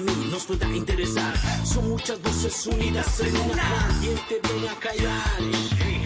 Mí 0.00 0.28
nos 0.30 0.44
pueda 0.44 0.66
interesar. 0.68 1.34
Son 1.64 1.88
muchas 1.88 2.20
voces 2.22 2.66
unidas 2.66 3.20
en 3.20 3.36
una. 3.36 3.98
¿Quién 4.00 4.16
te 4.28 4.48
viene 4.48 4.68
a 4.68 4.74
callar? 4.76 5.38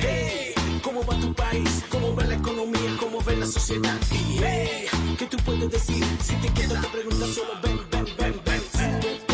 Hey, 0.01 0.55
¿cómo 0.83 1.05
va 1.05 1.19
tu 1.19 1.35
país? 1.35 1.85
¿Cómo 1.91 2.15
va 2.15 2.25
la 2.25 2.35
economía? 2.35 2.97
¿Cómo 2.99 3.23
va 3.23 3.33
la 3.33 3.47
sociedad? 3.47 3.99
Hey, 4.11 4.87
¿qué 5.19 5.27
tú 5.27 5.37
puedes 5.45 5.71
decir? 5.71 6.05
Si 6.23 6.35
te 6.37 6.49
quedas 6.53 6.83
te 6.83 6.89
preguntas 6.89 7.29
solo 7.31 7.53
ven, 7.63 7.81
ven, 7.91 8.07
ven, 8.19 8.41
ven. 8.45 9.34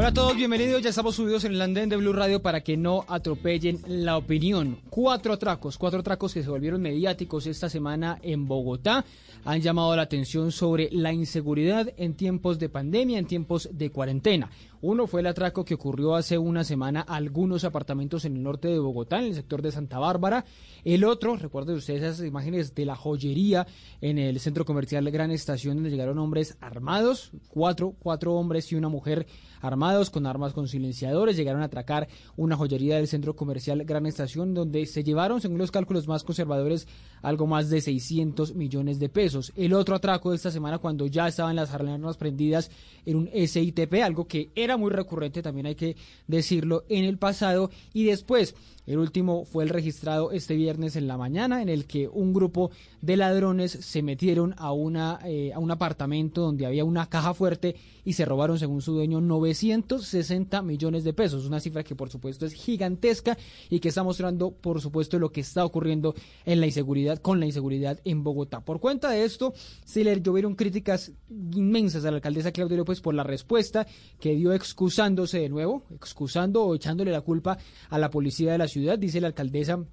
Hola 0.00 0.08
a 0.08 0.14
todos, 0.14 0.34
bienvenidos. 0.34 0.80
Ya 0.80 0.88
estamos 0.88 1.16
subidos 1.16 1.44
en 1.44 1.52
el 1.52 1.60
andén 1.60 1.90
de 1.90 1.96
Blue 1.98 2.14
Radio 2.14 2.40
para 2.40 2.62
que 2.62 2.74
no 2.74 3.04
atropellen 3.06 3.82
la 3.86 4.16
opinión. 4.16 4.78
Cuatro 4.88 5.34
atracos, 5.34 5.76
cuatro 5.76 6.00
atracos 6.00 6.32
que 6.32 6.42
se 6.42 6.48
volvieron 6.48 6.80
mediáticos 6.80 7.46
esta 7.46 7.68
semana 7.68 8.18
en 8.22 8.48
Bogotá. 8.48 9.04
Han 9.44 9.60
llamado 9.60 9.94
la 9.94 10.00
atención 10.00 10.52
sobre 10.52 10.88
la 10.90 11.12
inseguridad 11.12 11.92
en 11.98 12.14
tiempos 12.14 12.58
de 12.58 12.70
pandemia, 12.70 13.18
en 13.18 13.26
tiempos 13.26 13.68
de 13.72 13.90
cuarentena. 13.90 14.50
Uno 14.80 15.06
fue 15.06 15.20
el 15.20 15.26
atraco 15.26 15.66
que 15.66 15.74
ocurrió 15.74 16.14
hace 16.14 16.38
una 16.38 16.64
semana 16.64 17.04
a 17.06 17.16
algunos 17.16 17.64
apartamentos 17.64 18.24
en 18.24 18.36
el 18.36 18.42
norte 18.42 18.68
de 18.68 18.78
Bogotá, 18.78 19.18
en 19.18 19.26
el 19.26 19.34
sector 19.34 19.60
de 19.60 19.70
Santa 19.70 19.98
Bárbara. 19.98 20.46
El 20.82 21.04
otro, 21.04 21.36
recuerden 21.36 21.76
ustedes 21.76 22.02
esas 22.02 22.26
imágenes 22.26 22.74
de 22.74 22.86
la 22.86 22.96
joyería 22.96 23.66
en 24.00 24.16
el 24.16 24.40
centro 24.40 24.64
comercial 24.64 25.10
Gran 25.10 25.30
Estación, 25.30 25.76
donde 25.76 25.90
llegaron 25.90 26.18
hombres 26.18 26.56
armados, 26.62 27.32
cuatro, 27.48 27.94
cuatro 27.98 28.32
hombres 28.36 28.72
y 28.72 28.76
una 28.76 28.88
mujer 28.88 29.26
armados 29.60 30.10
con 30.10 30.26
armas 30.26 30.52
con 30.52 30.68
silenciadores, 30.68 31.36
llegaron 31.36 31.62
a 31.62 31.66
atracar 31.66 32.08
una 32.36 32.56
joyería 32.56 32.96
del 32.96 33.08
centro 33.08 33.36
comercial 33.36 33.84
Gran 33.84 34.06
Estación, 34.06 34.54
donde 34.54 34.86
se 34.86 35.04
llevaron, 35.04 35.40
según 35.40 35.58
los 35.58 35.70
cálculos 35.70 36.08
más 36.08 36.24
conservadores, 36.24 36.88
algo 37.22 37.46
más 37.46 37.70
de 37.70 37.80
600 37.80 38.54
millones 38.54 38.98
de 38.98 39.08
pesos. 39.08 39.52
El 39.56 39.74
otro 39.74 39.94
atraco 39.94 40.30
de 40.30 40.36
esta 40.36 40.50
semana, 40.50 40.78
cuando 40.78 41.06
ya 41.06 41.28
estaban 41.28 41.56
las 41.56 41.72
alarmas 41.72 42.16
prendidas 42.16 42.70
en 43.04 43.16
un 43.16 43.28
SITP, 43.28 43.94
algo 44.02 44.26
que 44.26 44.50
era 44.54 44.76
muy 44.76 44.90
recurrente, 44.90 45.42
también 45.42 45.66
hay 45.66 45.74
que 45.74 45.96
decirlo, 46.26 46.84
en 46.88 47.04
el 47.04 47.18
pasado, 47.18 47.70
y 47.92 48.04
después 48.04 48.54
el 48.86 48.98
último 48.98 49.44
fue 49.44 49.62
el 49.62 49.70
registrado 49.70 50.32
este 50.32 50.56
viernes 50.56 50.96
en 50.96 51.06
la 51.06 51.16
mañana, 51.16 51.62
en 51.62 51.68
el 51.68 51.86
que 51.86 52.08
un 52.08 52.32
grupo 52.32 52.70
de 53.00 53.16
ladrones 53.16 53.70
se 53.70 54.02
metieron 54.02 54.54
a, 54.58 54.72
una, 54.72 55.20
eh, 55.24 55.52
a 55.52 55.58
un 55.58 55.70
apartamento 55.70 56.40
donde 56.40 56.66
había 56.66 56.84
una 56.84 57.06
caja 57.06 57.34
fuerte 57.34 57.76
y 58.04 58.14
se 58.14 58.24
robaron, 58.24 58.58
según 58.58 58.82
su 58.82 58.92
dueño, 58.92 59.20
960 59.20 60.62
millones 60.62 61.04
de 61.04 61.12
pesos. 61.12 61.46
Una 61.46 61.60
cifra 61.60 61.82
que, 61.82 61.94
por 61.94 62.10
supuesto, 62.10 62.46
es 62.46 62.52
gigantesca 62.52 63.36
y 63.68 63.80
que 63.80 63.88
está 63.88 64.02
mostrando, 64.02 64.50
por 64.50 64.80
supuesto, 64.80 65.18
lo 65.18 65.30
que 65.30 65.40
está 65.40 65.64
ocurriendo 65.64 66.14
en 66.44 66.60
la 66.60 66.66
inseguridad, 66.66 67.18
con 67.18 67.40
la 67.40 67.46
inseguridad 67.46 68.00
en 68.04 68.22
Bogotá. 68.22 68.60
Por 68.60 68.80
cuenta 68.80 69.10
de 69.10 69.24
esto, 69.24 69.52
se 69.84 70.04
le 70.04 70.20
llovieron 70.20 70.54
críticas 70.54 71.12
inmensas 71.30 72.04
a 72.04 72.10
la 72.10 72.16
alcaldesa 72.16 72.52
Claudia 72.52 72.76
López 72.76 73.00
por 73.00 73.14
la 73.14 73.22
respuesta 73.22 73.86
que 74.18 74.34
dio 74.34 74.52
excusándose 74.52 75.38
de 75.38 75.48
nuevo, 75.48 75.84
excusando 75.94 76.64
o 76.64 76.74
echándole 76.74 77.10
la 77.10 77.20
culpa 77.20 77.58
a 77.88 77.98
la 77.98 78.10
policía 78.10 78.52
de 78.52 78.58
la 78.58 78.68
ciudad. 78.68 78.98
Dice 78.98 79.20
la 79.20 79.28
alcaldesa 79.28 79.84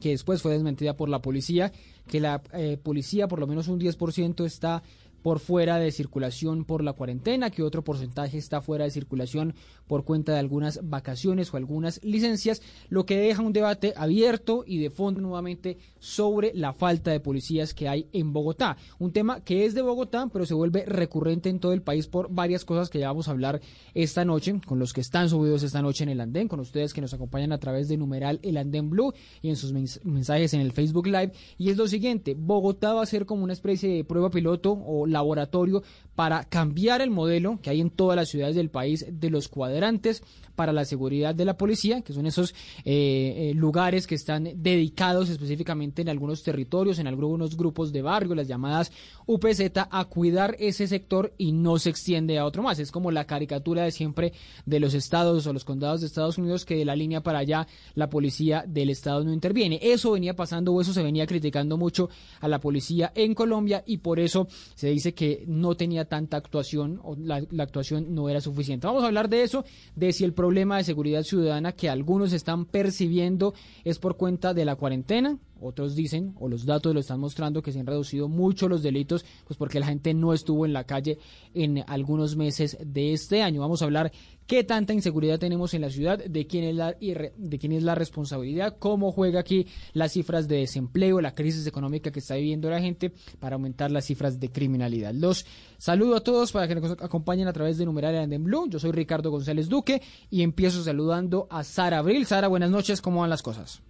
que 0.00 0.10
después 0.10 0.42
fue 0.42 0.52
desmentida 0.52 0.96
por 0.96 1.08
la 1.08 1.22
policía, 1.22 1.72
que 2.06 2.20
la 2.20 2.42
eh, 2.52 2.78
policía 2.82 3.28
por 3.28 3.40
lo 3.40 3.46
menos 3.46 3.68
un 3.68 3.80
10% 3.80 4.44
está 4.44 4.82
por 5.26 5.40
fuera 5.40 5.80
de 5.80 5.90
circulación 5.90 6.64
por 6.64 6.84
la 6.84 6.92
cuarentena, 6.92 7.50
que 7.50 7.64
otro 7.64 7.82
porcentaje 7.82 8.38
está 8.38 8.60
fuera 8.60 8.84
de 8.84 8.92
circulación 8.92 9.56
por 9.88 10.04
cuenta 10.04 10.32
de 10.32 10.38
algunas 10.38 10.78
vacaciones 10.88 11.52
o 11.52 11.56
algunas 11.56 12.00
licencias, 12.04 12.62
lo 12.90 13.06
que 13.06 13.16
deja 13.16 13.42
un 13.42 13.52
debate 13.52 13.92
abierto 13.96 14.62
y 14.64 14.78
de 14.78 14.88
fondo 14.88 15.20
nuevamente 15.20 15.78
sobre 15.98 16.52
la 16.54 16.72
falta 16.72 17.10
de 17.10 17.18
policías 17.18 17.74
que 17.74 17.88
hay 17.88 18.06
en 18.12 18.32
Bogotá. 18.32 18.76
Un 19.00 19.10
tema 19.10 19.40
que 19.40 19.64
es 19.64 19.74
de 19.74 19.82
Bogotá, 19.82 20.28
pero 20.32 20.46
se 20.46 20.54
vuelve 20.54 20.84
recurrente 20.84 21.48
en 21.48 21.58
todo 21.58 21.72
el 21.72 21.82
país 21.82 22.06
por 22.06 22.32
varias 22.32 22.64
cosas 22.64 22.88
que 22.88 23.00
ya 23.00 23.08
vamos 23.08 23.26
a 23.26 23.32
hablar 23.32 23.60
esta 23.94 24.24
noche, 24.24 24.60
con 24.64 24.78
los 24.78 24.92
que 24.92 25.00
están 25.00 25.28
subidos 25.28 25.64
esta 25.64 25.82
noche 25.82 26.04
en 26.04 26.10
el 26.10 26.20
andén, 26.20 26.46
con 26.46 26.60
ustedes 26.60 26.94
que 26.94 27.00
nos 27.00 27.14
acompañan 27.14 27.50
a 27.50 27.58
través 27.58 27.88
de 27.88 27.96
numeral 27.96 28.38
el 28.44 28.58
andén 28.58 28.90
blue 28.90 29.12
y 29.42 29.48
en 29.48 29.56
sus 29.56 29.72
mens 29.72 30.00
mensajes 30.04 30.54
en 30.54 30.60
el 30.60 30.70
Facebook 30.70 31.08
Live. 31.08 31.32
Y 31.58 31.70
es 31.70 31.76
lo 31.76 31.88
siguiente, 31.88 32.36
Bogotá 32.38 32.94
va 32.94 33.02
a 33.02 33.06
ser 33.06 33.26
como 33.26 33.42
una 33.42 33.54
especie 33.54 33.92
de 33.92 34.04
prueba 34.04 34.30
piloto 34.30 34.70
o 34.70 35.15
laboratorio 35.16 35.82
para 36.14 36.44
cambiar 36.44 37.02
el 37.02 37.10
modelo 37.10 37.58
que 37.62 37.70
hay 37.70 37.80
en 37.80 37.90
todas 37.90 38.16
las 38.16 38.28
ciudades 38.28 38.56
del 38.56 38.70
país 38.70 39.04
de 39.08 39.30
los 39.30 39.48
cuadrantes 39.48 40.22
para 40.56 40.72
la 40.72 40.84
seguridad 40.84 41.34
de 41.34 41.44
la 41.44 41.56
policía, 41.56 42.00
que 42.00 42.14
son 42.14 42.26
esos 42.26 42.52
eh, 42.84 43.50
eh, 43.50 43.52
lugares 43.54 44.06
que 44.06 44.14
están 44.14 44.48
dedicados 44.56 45.28
específicamente 45.28 46.02
en 46.02 46.08
algunos 46.08 46.42
territorios, 46.42 46.98
en 46.98 47.06
algunos 47.06 47.56
grupos 47.56 47.92
de 47.92 48.02
barrio, 48.02 48.34
las 48.34 48.48
llamadas 48.48 48.90
UPZ, 49.26 49.60
a 49.90 50.04
cuidar 50.06 50.56
ese 50.58 50.86
sector 50.86 51.34
y 51.36 51.52
no 51.52 51.78
se 51.78 51.90
extiende 51.90 52.38
a 52.38 52.46
otro 52.46 52.62
más. 52.62 52.78
Es 52.78 52.90
como 52.90 53.10
la 53.10 53.26
caricatura 53.26 53.82
de 53.82 53.90
siempre 53.92 54.32
de 54.64 54.80
los 54.80 54.94
estados 54.94 55.46
o 55.46 55.52
los 55.52 55.64
condados 55.64 56.00
de 56.00 56.06
Estados 56.06 56.38
Unidos 56.38 56.64
que 56.64 56.76
de 56.76 56.84
la 56.86 56.96
línea 56.96 57.22
para 57.22 57.40
allá 57.40 57.66
la 57.94 58.08
policía 58.08 58.64
del 58.66 58.88
estado 58.88 59.22
no 59.24 59.32
interviene. 59.32 59.78
Eso 59.82 60.12
venía 60.12 60.34
pasando 60.34 60.72
o 60.72 60.80
eso 60.80 60.94
se 60.94 61.02
venía 61.02 61.26
criticando 61.26 61.76
mucho 61.76 62.08
a 62.40 62.48
la 62.48 62.60
policía 62.60 63.12
en 63.14 63.34
Colombia 63.34 63.84
y 63.86 63.98
por 63.98 64.18
eso 64.18 64.48
se 64.74 64.88
dice 64.96 65.12
que 65.12 65.44
no 65.46 65.74
tenía 65.74 66.06
tanta 66.06 66.38
actuación 66.38 67.00
o 67.02 67.16
la, 67.16 67.42
la 67.50 67.62
actuación 67.64 68.14
no 68.14 68.30
era 68.30 68.40
suficiente. 68.40 68.86
Vamos 68.86 69.04
a 69.04 69.08
hablar 69.08 69.28
de 69.28 69.42
eso, 69.42 69.64
de 69.94 70.12
si 70.12 70.24
el 70.24 70.32
problema 70.32 70.78
de 70.78 70.84
seguridad 70.84 71.22
ciudadana 71.22 71.72
que 71.72 71.90
algunos 71.90 72.32
están 72.32 72.64
percibiendo 72.64 73.52
es 73.84 73.98
por 73.98 74.16
cuenta 74.16 74.54
de 74.54 74.64
la 74.64 74.76
cuarentena. 74.76 75.38
Otros 75.60 75.94
dicen, 75.94 76.34
o 76.38 76.48
los 76.48 76.66
datos 76.66 76.92
lo 76.92 77.00
están 77.00 77.20
mostrando, 77.20 77.62
que 77.62 77.72
se 77.72 77.80
han 77.80 77.86
reducido 77.86 78.28
mucho 78.28 78.68
los 78.68 78.82
delitos, 78.82 79.24
pues 79.46 79.56
porque 79.56 79.80
la 79.80 79.86
gente 79.86 80.12
no 80.14 80.32
estuvo 80.32 80.66
en 80.66 80.72
la 80.72 80.84
calle 80.84 81.18
en 81.54 81.84
algunos 81.86 82.36
meses 82.36 82.76
de 82.84 83.12
este 83.12 83.42
año. 83.42 83.60
Vamos 83.60 83.80
a 83.80 83.86
hablar 83.86 84.12
qué 84.46 84.64
tanta 84.64 84.92
inseguridad 84.92 85.38
tenemos 85.38 85.74
en 85.74 85.82
la 85.82 85.90
ciudad, 85.90 86.18
de 86.18 86.46
quién 86.46 86.64
es 86.64 86.74
la, 86.74 86.92
de 86.92 87.58
quién 87.58 87.72
es 87.72 87.82
la 87.82 87.94
responsabilidad, 87.94 88.76
cómo 88.78 89.12
juega 89.12 89.40
aquí 89.40 89.66
las 89.92 90.12
cifras 90.12 90.46
de 90.46 90.58
desempleo, 90.58 91.20
la 91.20 91.34
crisis 91.34 91.66
económica 91.66 92.10
que 92.10 92.20
está 92.20 92.36
viviendo 92.36 92.70
la 92.70 92.80
gente 92.80 93.12
para 93.40 93.54
aumentar 93.56 93.90
las 93.90 94.04
cifras 94.04 94.38
de 94.38 94.50
criminalidad. 94.50 95.14
Los 95.14 95.46
saludo 95.78 96.16
a 96.16 96.20
todos 96.20 96.52
para 96.52 96.68
que 96.68 96.74
nos 96.74 96.92
acompañen 96.92 97.48
a 97.48 97.52
través 97.52 97.78
de 97.78 97.86
numeral 97.86 98.32
en 98.32 98.44
Blue. 98.44 98.68
Yo 98.68 98.78
soy 98.78 98.92
Ricardo 98.92 99.30
González 99.30 99.68
Duque 99.68 100.02
y 100.30 100.42
empiezo 100.42 100.82
saludando 100.82 101.46
a 101.50 101.64
Sara 101.64 101.98
Abril. 101.98 102.26
Sara, 102.26 102.48
buenas 102.48 102.70
noches, 102.70 103.00
¿cómo 103.00 103.20
van 103.20 103.30
las 103.30 103.42
cosas? 103.42 103.82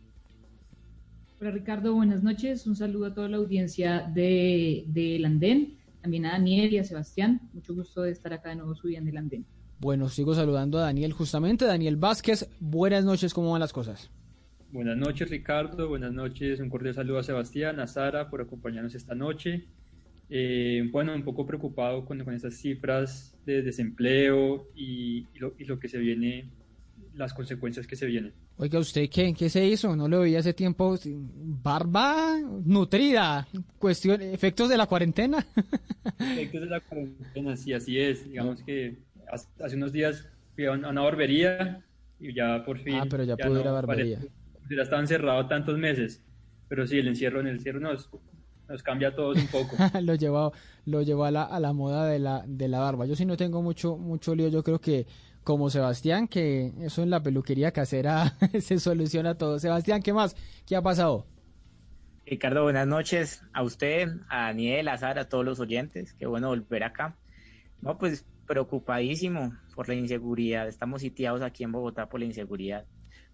Hola 1.39 1.51
Ricardo, 1.51 1.93
buenas 1.93 2.23
noches. 2.23 2.67
Un 2.67 2.77
saludo 2.77 3.07
a 3.07 3.15
toda 3.15 3.29
la 3.29 3.37
audiencia 3.37 4.11
de, 4.15 4.85
de 4.89 5.23
Andén, 5.23 5.77
también 6.01 6.25
a 6.25 6.33
Daniel 6.33 6.73
y 6.73 6.79
a 6.79 6.85
Sebastián. 6.85 7.43
Mucho 7.53 7.75
gusto 7.75 8.01
de 8.01 8.11
estar 8.11 8.33
acá 8.33 8.49
de 8.49 8.57
nuevo 8.57 8.75
subiendo 8.75 9.11
el 9.11 9.19
Andén. 9.19 9.45
Bueno, 9.79 10.09
sigo 10.09 10.35
saludando 10.35 10.79
a 10.79 10.83
Daniel 10.83 11.13
justamente. 11.13 11.67
Daniel 11.67 11.97
Vázquez, 11.97 12.49
buenas 12.59 13.05
noches, 13.05 13.35
¿cómo 13.35 13.53
van 13.53 13.61
las 13.61 13.75
cosas? 13.75 14.11
Buenas 14.73 14.97
noches 14.97 15.29
Ricardo, 15.29 15.91
buenas 15.91 16.13
noches, 16.15 16.59
un 16.59 16.71
cordial 16.71 16.95
saludo 16.95 17.19
a 17.19 17.23
Sebastián, 17.23 17.81
a 17.81 17.87
Sara 17.87 18.31
por 18.31 18.41
acompañarnos 18.41 18.95
esta 18.95 19.15
noche. 19.15 19.67
Eh, 20.31 20.89
bueno, 20.91 21.15
un 21.15 21.23
poco 21.23 21.47
preocupado 21.47 22.07
con, 22.07 22.25
con 22.25 22.33
estas 22.33 22.55
cifras 22.55 23.37
de 23.45 23.61
desempleo 23.61 24.69
y, 24.75 25.27
y, 25.35 25.39
lo, 25.39 25.53
y 25.59 25.65
lo 25.65 25.79
que 25.79 25.89
se 25.91 25.99
viene, 25.99 26.49
las 27.17 27.33
consecuencias 27.33 27.87
que 27.87 27.97
se 27.97 28.07
vienen. 28.07 28.33
Oiga, 28.59 28.79
¿usted 28.79 29.09
qué, 29.11 29.33
qué 29.35 29.49
se 29.49 29.65
hizo? 29.67 29.97
No 29.97 30.09
lo 30.09 30.21
veía 30.21 30.41
hace 30.41 30.53
tiempo. 30.53 30.97
Barba 31.05 32.39
nutrida. 32.65 33.49
Cuestión, 33.79 34.21
efectos 34.21 34.69
de 34.69 34.77
la 34.77 34.87
cuarentena. 34.87 35.45
efectos 36.19 36.61
de 36.61 36.67
la 36.67 36.81
cuarentena, 36.81 37.57
sí, 37.57 37.73
así 37.73 37.99
es. 37.99 38.29
Digamos 38.29 38.63
que 38.63 38.99
hace 39.61 39.77
unos 39.77 39.93
días 39.93 40.29
fui 40.55 40.67
a 40.67 40.73
una 40.73 41.01
barbería 41.01 41.83
y 42.21 42.35
ya 42.35 42.65
por 42.65 42.79
fin. 42.79 42.97
Ah, 42.97 43.07
pero 43.09 43.25
ya, 43.25 43.37
pudo 43.37 43.61
ir 43.61 43.67
a 43.67 43.73
barbería. 43.73 44.21
ya 44.71 44.83
estaba 44.83 45.01
encerrado 45.01 45.47
tantos 45.47 45.79
meses. 45.79 46.23
Pero 46.69 46.87
sí, 46.87 46.99
el 46.99 47.09
encierro 47.09 47.41
en 47.41 47.47
el 47.47 47.57
encierro 47.57 47.81
nos, 47.81 48.11
nos 48.69 48.83
cambia 48.83 49.09
a 49.09 49.15
todos 49.15 49.39
un 49.39 49.47
poco. 49.49 49.77
lo 50.03 50.15
llevó, 50.15 50.53
lo 50.85 51.03
llevó 51.03 51.25
a 51.25 51.31
la, 51.31 51.43
a 51.45 51.61
la 51.61 51.73
moda 51.73 52.07
de 52.07 52.19
la, 52.19 52.45
de 52.47 52.69
la 52.69 52.81
barba. 52.81 53.07
Yo 53.07 53.17
sí 53.17 53.25
no 53.25 53.37
tengo 53.37 53.63
mucho, 53.63 53.97
mucho 53.97 54.35
lío. 54.35 54.49
Yo 54.49 54.63
creo 54.63 54.81
que 54.81 55.07
como 55.45 55.71
Sebastián, 55.71 56.27
que 56.27 56.73
eso 56.81 57.03
en 57.03 57.11
la 57.11 57.23
peluquería 57.23 57.71
casera 57.71 58.37
se 58.61 58.79
soluciona 58.81 59.37
todo. 59.39 59.59
Sebastián, 59.59 60.03
¿qué 60.03 60.13
más? 60.13 60.35
¿Qué 60.67 60.75
ha 60.75 60.83
pasado? 60.83 61.27
Ricardo, 62.27 62.65
buenas 62.65 62.89
noches 62.89 63.45
a 63.53 63.63
usted, 63.63 64.09
a 64.29 64.47
Daniel, 64.47 64.89
a 64.89 64.99
Sara, 64.99 65.23
a 65.23 65.29
todos 65.29 65.45
los 65.45 65.61
oyentes. 65.61 66.15
Qué 66.15 66.27
bueno 66.27 66.49
volver 66.49 66.83
acá. 66.83 67.17
No, 67.81 67.97
pues 67.97 68.27
preocupadísimo 68.49 69.53
por 69.77 69.89
la 69.89 69.95
inseguridad. 69.95 70.67
Estamos 70.67 71.03
sitiados 71.03 71.43
aquí 71.43 71.63
en 71.63 71.71
Bogotá 71.71 72.09
por 72.09 72.19
la 72.19 72.27
inseguridad. 72.27 72.85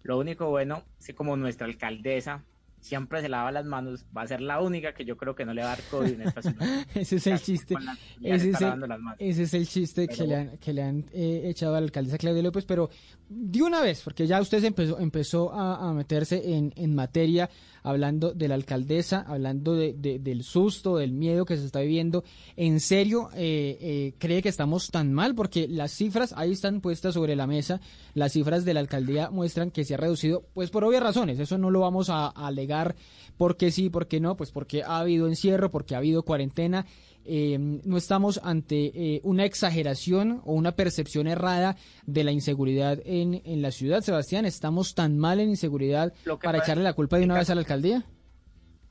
Lo 0.03 0.19
único 0.19 0.49
bueno 0.49 0.83
es 0.99 1.07
que 1.07 1.15
como 1.15 1.35
nuestra 1.37 1.65
alcaldesa 1.65 2.43
siempre 2.83 3.21
se 3.21 3.29
lava 3.29 3.51
las 3.51 3.65
manos, 3.65 4.05
va 4.15 4.23
a 4.23 4.27
ser 4.27 4.41
la 4.41 4.59
única 4.59 4.93
que 4.93 5.05
yo 5.05 5.15
creo 5.15 5.35
que 5.35 5.45
no 5.45 5.53
le 5.53 5.61
va 5.61 5.71
a 5.71 5.75
dar 5.77 5.85
COVID 5.89 6.11
en 6.11 6.21
esta 6.27 6.41
ciudad. 6.41 6.85
ese 6.93 7.15
es 7.15 7.27
el 7.27 7.39
chiste. 7.39 7.75
Ese 8.21 9.43
es 9.43 9.53
el, 9.53 9.67
chiste 9.67 10.07
que 10.07 10.27
le 10.27 10.35
han, 10.35 10.57
que 10.57 10.73
le 10.73 10.83
han 10.83 11.05
eh, 11.13 11.43
echado 11.45 11.75
a 11.75 11.79
la 11.79 11.85
alcaldesa 11.85 12.17
Claudia 12.17 12.43
López, 12.43 12.65
pero 12.65 12.89
de 13.29 13.61
una 13.61 13.81
vez, 13.81 14.01
porque 14.03 14.27
ya 14.27 14.41
usted 14.41 14.63
empezó, 14.63 14.99
empezó 14.99 15.53
a, 15.53 15.93
meterse 15.93 16.55
en, 16.55 16.73
en 16.75 16.93
materia 16.93 17.49
hablando 17.83 18.33
de 18.33 18.47
la 18.47 18.55
alcaldesa, 18.55 19.23
hablando 19.27 19.75
de, 19.75 19.93
del 19.93 20.43
susto, 20.43 20.97
del 20.97 21.11
miedo 21.11 21.45
que 21.45 21.57
se 21.57 21.65
está 21.65 21.81
viviendo. 21.81 22.23
¿En 22.55 22.79
serio 22.79 23.29
eh, 23.35 23.77
eh, 23.79 24.13
cree 24.17 24.41
que 24.41 24.49
estamos 24.49 24.89
tan 24.89 25.13
mal? 25.13 25.35
Porque 25.35 25.67
las 25.67 25.91
cifras 25.91 26.33
ahí 26.35 26.53
están 26.53 26.81
puestas 26.81 27.13
sobre 27.13 27.35
la 27.35 27.45
mesa. 27.45 27.81
Las 28.13 28.31
cifras 28.31 28.65
de 28.65 28.73
la 28.73 28.79
alcaldía 28.79 29.29
muestran 29.29 29.69
que 29.69 29.83
se 29.83 29.93
ha 29.93 29.97
reducido, 29.97 30.45
pues 30.53 30.69
por 30.69 30.83
obvias 30.83 31.03
razones. 31.03 31.39
Eso 31.39 31.57
no 31.57 31.69
lo 31.69 31.81
vamos 31.81 32.09
a, 32.09 32.27
a 32.27 32.47
alegar 32.47 32.95
porque 33.37 33.71
sí, 33.71 33.89
porque 33.89 34.19
no, 34.19 34.35
pues 34.37 34.51
porque 34.51 34.83
ha 34.83 34.99
habido 34.99 35.27
encierro, 35.27 35.69
porque 35.71 35.95
ha 35.95 35.99
habido 35.99 36.23
cuarentena 36.23 36.85
eh, 37.25 37.57
no 37.59 37.97
estamos 37.97 38.39
ante 38.43 38.91
eh, 38.93 39.21
una 39.23 39.45
exageración 39.45 40.41
o 40.45 40.53
una 40.53 40.73
percepción 40.73 41.27
errada 41.27 41.77
de 42.05 42.23
la 42.23 42.31
inseguridad 42.31 42.99
en, 43.05 43.41
en 43.45 43.61
la 43.61 43.71
ciudad, 43.71 44.01
Sebastián. 44.01 44.45
¿Estamos 44.45 44.95
tan 44.95 45.17
mal 45.17 45.39
en 45.39 45.49
inseguridad 45.49 46.13
para 46.41 46.59
echarle 46.59 46.83
la 46.83 46.93
culpa 46.93 47.17
de 47.17 47.25
una 47.25 47.35
vez 47.35 47.49
a 47.49 47.55
la 47.55 47.61
alcaldía? 47.61 48.05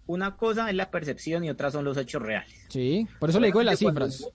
Una 0.07 0.37
cosa 0.37 0.69
es 0.69 0.77
la 0.77 0.91
percepción 0.91 1.45
y 1.45 1.51
otra 1.51 1.71
son 1.71 1.85
los 1.85 1.97
hechos 1.97 2.23
reales. 2.23 2.67
Sí, 2.69 3.07
por 3.19 3.31
eso 3.31 3.41
le 3.41 3.47
digo 3.49 3.61
de 3.61 3.67
las 3.67 3.79
cifras. 3.79 4.29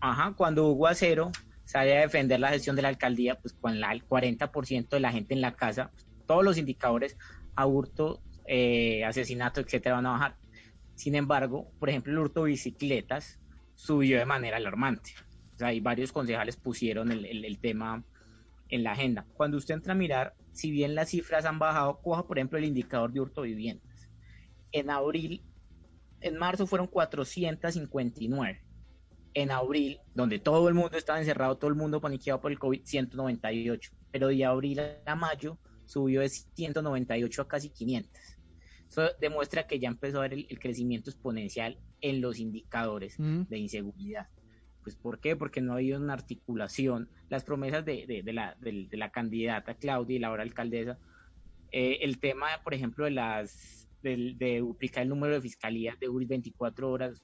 ajá, 0.00 0.34
cuando 0.36 0.68
Hugo 0.68 0.86
Acero 0.86 1.30
sale 1.64 1.96
a 1.96 2.00
defender 2.02 2.40
la 2.40 2.48
gestión 2.48 2.76
de 2.76 2.82
la 2.82 2.88
alcaldía, 2.88 3.38
pues 3.38 3.54
con 3.54 3.80
la, 3.80 3.92
el 3.92 4.06
40% 4.06 4.88
de 4.88 5.00
la 5.00 5.12
gente 5.12 5.34
en 5.34 5.40
la 5.40 5.54
casa, 5.54 5.90
pues, 5.92 6.06
todos 6.26 6.44
los 6.44 6.58
indicadores, 6.58 7.16
aburto, 7.54 8.20
eh, 8.46 9.04
asesinato, 9.04 9.60
etcétera, 9.60 9.96
van 9.96 10.06
a 10.06 10.12
bajar. 10.12 10.36
Sin 11.02 11.16
embargo, 11.16 11.68
por 11.80 11.90
ejemplo, 11.90 12.12
el 12.12 12.18
hurto 12.20 12.44
de 12.44 12.50
bicicletas 12.50 13.40
subió 13.74 14.20
de 14.20 14.24
manera 14.24 14.58
alarmante. 14.58 15.10
O 15.52 15.58
sea, 15.58 15.66
hay 15.66 15.80
varios 15.80 16.12
concejales 16.12 16.56
pusieron 16.56 17.10
el, 17.10 17.58
tema 17.58 18.04
en 18.68 18.84
la 18.84 18.92
agenda. 18.92 19.26
Cuando 19.34 19.56
usted 19.56 19.74
entra 19.74 19.94
a 19.94 19.96
mirar, 19.96 20.36
si 20.52 20.70
bien 20.70 20.94
las 20.94 21.08
cifras 21.08 21.44
han 21.44 21.58
bajado, 21.58 22.00
coja 22.02 22.24
por 22.24 22.38
ejemplo 22.38 22.56
el 22.56 22.66
indicador 22.66 23.12
de 23.12 23.18
hurto 23.18 23.42
de 23.42 23.48
viviendas. 23.48 24.10
En 24.70 24.90
abril, 24.90 25.42
en 26.20 26.38
marzo 26.38 26.68
fueron 26.68 26.86
459. 26.86 28.62
En 29.34 29.50
abril, 29.50 29.98
donde 30.14 30.38
todo 30.38 30.68
el 30.68 30.74
mundo 30.74 30.96
estaba 30.96 31.18
encerrado, 31.18 31.58
todo 31.58 31.68
el 31.68 31.76
mundo 31.76 32.00
paniqueado 32.00 32.40
por 32.40 32.52
el 32.52 32.60
COVID, 32.60 32.82
198. 32.84 33.90
Pero 34.12 34.28
de 34.28 34.44
abril 34.44 34.80
a 35.04 35.16
mayo 35.16 35.58
subió 35.84 36.20
de 36.20 36.28
198 36.28 37.42
a 37.42 37.48
casi 37.48 37.70
500. 37.70 38.31
Eso 38.92 39.08
demuestra 39.18 39.66
que 39.66 39.78
ya 39.78 39.88
empezó 39.88 40.18
a 40.18 40.26
haber 40.26 40.34
el, 40.34 40.58
crecimiento 40.58 41.08
exponencial 41.08 41.78
en 42.02 42.20
los 42.20 42.38
indicadores 42.38 43.16
de 43.16 43.56
inseguridad. 43.56 44.28
Pues 44.82 44.96
¿por 44.96 45.18
qué? 45.18 45.34
Porque 45.34 45.62
no 45.62 45.72
ha 45.72 45.76
habido 45.76 45.98
una 45.98 46.12
articulación. 46.12 47.08
Las 47.30 47.42
promesas 47.42 47.86
de, 47.86 48.22
de, 48.22 48.32
la, 48.34 48.54
de, 48.60 48.86
la, 48.92 49.10
candidata 49.10 49.76
Claudia 49.76 50.16
y 50.16 50.18
la 50.18 50.28
ahora 50.28 50.42
alcaldesa, 50.42 50.98
eh, 51.70 52.00
el 52.02 52.18
tema, 52.18 52.48
por 52.62 52.74
ejemplo, 52.74 53.06
de 53.06 53.12
las 53.12 53.88
de, 54.02 54.58
duplicar 54.60 55.04
el 55.04 55.08
número 55.08 55.36
de 55.36 55.40
fiscalías 55.40 55.98
de 55.98 56.08
24 56.10 56.90
horas, 56.90 57.22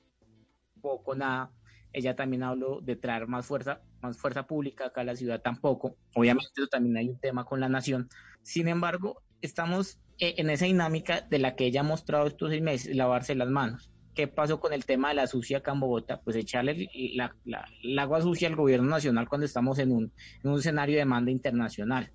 poco, 0.81 1.15
nada. 1.15 1.53
Ella 1.93 2.17
también 2.17 2.45
habló 2.45 2.81
de 2.81 2.97
traer 2.97 3.27
más 3.27 3.45
fuerza, 3.45 3.83
más 4.01 4.17
fuerza 4.17 4.47
pública 4.47 4.87
acá 4.87 5.03
a 5.03 5.05
la 5.05 5.17
ciudad 5.17 5.43
tampoco. 5.43 5.97
Obviamente 6.15 6.49
eso 6.57 6.69
también 6.69 6.97
hay 6.97 7.11
un 7.11 7.21
tema 7.21 7.45
con 7.45 7.61
la 7.61 7.69
nación. 7.69 8.09
Sin 8.41 8.69
embargo, 8.69 9.21
estamos 9.43 10.01
en 10.19 10.51
esa 10.51 10.67
dinámica 10.67 11.21
de 11.21 11.39
la 11.39 11.55
que 11.55 11.67
ella 11.67 11.81
ha 11.81 11.85
mostrado 11.85 12.27
estos 12.27 12.51
seis 12.51 12.63
meses, 12.63 12.97
lavarse 12.97 13.35
las 13.35 13.49
manos. 13.49 13.91
¿Qué 14.15 14.27
pasó 14.27 14.59
con 14.59 14.73
el 14.73 14.85
tema 14.85 15.11
de 15.11 15.15
la 15.15 15.29
sucia 15.29 15.59
acá 15.59 15.73
en 15.73 15.81
Bogotá? 15.81 16.21
Pues 16.21 16.35
echarle 16.35 16.89
la, 17.15 18.03
agua 18.03 18.21
sucia 18.21 18.49
al 18.49 18.57
gobierno 18.57 18.89
nacional 18.89 19.29
cuando 19.29 19.45
estamos 19.45 19.79
en 19.79 19.93
un, 19.93 20.13
en 20.43 20.51
un 20.51 20.59
escenario 20.59 20.95
de 20.95 21.01
demanda 21.01 21.31
internacional. 21.31 22.11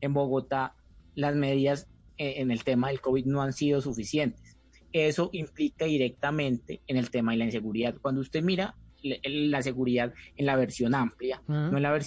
En 0.00 0.12
Bogotá, 0.12 0.74
las 1.14 1.36
medidas 1.36 1.88
eh, 2.18 2.34
en 2.38 2.50
el 2.50 2.64
tema 2.64 2.88
del 2.88 3.00
COVID 3.00 3.26
no 3.26 3.42
han 3.42 3.52
sido 3.52 3.80
suficientes. 3.80 4.56
Eso 4.92 5.30
implica 5.32 5.84
directamente 5.84 6.80
en 6.88 6.96
el 6.96 7.10
tema 7.10 7.32
de 7.32 7.38
la 7.38 7.44
inseguridad. 7.44 7.94
Cuando 8.00 8.22
usted 8.22 8.42
mira 8.42 8.74
la 9.02 9.62
seguridad 9.62 10.12
en 10.36 10.46
la 10.46 10.56
versión 10.56 10.94
amplia, 10.94 11.42
no, 11.46 11.76
en 11.76 11.82
la 11.82 11.98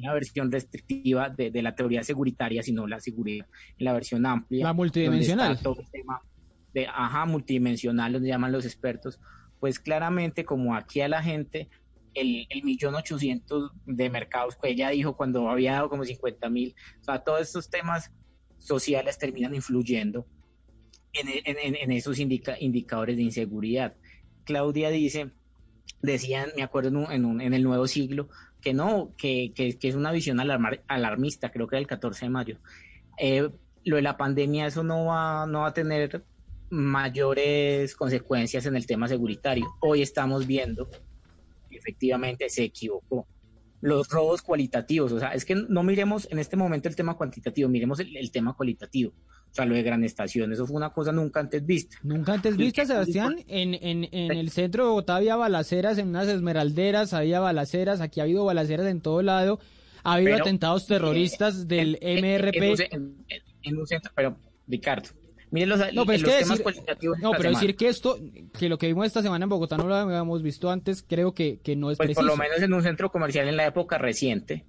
la 0.00 0.12
versión 0.12 0.50
restrictiva 0.50 1.28
de, 1.28 1.62
la 1.62 1.74
teoría 1.74 2.02
seguritaria, 2.02 2.62
sino 2.62 2.86
la 2.86 3.00
seguridad 3.00 3.46
en 3.78 3.84
la 3.84 3.92
versión 3.92 4.26
amplia. 4.26 4.64
La 4.64 4.72
multidimensional. 4.72 5.60
Todo 5.60 5.80
el 5.80 5.90
tema 5.90 6.20
de, 6.72 6.86
ajá, 6.86 7.26
multidimensional, 7.26 8.12
donde 8.12 8.28
llaman 8.28 8.52
los 8.52 8.64
expertos, 8.64 9.20
pues 9.60 9.78
claramente 9.78 10.44
como 10.44 10.74
aquí 10.74 11.00
a 11.00 11.08
la 11.08 11.22
gente, 11.22 11.68
el, 12.14 12.46
el 12.50 12.62
millón 12.64 12.94
ochocientos 12.94 13.72
de 13.86 14.10
mercados 14.10 14.56
que 14.56 14.70
ella 14.70 14.90
dijo 14.90 15.16
cuando 15.16 15.48
había 15.48 15.72
dado 15.72 15.88
como 15.88 16.04
50 16.04 16.48
mil, 16.48 16.74
o 17.00 17.04
sea, 17.04 17.20
todos 17.20 17.42
estos 17.42 17.70
temas 17.70 18.12
sociales 18.58 19.18
terminan 19.18 19.54
influyendo 19.54 20.26
en, 21.12 21.28
en, 21.28 21.76
en 21.76 21.92
esos 21.92 22.18
indicadores 22.18 23.16
de 23.16 23.22
inseguridad. 23.22 23.94
Claudia 24.44 24.90
dice 24.90 25.30
decían, 26.02 26.50
me 26.56 26.62
acuerdo 26.62 26.88
en, 27.10 27.24
un, 27.24 27.40
en, 27.40 27.54
el 27.54 27.62
nuevo 27.62 27.86
siglo, 27.86 28.28
que 28.60 28.74
no, 28.74 29.12
que, 29.16 29.52
que, 29.54 29.76
es 29.80 29.94
una 29.94 30.12
visión 30.12 30.40
alarmista, 30.40 31.50
creo 31.50 31.66
que 31.66 31.76
era 31.76 31.80
el 31.80 31.86
14 31.86 32.26
de 32.26 32.30
mayo. 32.30 32.58
Eh, 33.18 33.48
lo 33.84 33.96
de 33.96 34.02
la 34.02 34.16
pandemia, 34.16 34.66
eso 34.66 34.82
no 34.82 35.06
va, 35.06 35.46
no 35.46 35.60
va 35.60 35.68
a 35.68 35.74
tener 35.74 36.24
mayores 36.70 37.94
consecuencias 37.94 38.66
en 38.66 38.76
el 38.76 38.86
tema 38.86 39.08
seguritario. 39.08 39.66
Hoy 39.80 40.02
estamos 40.02 40.46
viendo, 40.46 40.88
efectivamente 41.70 42.48
se 42.48 42.64
equivocó. 42.64 43.26
Los 43.80 44.08
robos 44.08 44.42
cualitativos, 44.42 45.12
o 45.12 45.20
sea, 45.20 45.30
es 45.30 45.44
que 45.44 45.54
no 45.54 45.82
miremos 45.82 46.28
en 46.30 46.38
este 46.38 46.56
momento 46.56 46.88
el 46.88 46.96
tema 46.96 47.16
cuantitativo, 47.16 47.68
miremos 47.68 48.00
el 48.00 48.30
tema 48.32 48.54
cualitativo 48.54 49.12
o 49.50 49.54
sea, 49.54 49.64
lo 49.64 49.74
de 49.74 49.82
Gran 49.82 50.04
Estación, 50.04 50.52
eso 50.52 50.66
fue 50.66 50.76
una 50.76 50.90
cosa 50.90 51.10
nunca 51.10 51.40
antes 51.40 51.64
vista. 51.64 51.96
Nunca 52.02 52.34
antes 52.34 52.56
vista, 52.56 52.84
Sebastián. 52.84 53.36
En, 53.48 53.74
en, 53.74 54.08
en 54.12 54.32
el 54.32 54.50
centro 54.50 54.84
de 54.84 54.88
Bogotá 54.90 55.16
había 55.16 55.36
balaceras, 55.36 55.98
en 55.98 56.08
unas 56.08 56.28
esmeralderas 56.28 57.14
había 57.14 57.40
balaceras, 57.40 58.00
aquí 58.00 58.20
ha 58.20 58.24
habido 58.24 58.44
balaceras 58.44 58.86
en 58.86 59.00
todo 59.00 59.22
lado. 59.22 59.58
Ha 60.04 60.14
habido 60.14 60.36
atentados 60.36 60.86
terroristas 60.86 61.66
del 61.66 61.98
MRP. 62.00 62.88
En, 63.62 63.76
un 63.76 63.86
centro, 63.86 64.12
pero 64.14 64.38
Ricardo, 64.66 65.08
miren 65.50 65.68
los, 65.68 65.92
no, 65.92 66.06
pero 66.06 66.28
temas 66.28 66.60
cualitativos. 66.60 67.18
No, 67.18 67.32
pero 67.32 67.50
decir 67.50 67.76
que 67.76 67.88
esto, 67.88 68.18
que 68.58 68.68
lo 68.68 68.78
que 68.78 68.86
vimos 68.86 69.06
esta 69.06 69.22
semana 69.22 69.44
en 69.44 69.48
Bogotá 69.48 69.76
no 69.76 69.86
lo 69.86 69.94
habíamos 69.94 70.42
visto 70.42 70.70
antes, 70.70 71.04
creo 71.06 71.34
que, 71.34 71.60
que 71.60 71.76
no 71.76 71.90
es 71.90 71.98
pues 71.98 72.14
Por 72.14 72.24
lo 72.24 72.36
menos 72.36 72.60
en 72.60 72.72
un 72.72 72.82
centro 72.82 73.10
comercial 73.10 73.48
en 73.48 73.56
la 73.56 73.66
época 73.66 73.98
reciente, 73.98 74.64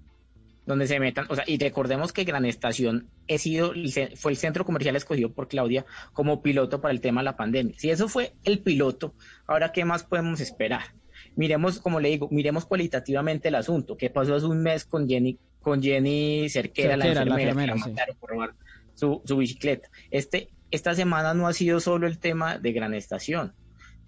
donde 0.66 0.88
se 0.88 1.00
metan, 1.00 1.26
o 1.30 1.36
sea, 1.36 1.44
y 1.48 1.58
recordemos 1.58 2.14
que 2.14 2.24
Gran 2.24 2.46
Estación 2.46 3.08
he 3.28 3.38
sido, 3.38 3.74
fue 4.16 4.32
el 4.32 4.38
centro 4.38 4.66
comercial 4.66 4.96
escogido 4.96 5.32
por 5.32 5.48
Claudia 5.48 5.86
como 6.14 6.42
piloto 6.42 6.82
para 6.82 6.94
el 6.94 7.02
tema 7.02 7.22
de 7.22 7.26
la 7.26 7.38
pandemia. 7.38 7.76
Si 7.78 7.90
eso 7.90 8.08
fue 8.08 8.34
el 8.44 8.60
piloto, 8.60 9.14
ahora 9.48 9.72
qué 9.72 9.86
más 9.86 10.04
podemos 10.04 10.40
esperar. 10.42 10.94
Miremos, 11.36 11.80
como 11.80 12.00
le 12.00 12.10
digo, 12.10 12.28
miremos 12.32 12.66
cualitativamente 12.66 13.48
el 13.48 13.56
asunto. 13.56 13.98
¿Qué 13.98 14.10
pasó 14.10 14.36
hace 14.36 14.46
un 14.46 14.62
mes 14.62 14.86
con 14.86 15.08
Jenny, 15.08 15.38
con 15.62 15.82
Jenny 15.82 16.50
Cerquera, 16.50 16.98
la 16.98 17.08
enfermera, 17.08 17.52
que 17.52 17.68
la 17.68 17.76
mataron 17.76 18.16
por 18.18 18.30
robar 18.30 18.54
su, 19.00 19.38
bicicleta? 19.38 19.90
Este, 20.12 20.50
esta 20.72 20.94
semana 20.94 21.34
no 21.34 21.48
ha 21.48 21.54
sido 21.54 21.80
solo 21.80 22.08
el 22.08 22.20
tema 22.20 22.58
de 22.58 22.72
Gran 22.72 22.94
Estación. 22.94 23.54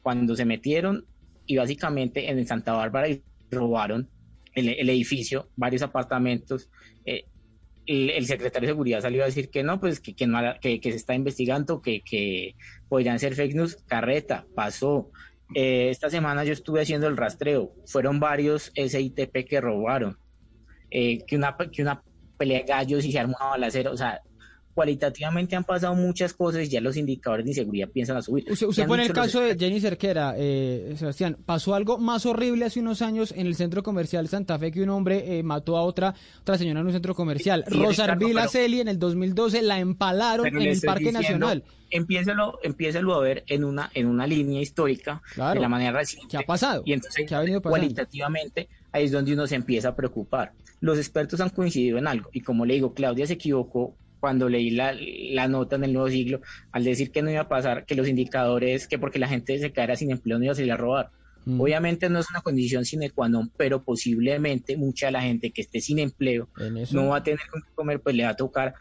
Cuando 0.02 0.36
se 0.36 0.46
metieron 0.46 1.06
y 1.46 1.58
básicamente 1.58 2.30
en 2.30 2.46
Santa 2.46 2.74
Bárbara 2.74 3.10
y 3.10 3.24
robaron 3.50 4.10
el, 4.54 4.90
edificio, 4.90 5.50
varios 5.56 5.82
apartamentos. 5.82 6.70
Eh, 7.06 7.26
el, 7.86 8.26
secretario 8.26 8.68
de 8.68 8.74
seguridad 8.74 9.02
salió 9.02 9.24
a 9.24 9.26
decir 9.26 9.50
que 9.50 9.64
no, 9.64 9.80
pues 9.80 10.00
que, 10.00 10.14
que, 10.16 10.80
se 10.84 10.98
está 10.98 11.14
investigando, 11.14 11.82
que, 11.82 12.02
que 12.02 12.56
podrían 12.90 13.20
ser 13.20 13.36
fake 13.36 13.56
news. 13.56 13.78
Carreta, 13.88 14.46
pasó. 14.56 15.10
Eh, 15.54 15.90
esta 15.90 16.10
semana 16.10 16.44
yo 16.44 16.54
estuve 16.54 16.82
haciendo 16.82 17.08
el 17.08 17.18
rastreo. 17.18 17.74
Fueron 17.86 18.20
varios 18.20 18.72
SITP 18.76 19.48
que 19.48 19.62
robaron. 19.62 20.18
Eh, 20.90 21.24
que, 21.26 21.38
una, 21.38 21.56
que 21.72 21.82
una 21.82 22.04
pelea 22.38 22.60
de 22.60 22.66
gallos 22.66 23.06
y 23.06 23.12
se 23.12 23.20
arma 23.20 23.38
una 23.40 23.50
balacera, 23.52 23.92
o 23.92 23.98
sea, 23.98 24.22
cualitativamente 24.82 25.56
han 25.56 25.64
pasado 25.64 25.94
muchas 25.94 26.34
cosas 26.34 26.64
y 26.64 26.70
ya 26.70 26.82
los 26.82 26.98
indicadores 26.98 27.46
de 27.46 27.52
inseguridad 27.52 27.88
piensan 27.90 28.18
a 28.18 28.24
subir. 28.24 28.46
Usted, 28.50 28.66
usted 28.66 28.88
pone 28.88 29.06
el 29.06 29.14
caso 29.14 29.40
de 29.40 29.56
Jenny 29.56 29.80
Cerquera, 29.80 30.34
eh, 30.36 30.96
Sebastián. 30.98 31.38
Pasó 31.46 31.76
algo 31.76 32.00
más 32.00 32.26
horrible 32.26 32.66
hace 32.66 32.80
unos 32.80 33.04
años 33.04 33.32
en 33.38 33.46
el 33.46 33.54
centro 33.54 33.84
comercial 33.84 34.28
Santa 34.28 34.58
Fe 34.58 34.72
que 34.72 34.82
un 34.82 34.90
hombre 34.90 35.38
eh, 35.38 35.44
mató 35.44 35.78
a 35.78 35.84
otra 35.84 36.16
otra 36.42 36.58
señora 36.58 36.80
en 36.80 36.88
un 36.88 36.94
centro 36.94 37.14
comercial. 37.14 37.64
Sí, 37.68 37.78
Rosarvila 37.78 38.48
Celi 38.48 38.80
en 38.80 38.88
el 38.88 38.98
2012 38.98 39.62
la 39.62 39.78
empalaron 39.78 40.48
en 40.48 40.60
el 40.60 40.82
Parque 40.82 41.12
diciendo, 41.12 41.20
Nacional. 41.20 41.64
Empiécelo, 41.92 42.58
empiécelo 42.64 43.14
a 43.14 43.20
ver 43.22 43.44
en 43.46 43.64
una 43.64 43.92
en 43.94 44.08
una 44.08 44.26
línea 44.26 44.62
histórica 44.62 45.22
claro, 45.36 45.54
de 45.54 45.60
la 45.60 45.70
manera 45.70 45.92
reciente. 46.00 46.28
¿Qué 46.32 46.38
ha 46.38 46.48
pasado? 46.48 46.82
Y 46.88 46.94
entonces 46.94 47.24
¿Qué 47.30 47.36
ha 47.36 47.42
venido 47.42 47.62
cualitativamente 47.62 48.68
ahí 48.92 49.06
es 49.06 49.12
donde 49.12 49.34
uno 49.34 49.46
se 49.46 49.54
empieza 49.54 49.90
a 49.90 49.96
preocupar. 49.96 50.54
Los 50.80 50.98
expertos 50.98 51.40
han 51.40 51.50
coincidido 51.50 52.00
en 52.00 52.08
algo 52.08 52.32
y 52.34 52.42
como 52.42 52.66
le 52.66 52.74
digo, 52.74 52.96
Claudia 52.96 53.28
se 53.28 53.34
equivocó 53.34 53.96
cuando 54.22 54.48
leí 54.48 54.70
la, 54.70 54.96
la, 54.98 55.48
nota 55.50 55.76
en 55.76 55.84
el 55.84 55.94
nuevo 55.94 56.08
siglo, 56.08 56.40
al 56.72 56.84
decir 56.86 57.12
que 57.12 57.22
no 57.22 57.32
iba 57.32 57.42
a 57.42 57.50
pasar, 57.50 57.86
que 57.86 57.96
los 57.96 58.08
indicadores, 58.08 58.88
que 58.88 59.00
porque 59.00 59.20
la 59.20 59.28
gente 59.28 59.60
se 59.60 59.74
quedara 59.74 59.98
sin 59.98 60.12
empleo 60.12 60.38
no 60.38 60.46
iba 60.46 60.54
a 60.54 60.56
salir 60.56 60.72
a 60.72 60.78
robar. 60.78 61.10
Mm. 61.46 61.60
Obviamente 61.60 62.08
no 62.08 62.20
es 62.20 62.30
una 62.30 62.42
condición 62.42 62.86
sine 62.86 63.10
qua 63.10 63.28
non, 63.28 63.52
pero 63.58 63.84
posiblemente 63.84 64.78
mucha 64.78 65.08
de 65.08 65.14
la 65.14 65.22
gente 65.24 65.52
que 65.52 65.62
esté 65.62 65.82
sin 65.82 65.98
empleo 65.98 66.48
no 66.92 67.08
va 67.08 67.18
a 67.18 67.24
tener 67.24 67.40
que 67.40 67.60
comer, 67.74 68.00
pues 68.00 68.16
le 68.16 68.24
va 68.24 68.30
a 68.30 68.36
tocar 68.36 68.76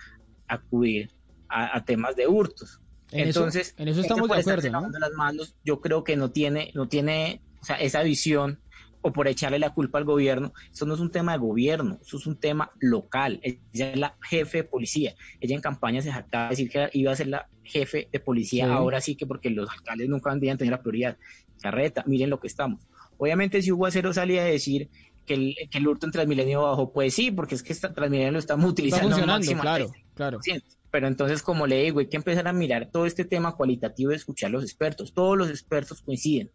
acudir 0.47 1.11
a, 1.49 1.77
a 1.77 1.85
temas 1.85 2.15
de 2.17 2.29
hurtos. 2.29 2.79
En 3.13 3.27
Entonces, 3.27 3.69
eso, 3.69 3.83
en 3.83 3.89
eso 3.89 4.01
estamos 4.03 4.29
de 4.29 4.37
acuerdo. 4.37 4.71
¿no? 4.71 4.91
Las 4.99 5.13
manos, 5.13 5.57
yo 5.65 5.81
creo 5.81 6.05
que 6.05 6.17
no 6.17 6.31
tiene, 6.31 6.71
no 6.75 6.87
tiene 6.87 7.41
o 7.61 7.65
sea, 7.65 7.77
esa 7.77 8.03
visión 8.03 8.61
o 9.03 9.13
por 9.13 9.29
echarle 9.29 9.59
la 9.59 9.73
culpa 9.73 9.99
al 9.99 10.05
gobierno. 10.05 10.53
Eso 10.73 10.87
no 10.87 10.95
es 10.95 11.01
un 11.01 11.11
tema 11.11 11.33
de 11.33 11.39
gobierno, 11.39 11.99
eso 12.01 12.19
es 12.19 12.27
un 12.27 12.37
tema 12.37 12.71
local. 12.81 13.41
Ella 13.43 13.93
es 13.93 13.99
la 13.99 14.17
jefe 14.23 14.59
de 14.59 14.65
policía. 14.65 15.15
Ella 15.41 15.55
en 15.55 15.61
campaña 15.61 16.03
se 16.03 16.13
jactaba 16.13 16.45
de 16.45 16.51
decir 16.51 16.71
que 16.71 16.91
iba 16.93 17.13
a 17.13 17.17
ser 17.17 17.29
la 17.29 17.49
jefe 17.65 18.09
de 18.13 18.21
policía. 18.21 18.67
Sí. 18.67 18.73
Ahora 18.73 19.01
sí 19.01 19.17
que 19.17 19.27
porque 19.27 19.51
los 19.51 19.71
alcaldes 19.71 20.09
nunca 20.09 20.31
habían 20.31 20.59
tenido 20.59 20.77
la 20.77 20.83
prioridad. 20.83 21.17
Carreta, 21.61 22.05
miren 22.07 22.31
lo 22.31 22.41
que 22.41 22.47
estamos. 22.47 22.81
Obviamente 23.17 23.61
si 23.63 23.71
Hugo 23.73 23.87
Acero 23.87 24.13
salía 24.13 24.43
a 24.43 24.47
decir 24.47 24.89
que 25.27 25.35
el, 25.35 25.55
que 25.71 25.79
el 25.79 25.87
hurto 25.87 26.07
en 26.07 26.13
Transmilenio 26.13 26.63
bajó, 26.63 26.93
pues 26.93 27.15
sí, 27.15 27.31
porque 27.31 27.55
es 27.55 27.63
que 27.63 27.73
esta 27.73 27.93
Transmilenio 27.93 28.33
lo 28.33 28.39
estamos 28.39 28.71
utilizando. 28.71 29.09
Está 29.09 29.17
funcionando, 29.17 29.39
máximo 29.39 29.63
claro, 29.63 29.93
claro. 30.15 30.41
Pero 30.91 31.07
entonces, 31.07 31.43
como 31.43 31.69
le 31.69 31.83
digo, 31.85 32.01
hay 32.01 32.09
que 32.09 32.17
empezar 32.17 32.49
a 32.49 32.53
mirar 32.53 32.91
todo 32.91 33.07
este 33.07 33.25
tema 33.25 33.55
cualitativo 33.55 34.11
de 34.11 34.17
escuchar 34.17 34.49
a 34.49 34.53
los 34.53 34.65
expertos. 34.65 35.15
Todos 35.15 35.39
los 35.39 35.49
expertos 35.49 36.03
coinciden 36.03 36.51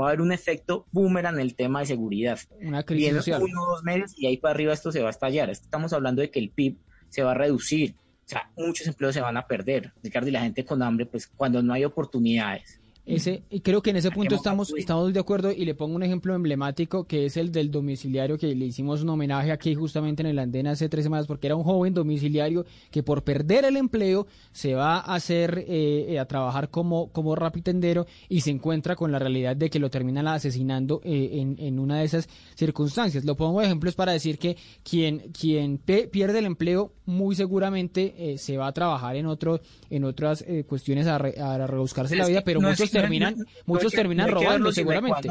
va 0.00 0.06
a 0.06 0.08
haber 0.08 0.20
un 0.20 0.32
efecto 0.32 0.86
boomerang 0.90 1.34
en 1.34 1.40
el 1.40 1.54
tema 1.54 1.80
de 1.80 1.86
seguridad. 1.86 2.38
Una 2.60 2.82
crisis 2.82 3.04
Viene 3.04 3.18
social. 3.18 3.42
uno 3.42 3.62
o 3.62 3.70
dos 3.72 3.84
meses 3.84 4.14
y 4.16 4.26
ahí 4.26 4.36
para 4.36 4.54
arriba 4.54 4.72
esto 4.72 4.92
se 4.92 5.00
va 5.00 5.08
a 5.08 5.10
estallar. 5.10 5.50
Estamos 5.50 5.92
hablando 5.92 6.22
de 6.22 6.30
que 6.30 6.38
el 6.38 6.50
PIB 6.50 6.78
se 7.08 7.22
va 7.22 7.32
a 7.32 7.34
reducir. 7.34 7.94
O 8.24 8.28
sea, 8.28 8.50
muchos 8.56 8.86
empleos 8.86 9.14
se 9.14 9.20
van 9.20 9.36
a 9.36 9.46
perder. 9.46 9.92
Ricardo, 10.02 10.28
y 10.28 10.32
la 10.32 10.42
gente 10.42 10.64
con 10.64 10.82
hambre, 10.82 11.06
pues 11.06 11.26
cuando 11.26 11.62
no 11.62 11.72
hay 11.72 11.84
oportunidades. 11.84 12.81
Ese, 13.04 13.42
y 13.50 13.60
creo 13.60 13.82
que 13.82 13.90
en 13.90 13.96
ese 13.96 14.12
punto 14.12 14.36
estamos, 14.36 14.72
estamos 14.78 15.12
de 15.12 15.18
acuerdo 15.18 15.50
y 15.50 15.64
le 15.64 15.74
pongo 15.74 15.96
un 15.96 16.04
ejemplo 16.04 16.36
emblemático 16.36 17.02
que 17.04 17.26
es 17.26 17.36
el 17.36 17.50
del 17.50 17.68
domiciliario 17.68 18.38
que 18.38 18.54
le 18.54 18.64
hicimos 18.66 19.02
un 19.02 19.08
homenaje 19.08 19.50
aquí 19.50 19.74
justamente 19.74 20.22
en 20.22 20.28
el 20.28 20.38
andén 20.38 20.68
hace 20.68 20.88
tres 20.88 21.02
semanas 21.04 21.26
porque 21.26 21.48
era 21.48 21.56
un 21.56 21.64
joven 21.64 21.92
domiciliario 21.94 22.64
que 22.92 23.02
por 23.02 23.24
perder 23.24 23.64
el 23.64 23.76
empleo 23.76 24.28
se 24.52 24.74
va 24.74 24.98
a 24.98 25.14
hacer 25.16 25.64
eh, 25.66 26.16
a 26.20 26.26
trabajar 26.26 26.70
como, 26.70 27.10
como 27.10 27.34
rapitendero 27.34 28.06
y 28.28 28.42
se 28.42 28.50
encuentra 28.52 28.94
con 28.94 29.10
la 29.10 29.18
realidad 29.18 29.56
de 29.56 29.68
que 29.68 29.80
lo 29.80 29.90
terminan 29.90 30.28
asesinando 30.28 31.00
eh, 31.02 31.30
en, 31.40 31.56
en 31.58 31.80
una 31.80 31.98
de 31.98 32.04
esas 32.04 32.28
circunstancias. 32.54 33.24
Lo 33.24 33.36
pongo 33.36 33.58
de 33.60 33.66
ejemplos 33.66 33.96
para 33.96 34.12
decir 34.12 34.38
que 34.38 34.56
quien, 34.84 35.32
quien 35.38 35.78
pierde 35.78 36.38
el 36.38 36.46
empleo 36.46 36.92
muy 37.04 37.34
seguramente 37.34 38.14
eh, 38.16 38.38
se 38.38 38.56
va 38.56 38.68
a 38.68 38.72
trabajar 38.72 39.16
en 39.16 39.26
otro, 39.26 39.60
en 39.90 40.04
otras 40.04 40.44
eh, 40.46 40.62
cuestiones 40.64 41.08
a, 41.08 41.18
re- 41.18 41.34
a 41.40 41.66
rebuscarse 41.66 42.14
la 42.14 42.26
vida, 42.28 42.42
pero 42.44 42.60
no 42.60 42.68
muchos 42.68 42.91
terminan, 42.92 43.38
no- 43.38 43.44
muchos 43.66 43.92
terminan 43.92 44.30
robando 44.30 44.72
seguramente. 44.72 45.28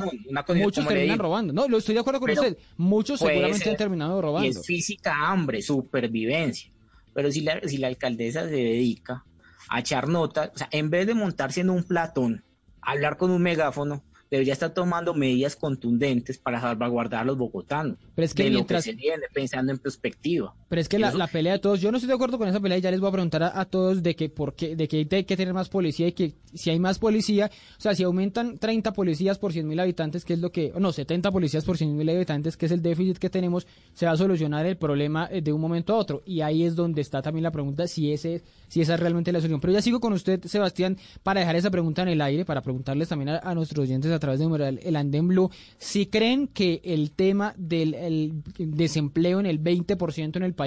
Muchos 0.55 0.87
terminan 0.87 1.19
robando. 1.19 1.53
No, 1.53 1.67
lo 1.67 1.77
estoy 1.77 1.93
de 1.95 2.01
acuerdo 2.01 2.19
con 2.19 2.27
Pero 2.27 2.41
usted. 2.41 2.57
Muchos 2.77 3.19
seguramente 3.19 3.69
han 3.69 3.77
terminado 3.77 4.21
robando. 4.21 4.47
es 4.49 4.65
física 4.65 5.15
hambre, 5.29 5.61
supervivencia. 5.61 6.71
Pero 7.13 7.31
si 7.31 7.41
la, 7.41 7.59
si 7.67 7.77
la 7.77 7.87
alcaldesa 7.87 8.43
se 8.45 8.55
dedica 8.55 9.23
a 9.69 9.79
echar 9.79 10.07
notas, 10.07 10.51
o 10.53 10.57
sea, 10.57 10.67
en 10.71 10.89
vez 10.89 11.07
de 11.07 11.13
montarse 11.13 11.61
en 11.61 11.69
un 11.69 11.83
platón, 11.83 12.43
hablar 12.81 13.17
con 13.17 13.31
un 13.31 13.41
megáfono, 13.41 14.03
debería 14.29 14.53
estar 14.53 14.73
tomando 14.73 15.13
medidas 15.13 15.55
contundentes 15.55 16.37
para 16.37 16.61
salvaguardar 16.61 17.21
a 17.21 17.25
los 17.25 17.37
bogotanos. 17.37 17.97
Pero 18.15 18.25
es 18.25 18.33
que 18.33 18.43
de 18.43 18.49
mientras- 18.51 18.85
lo 18.85 18.91
que 18.93 18.97
se 18.97 19.01
viene, 19.01 19.23
pensando 19.33 19.71
en 19.73 19.77
perspectiva. 19.77 20.55
Pero 20.71 20.79
es 20.79 20.87
que 20.87 20.99
la, 20.99 21.11
la 21.11 21.27
pelea 21.27 21.51
de 21.51 21.59
todos, 21.59 21.81
yo 21.81 21.91
no 21.91 21.97
estoy 21.97 22.07
de 22.07 22.13
acuerdo 22.13 22.37
con 22.37 22.47
esa 22.47 22.61
pelea 22.61 22.77
y 22.77 22.81
ya 22.81 22.91
les 22.91 23.01
voy 23.01 23.09
a 23.09 23.11
preguntar 23.11 23.43
a, 23.43 23.59
a 23.59 23.65
todos 23.65 24.01
de 24.01 24.15
que 24.15 24.29
por 24.29 24.55
qué, 24.55 24.77
de 24.77 24.87
que 24.87 25.05
hay 25.11 25.25
que 25.25 25.35
tener 25.35 25.53
más 25.53 25.67
policía 25.67 26.07
y 26.07 26.13
que 26.13 26.35
si 26.53 26.69
hay 26.69 26.79
más 26.79 26.97
policía, 26.97 27.51
o 27.77 27.81
sea, 27.81 27.93
si 27.93 28.03
aumentan 28.03 28.57
30 28.57 28.93
policías 28.93 29.37
por 29.37 29.51
100 29.51 29.67
mil 29.67 29.79
habitantes, 29.81 30.23
que 30.23 30.31
es 30.31 30.39
lo 30.39 30.49
que, 30.51 30.71
no, 30.79 30.93
70 30.93 31.29
policías 31.29 31.65
por 31.65 31.77
100 31.77 31.97
mil 31.97 32.09
habitantes, 32.09 32.55
que 32.55 32.67
es 32.67 32.71
el 32.71 32.81
déficit 32.81 33.17
que 33.17 33.29
tenemos, 33.29 33.67
se 33.93 34.05
va 34.05 34.13
a 34.13 34.17
solucionar 34.17 34.65
el 34.65 34.77
problema 34.77 35.27
eh, 35.29 35.41
de 35.41 35.51
un 35.51 35.59
momento 35.59 35.93
a 35.93 35.97
otro. 35.97 36.21
Y 36.25 36.39
ahí 36.39 36.63
es 36.63 36.73
donde 36.73 37.01
está 37.01 37.21
también 37.21 37.43
la 37.43 37.51
pregunta 37.51 37.85
si 37.85 38.13
ese, 38.13 38.41
si 38.69 38.79
esa 38.79 38.93
es 38.93 38.99
realmente 39.01 39.33
la 39.33 39.39
solución. 39.39 39.59
Pero 39.59 39.73
ya 39.73 39.81
sigo 39.81 39.99
con 39.99 40.13
usted, 40.13 40.41
Sebastián, 40.45 40.97
para 41.21 41.41
dejar 41.41 41.57
esa 41.57 41.69
pregunta 41.69 42.01
en 42.03 42.07
el 42.07 42.21
aire, 42.21 42.45
para 42.45 42.61
preguntarles 42.61 43.09
también 43.09 43.29
a, 43.29 43.39
a 43.39 43.53
nuestros 43.55 43.83
oyentes 43.83 44.09
a 44.09 44.19
través 44.19 44.39
de 44.39 44.45
numeral 44.45 44.79
el 44.83 44.95
Andén 44.95 45.27
Blue, 45.27 45.51
si 45.77 46.05
creen 46.05 46.47
que 46.47 46.79
el 46.85 47.11
tema 47.11 47.53
del 47.57 47.93
el 47.93 48.43
desempleo 48.57 49.41
en 49.41 49.45
el 49.45 49.61
20% 49.61 50.37
en 50.37 50.43
el 50.43 50.53
país, 50.53 50.60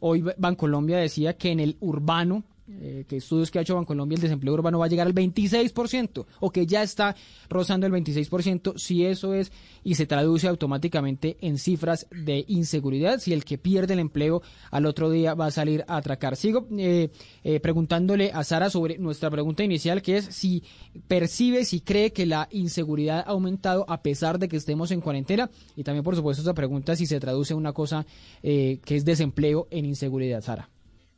hoy 0.00 0.24
Bancolombia 0.36 0.98
decía 0.98 1.36
que 1.36 1.50
en 1.50 1.60
el 1.60 1.76
urbano, 1.80 2.44
eh, 2.68 3.04
que 3.08 3.16
estudios 3.16 3.50
que 3.50 3.58
ha 3.58 3.62
hecho 3.62 3.74
Bancolombia, 3.74 4.16
el 4.16 4.22
desempleo 4.22 4.54
urbano 4.54 4.78
va 4.78 4.86
a 4.86 4.88
llegar 4.88 5.06
al 5.06 5.14
26%, 5.14 6.26
o 6.40 6.50
que 6.50 6.66
ya 6.66 6.82
está 6.82 7.14
rozando 7.48 7.86
el 7.86 7.92
26%, 7.92 8.76
si 8.76 9.04
eso 9.04 9.34
es 9.34 9.52
y 9.84 9.94
se 9.94 10.06
traduce 10.06 10.48
automáticamente 10.48 11.36
en 11.40 11.58
cifras 11.58 12.06
de 12.10 12.44
inseguridad, 12.48 13.20
si 13.20 13.32
el 13.32 13.44
que 13.44 13.58
pierde 13.58 13.94
el 13.94 14.00
empleo 14.00 14.42
al 14.70 14.86
otro 14.86 15.10
día 15.10 15.34
va 15.34 15.46
a 15.46 15.50
salir 15.50 15.84
a 15.86 15.96
atracar. 15.96 16.36
Sigo 16.36 16.66
eh, 16.76 17.10
eh, 17.44 17.60
preguntándole 17.60 18.30
a 18.32 18.42
Sara 18.44 18.70
sobre 18.70 18.98
nuestra 18.98 19.30
pregunta 19.30 19.62
inicial, 19.62 20.02
que 20.02 20.18
es 20.18 20.24
si 20.26 20.64
percibe, 21.06 21.64
si 21.64 21.80
cree 21.80 22.12
que 22.12 22.26
la 22.26 22.48
inseguridad 22.50 23.20
ha 23.26 23.30
aumentado 23.30 23.84
a 23.88 24.02
pesar 24.02 24.38
de 24.38 24.48
que 24.48 24.56
estemos 24.56 24.90
en 24.90 25.00
cuarentena, 25.00 25.50
y 25.76 25.84
también 25.84 26.04
por 26.04 26.16
supuesto 26.16 26.42
esta 26.42 26.54
pregunta 26.54 26.96
si 26.96 27.06
se 27.06 27.20
traduce 27.20 27.54
una 27.54 27.72
cosa 27.72 28.06
eh, 28.42 28.80
que 28.84 28.96
es 28.96 29.04
desempleo 29.04 29.68
en 29.70 29.84
inseguridad, 29.84 30.42
Sara. 30.42 30.68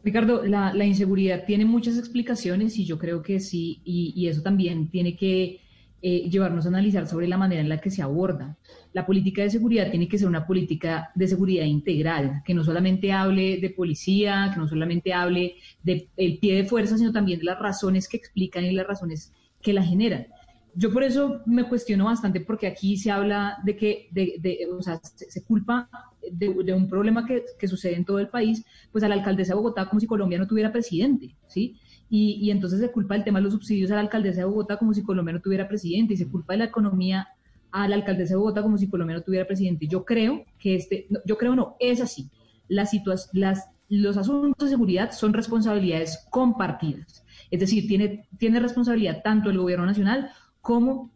Ricardo, 0.05 0.45
la, 0.45 0.85
inseguridad 0.85 1.45
tiene 1.45 1.65
muchas 1.65 1.99
explicaciones 1.99 2.79
y 2.79 2.85
yo 2.85 2.99
creo 2.99 3.23
que 3.23 3.41
sí, 3.41 3.81
y, 3.85 4.29
eso 4.29 4.43
también 4.43 4.89
tiene 4.91 5.17
que 5.17 5.61
eh, 6.01 6.29
llevarnos 6.31 6.65
a 6.65 6.69
analizar 6.69 7.09
sobre 7.09 7.27
la 7.27 7.37
manera 7.37 7.61
en 7.61 7.69
la 7.69 7.81
que 7.81 7.91
se 7.91 8.03
aborda. 8.03 8.57
La 8.93 9.05
política 9.05 9.43
de 9.43 9.51
seguridad 9.51 9.91
tiene 9.91 10.09
que 10.09 10.19
ser 10.19 10.29
una 10.29 10.47
política 10.47 11.11
de 11.17 11.27
seguridad 11.27 11.65
integral, 11.65 12.43
que 12.45 12.55
no 12.55 12.63
solamente 12.63 13.13
hable 13.13 13.59
de 13.59 13.71
policía, 13.71 14.51
que 14.55 14.61
no 14.61 14.69
solamente 14.69 15.13
hable 15.13 15.57
del 15.83 16.39
pie 16.39 16.55
de 16.55 16.65
fuerza, 16.65 16.97
sino 16.97 17.13
también 17.13 17.41
de 17.41 17.47
las 17.47 17.59
razones 17.59 18.09
que 18.09 18.17
explican 18.17 18.65
y 18.65 18.73
las 18.73 18.87
razones 18.87 19.33
que 19.61 19.73
la 19.73 19.83
generan. 19.83 20.29
Yo 20.75 20.93
por 20.93 21.03
eso 21.03 21.43
me 21.47 21.69
cuestiono 21.69 22.05
bastante 22.05 22.41
porque 22.41 22.67
aquí 22.67 22.97
se 22.97 23.11
habla 23.11 23.59
de 23.65 23.77
que, 23.77 24.09
de, 24.13 24.37
de, 24.39 24.69
o 24.71 24.83
sea, 24.83 25.01
se, 25.03 25.43
culpa 25.43 25.89
de, 26.31 26.55
de, 26.65 26.73
un 26.73 26.89
problema 26.89 27.27
que, 27.27 27.45
que, 27.59 27.67
sucede 27.67 27.97
en 27.97 28.05
todo 28.05 28.19
el 28.19 28.29
país, 28.29 28.65
pues 28.93 29.03
a 29.03 29.09
la 29.09 29.15
alcaldesa 29.15 29.53
de 29.53 29.57
Bogotá 29.57 29.89
como 29.89 30.01
si 30.01 30.07
Colombia 30.07 30.39
no 30.39 30.47
tuviera 30.47 30.71
presidente, 30.71 31.35
¿sí? 31.47 31.77
Y, 32.09 32.39
y, 32.41 32.51
entonces 32.51 32.81
se 32.81 32.91
culpa 32.91 33.17
el 33.17 33.25
tema 33.25 33.39
de 33.39 33.45
los 33.45 33.55
subsidios 33.55 33.91
a 33.91 33.95
la 33.95 34.01
alcaldesa 34.01 34.41
de 34.41 34.47
Bogotá 34.47 34.79
como 34.79 34.95
si 34.95 35.03
Colombia 35.03 35.35
no 35.35 35.41
tuviera 35.41 35.69
presidente 35.69 36.15
y 36.15 36.17
se 36.17 36.29
culpa 36.29 36.55
de 36.55 36.59
la 36.59 36.65
economía 36.67 37.29
a 37.71 37.89
la 37.89 37.97
alcaldesa 37.97 38.35
de 38.35 38.39
Bogotá 38.39 38.63
como 38.63 38.79
si 38.79 38.89
Colombia 38.89 39.17
no 39.17 39.23
tuviera 39.23 39.47
presidente. 39.47 39.87
Yo 39.87 40.05
creo 40.05 40.45
que 40.59 40.75
este, 40.75 41.07
no, 41.11 41.21
yo 41.25 41.37
creo 41.37 41.55
no, 41.55 41.77
es 41.81 42.01
así. 42.01 42.31
Las 42.69 42.91
las, 43.33 43.69
los 43.89 44.17
asuntos 44.17 44.69
de 44.69 44.71
seguridad 44.71 45.13
son 45.13 45.33
responsabilidades 45.33 46.27
compartidas. 46.31 47.25
Es 47.51 47.61
decir, 47.61 47.87
tiene, 47.87 48.29
tiene 48.39 48.61
responsabilidad 48.61 49.23
tanto 49.23 49.51
el 49.51 49.59
gobierno 49.59 49.87
nacional 49.87 50.31
como 50.61 51.11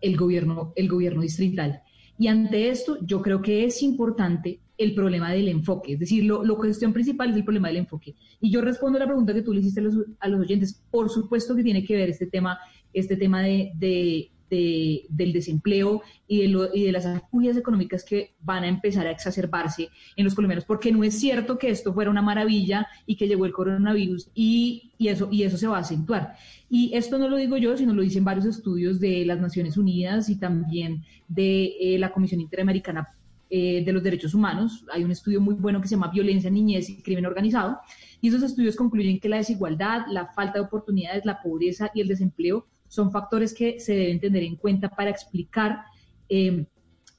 el 0.00 0.16
gobierno, 0.16 0.72
el 0.76 0.88
gobierno 0.88 1.22
distrital. 1.22 1.82
Y 2.18 2.28
ante 2.28 2.68
esto, 2.68 2.98
yo 3.04 3.22
creo 3.22 3.40
que 3.40 3.64
es 3.64 3.82
importante 3.82 4.60
el 4.76 4.94
problema 4.94 5.30
del 5.30 5.48
enfoque, 5.48 5.92
es 5.92 6.00
decir, 6.00 6.24
lo, 6.24 6.42
lo 6.42 6.56
cuestión 6.56 6.94
principal 6.94 7.30
es 7.30 7.36
el 7.36 7.44
problema 7.44 7.68
del 7.68 7.78
enfoque. 7.78 8.14
Y 8.40 8.50
yo 8.50 8.62
respondo 8.62 8.96
a 8.96 9.00
la 9.00 9.06
pregunta 9.06 9.34
que 9.34 9.42
tú 9.42 9.52
le 9.52 9.60
hiciste 9.60 9.80
a 9.80 10.28
los, 10.28 10.40
oyentes, 10.40 10.82
por 10.90 11.10
supuesto 11.10 11.54
que 11.54 11.62
tiene 11.62 11.84
que 11.84 11.96
ver 11.96 12.08
este 12.08 12.26
tema, 12.26 12.58
este 12.94 13.16
tema 13.16 13.42
de, 13.42 14.30
de, 14.50 15.06
del 15.08 15.32
desempleo 15.32 16.02
y 16.28 16.42
de, 16.42 16.92
las 16.92 17.06
acudias 17.06 17.56
económicas 17.56 18.04
que 18.04 18.32
van 18.42 18.64
a 18.64 18.68
empezar 18.68 19.06
a 19.06 19.10
exacerbarse 19.10 19.88
en 20.16 20.24
los 20.24 20.34
colombianos, 20.34 20.64
porque 20.64 20.92
no 20.92 21.04
es 21.04 21.18
cierto 21.18 21.56
que 21.58 21.70
esto 21.70 21.94
fuera 21.94 22.10
una 22.10 22.22
maravilla 22.22 22.86
y 23.06 23.16
que 23.16 23.28
llegó 23.28 23.46
el 23.46 23.52
coronavirus 23.52 24.28
y, 24.34 24.92
y, 24.98 25.08
eso, 25.08 25.28
y 25.30 25.44
eso 25.44 25.56
se 25.56 25.66
va 25.66 25.78
a 25.78 25.80
acentuar. 25.80 26.34
Y 26.68 26.94
esto 26.94 27.18
no 27.18 27.28
lo 27.28 27.36
digo 27.36 27.56
yo, 27.56 27.76
sino 27.76 27.94
lo 27.94 28.02
dicen 28.02 28.24
varios 28.24 28.46
estudios 28.46 29.00
de 29.00 29.24
las 29.24 29.40
Naciones 29.40 29.76
Unidas 29.76 30.28
y 30.28 30.36
también 30.36 31.04
de 31.28 31.76
eh, 31.80 31.98
la 31.98 32.12
Comisión 32.12 32.40
Interamericana 32.40 33.08
eh, 33.48 33.82
de 33.84 33.92
los 33.92 34.02
derechos 34.02 34.34
humanos. 34.34 34.84
Hay 34.92 35.02
un 35.02 35.10
estudio 35.10 35.40
muy 35.40 35.54
bueno 35.54 35.80
que 35.80 35.88
se 35.88 35.96
llama 35.96 36.12
Violencia, 36.12 36.50
Niñez 36.50 36.88
y 36.88 37.02
Crimen 37.02 37.26
Organizado. 37.26 37.80
Y 38.20 38.28
esos 38.28 38.42
estudios 38.42 38.76
concluyen 38.76 39.18
que 39.18 39.28
la 39.28 39.38
desigualdad, 39.38 40.02
la 40.08 40.26
falta 40.26 40.60
de 40.60 40.66
oportunidades, 40.66 41.24
la 41.24 41.42
pobreza 41.42 41.90
y 41.94 42.00
el 42.00 42.08
desempleo 42.08 42.66
son 42.90 43.12
factores 43.12 43.54
que 43.54 43.78
se 43.78 43.94
deben 43.94 44.20
tener 44.20 44.42
en 44.42 44.56
cuenta 44.56 44.88
para 44.88 45.10
explicar 45.10 45.84
eh, 46.28 46.66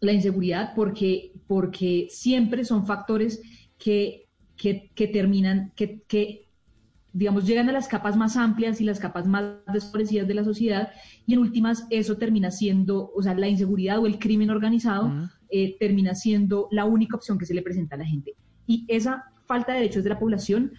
la 0.02 0.12
inseguridad, 0.12 0.74
porque, 0.76 1.32
porque 1.48 2.08
siempre 2.10 2.66
son 2.66 2.86
factores 2.86 3.42
que, 3.78 4.28
que, 4.58 4.92
que 4.94 5.08
terminan, 5.08 5.72
que, 5.76 6.02
que 6.08 6.50
digamos, 7.14 7.48
llegan 7.48 7.70
a 7.70 7.72
las 7.72 7.88
capas 7.88 8.18
más 8.18 8.36
amplias 8.36 8.82
y 8.82 8.84
las 8.84 9.00
capas 9.00 9.26
más 9.28 9.44
desfavorecidas 9.72 10.28
de 10.28 10.34
la 10.34 10.44
sociedad 10.44 10.92
y 11.26 11.34
en 11.34 11.40
últimas 11.40 11.88
eso 11.90 12.18
termina 12.18 12.52
siendo, 12.52 13.10
o 13.16 13.24
sea, 13.24 13.34
la 13.34 13.48
inseguridad 13.48 14.00
o 14.00 14.08
el 14.08 14.20
crimen 14.20 14.50
organizado 14.50 15.30
eh, 15.50 15.78
termina 15.80 16.16
siendo 16.16 16.68
la 16.72 16.84
única 16.84 17.16
opción 17.16 17.38
que 17.38 17.46
se 17.46 17.54
le 17.54 17.62
presenta 17.62 17.96
a 17.96 18.00
la 18.00 18.06
gente. 18.06 18.36
Y 18.68 18.86
esa 18.90 19.24
falta 19.46 19.72
de 19.72 19.80
derechos 19.80 20.04
de 20.04 20.10
la 20.10 20.20
población 20.20 20.74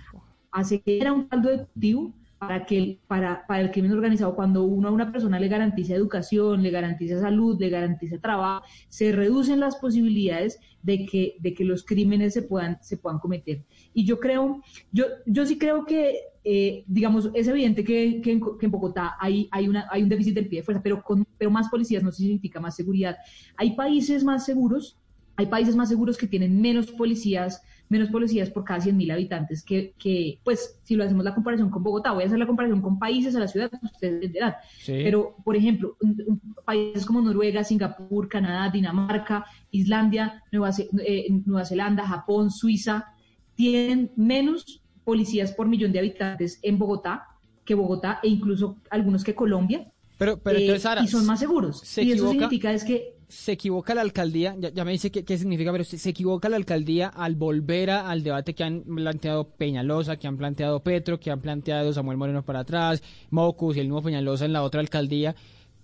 hace 0.51 0.83
que 0.83 0.99
era 0.99 1.15
un 1.15 1.29
caldo 1.29 1.49
de 1.49 1.65
cultivo 1.65 2.15
para, 2.47 2.67
que, 2.67 2.99
para, 3.07 3.47
para 3.47 3.61
el 3.61 3.71
crimen 3.71 3.93
organizado, 3.93 4.35
cuando 4.35 4.65
uno 4.65 4.89
a 4.89 4.91
una 4.91 5.13
persona 5.13 5.39
le 5.39 5.47
garantiza 5.47 5.95
educación, 5.95 6.61
le 6.63 6.71
garantiza 6.71 7.21
salud, 7.21 7.57
le 7.61 7.71
garantiza 7.71 8.19
trabajo, 8.19 8.65
se 8.89 9.13
reducen 9.13 9.61
las 9.61 9.77
posibilidades 9.77 10.59
de 10.83 11.07
que, 11.07 11.37
de 11.39 11.55
que 11.55 11.65
los 11.65 11.85
crímenes 11.85 12.35
se 12.35 12.43
puedan, 12.43 12.79
se 12.83 12.97
puedan 12.97 13.21
cometer. 13.21 13.63
Y 13.95 14.05
yo 14.05 14.19
creo, 14.19 14.61
yo, 14.91 15.05
yo 15.25 15.47
sí 15.47 15.57
creo 15.57 15.85
que, 15.85 16.17
eh, 16.43 16.83
digamos, 16.89 17.31
es 17.33 17.47
evidente 17.47 17.85
que, 17.85 18.21
que, 18.21 18.33
en, 18.33 18.41
que, 18.59 18.67
en, 18.67 18.73
Bogotá 18.73 19.15
hay, 19.21 19.49
hay, 19.53 19.69
una, 19.69 19.87
hay 19.89 20.03
un 20.03 20.09
déficit 20.09 20.35
del 20.35 20.49
pie 20.49 20.61
de 20.61 20.65
fuerza, 20.65 20.83
pero, 20.83 21.01
con, 21.01 21.25
pero 21.39 21.51
más 21.51 21.69
policías 21.69 22.03
no 22.03 22.11
significa 22.11 22.59
más 22.59 22.75
seguridad. 22.75 23.19
Hay 23.57 23.77
países 23.77 24.25
más 24.25 24.45
seguros, 24.45 24.99
hay 25.37 25.47
países 25.47 25.77
más 25.77 25.89
seguros 25.89 26.19
que 26.19 26.27
tienen 26.27 26.61
menos 26.61 26.91
policías, 26.91 27.63
menos 27.93 28.09
policías 28.09 28.49
por 28.49 28.65
cada 28.65 28.81
100.000 28.81 29.13
habitantes 29.13 29.63
que, 29.63 29.93
que, 29.99 30.39
pues, 30.43 30.81
si 30.83 30.97
lo 30.97 31.05
hacemos 31.05 31.25
la 31.25 31.35
comparación 31.35 31.69
con 31.69 31.83
Bogotá, 31.83 32.13
voy 32.13 32.23
a 32.23 32.27
hacer 32.27 32.39
la 32.39 32.47
comparación 32.47 32.81
con 32.81 32.99
países 32.99 33.37
a 33.37 33.39
la 33.39 33.49
ciudad, 33.49 33.71
ustedes 33.83 34.15
entenderán. 34.15 34.55
Sí. 34.79 35.01
Pero, 35.05 35.37
por 35.45 35.55
ejemplo, 35.57 35.97
un, 36.01 36.17
un, 36.27 36.41
países 36.65 37.05
como 37.05 37.21
Noruega, 37.21 37.63
Singapur, 37.63 38.29
Canadá, 38.29 38.71
Dinamarca, 38.71 39.45
Islandia, 39.71 40.43
Nueva, 40.51 40.71
eh, 41.05 41.27
Nueva 41.45 41.67
Zelanda, 41.67 42.07
Japón, 42.07 42.51
Suiza, 42.51 43.13
tienen 43.55 44.11
menos 44.17 44.83
policías 45.05 45.53
por 45.53 45.69
millón 45.69 45.93
de 45.93 45.99
habitantes 45.99 46.59
en 46.63 46.79
Bogotá 46.79 47.27
que 47.65 47.75
Bogotá 47.75 48.21
e 48.23 48.29
incluso 48.29 48.79
algunos 48.91 49.23
que 49.23 49.35
Colombia. 49.35 49.87
Pero, 50.17 50.39
pero 50.39 50.59
eh, 50.59 50.63
entonces, 50.63 50.83
Sara, 50.83 51.03
y 51.03 51.09
son 51.09 51.27
más 51.27 51.41
seguros. 51.41 51.81
Se 51.81 52.03
y 52.03 52.13
equivoca, 52.13 52.31
eso 52.31 52.41
significa 52.41 52.73
es 52.73 52.85
que 52.85 53.12
se 53.33 53.53
equivoca 53.53 53.95
la 53.95 54.03
alcaldía, 54.03 54.55
ya, 54.59 54.85
me 54.85 54.93
dice 54.93 55.11
qué, 55.11 55.39
significa, 55.39 55.73
pero 55.73 55.85
se, 55.85 56.09
equivoca 56.09 56.51
la 56.51 56.57
alcaldía 56.57 57.09
al 57.09 57.35
volver 57.35 57.89
a, 57.89 58.11
al 58.11 58.23
debate 58.23 58.55
que 58.55 58.63
han 58.63 58.83
planteado 58.83 59.49
Peñalosa, 59.49 60.19
que 60.19 60.27
han 60.27 60.37
planteado 60.37 60.81
Petro, 60.83 61.19
que 61.19 61.31
han 61.31 61.41
planteado 61.41 61.95
Samuel 61.95 62.19
Moreno 62.19 62.45
para 62.45 62.61
atrás, 62.61 63.03
Mocus 63.31 63.77
y 63.77 63.81
el 63.81 63.89
nuevo 63.89 64.05
Peñalosa 64.05 64.45
en 64.45 64.53
la 64.53 64.63
otra 64.63 64.81
alcaldía, 64.81 65.35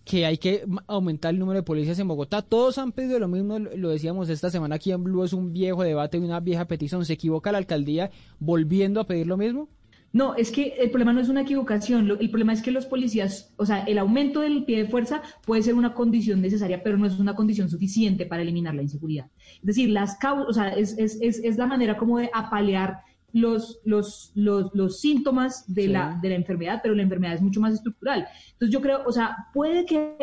que 0.05 0.27
hay 0.27 0.37
que 0.37 0.67
aumentar 0.87 1.33
el 1.33 1.41
número 1.41 1.61
de 1.61 1.63
policías 1.63 1.99
en 1.99 2.09
Bogotá. 2.09 2.43
Todos 2.43 2.77
han 2.77 2.93
pedido 2.93 3.19
lo 3.19 3.29
mismo, 3.29 3.59
lo 3.59 3.89
decíamos 3.89 4.29
esta 4.29 4.51
semana 4.51 4.77
aquí 4.77 4.93
en 4.93 5.03
Blue, 5.03 5.25
es 5.25 5.33
un 5.33 5.55
viejo 5.55 5.83
debate, 5.83 6.19
una 6.19 6.41
vieja 6.41 6.67
petición. 6.67 7.07
¿Se 7.07 7.15
equivoca 7.15 7.51
la 7.51 7.59
alcaldía 7.59 8.11
volviendo 8.39 9.01
a 9.01 9.07
pedir 9.07 9.27
lo 9.27 9.39
mismo? 9.39 9.71
No, 10.13 10.35
es 10.37 10.51
que 10.51 10.75
el 10.79 10.91
problema 10.91 11.13
no 11.13 11.21
es 11.21 11.29
una 11.29 11.43
equivocación, 11.43 12.11
el 12.19 12.31
problema 12.31 12.55
es 12.55 12.63
que 12.63 12.71
los 12.71 12.87
policías, 12.87 13.53
o 13.57 13.67
sea, 13.67 13.81
el 13.85 13.99
aumento 13.99 14.41
del 14.41 14.65
pie 14.65 14.79
de 14.79 14.89
fuerza 14.89 15.23
puede 15.45 15.63
ser 15.63 15.75
una 15.75 15.93
condición 15.93 16.41
necesaria, 16.41 16.83
pero 16.83 16.97
no 16.97 17.07
es 17.07 17.19
una 17.19 17.35
condición 17.35 17.69
suficiente 17.69 18.25
para 18.25 18.43
eliminar 18.43 18.75
la 18.75 18.83
inseguridad. 18.83 19.27
Es 19.61 19.67
decir, 19.67 19.91
las 19.91 20.17
causas, 20.17 20.47
o 20.49 20.53
sea, 20.53 20.71
es, 20.71 20.97
es, 20.97 21.19
es, 21.21 21.41
es 21.45 21.59
la 21.59 21.67
manera 21.67 21.99
como 21.99 22.19
de 22.19 22.31
apalear 22.33 23.01
los, 23.33 23.81
los, 23.85 24.33
los, 24.35 24.71
los 24.75 25.01
síntomas 25.01 25.73
de, 25.73 25.83
sí. 25.83 25.89
la, 25.89 26.19
de 26.23 26.31
la 26.31 26.35
enfermedad, 26.37 26.81
pero 26.83 26.95
la 26.95 27.03
enfermedad 27.03 27.35
es 27.35 27.43
mucho 27.43 27.61
más 27.61 27.75
estructural. 27.75 28.27
Entonces 28.53 28.71
yo 28.71 28.81
creo, 28.81 29.03
o 29.07 29.13
sea, 29.13 29.37
puede 29.53 29.85
que 29.85 30.17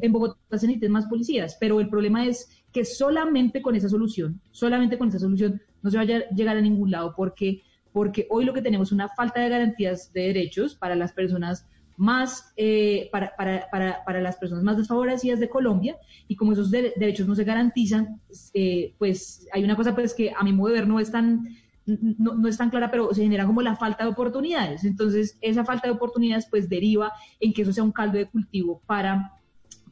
en 0.00 0.12
Bogotá 0.12 0.36
se 0.58 0.66
necesiten 0.66 0.92
más 0.92 1.06
policías, 1.06 1.56
pero 1.60 1.80
el 1.80 1.88
problema 1.88 2.26
es 2.26 2.48
que 2.72 2.84
solamente 2.84 3.62
con 3.62 3.76
esa 3.76 3.88
solución, 3.88 4.40
solamente 4.50 4.98
con 4.98 5.08
esa 5.08 5.18
solución 5.18 5.62
no 5.82 5.90
se 5.90 5.96
vaya 5.96 6.18
a 6.18 6.34
llegar 6.34 6.56
a 6.56 6.60
ningún 6.60 6.90
lado, 6.90 7.14
porque, 7.16 7.62
porque 7.92 8.26
hoy 8.30 8.44
lo 8.44 8.52
que 8.52 8.62
tenemos 8.62 8.88
es 8.88 8.92
una 8.92 9.08
falta 9.08 9.40
de 9.40 9.48
garantías 9.48 10.12
de 10.12 10.22
derechos 10.22 10.74
para 10.74 10.94
las 10.94 11.12
personas 11.12 11.66
más 11.96 12.52
eh, 12.56 13.08
para, 13.10 13.34
para, 13.36 13.68
para, 13.70 14.04
para, 14.04 14.20
las 14.20 14.36
personas 14.36 14.62
más 14.62 14.76
desfavorecidas 14.76 15.40
de 15.40 15.48
Colombia 15.48 15.96
y 16.28 16.36
como 16.36 16.52
esos 16.52 16.70
de 16.70 16.92
derechos 16.96 17.26
no 17.26 17.34
se 17.34 17.42
garantizan, 17.42 18.20
eh, 18.54 18.94
pues 18.98 19.48
hay 19.52 19.64
una 19.64 19.74
cosa 19.74 19.96
pues 19.96 20.14
que 20.14 20.30
a 20.30 20.44
mi 20.44 20.52
modo 20.52 20.68
de 20.68 20.74
ver 20.74 20.88
no 20.88 21.00
es 21.00 21.10
tan 21.10 21.48
no, 22.18 22.34
no, 22.34 22.48
es 22.48 22.58
tan 22.58 22.70
clara, 22.70 22.90
pero 22.90 23.12
se 23.14 23.22
genera 23.22 23.46
como 23.46 23.62
la 23.62 23.74
falta 23.74 24.04
de 24.04 24.10
oportunidades. 24.10 24.84
Entonces, 24.84 25.38
esa 25.40 25.64
falta 25.64 25.88
de 25.88 25.94
oportunidades 25.94 26.46
pues 26.48 26.68
deriva 26.68 27.12
en 27.40 27.52
que 27.52 27.62
eso 27.62 27.72
sea 27.72 27.82
un 27.82 27.92
caldo 27.92 28.18
de 28.18 28.26
cultivo 28.26 28.82
para, 28.86 29.32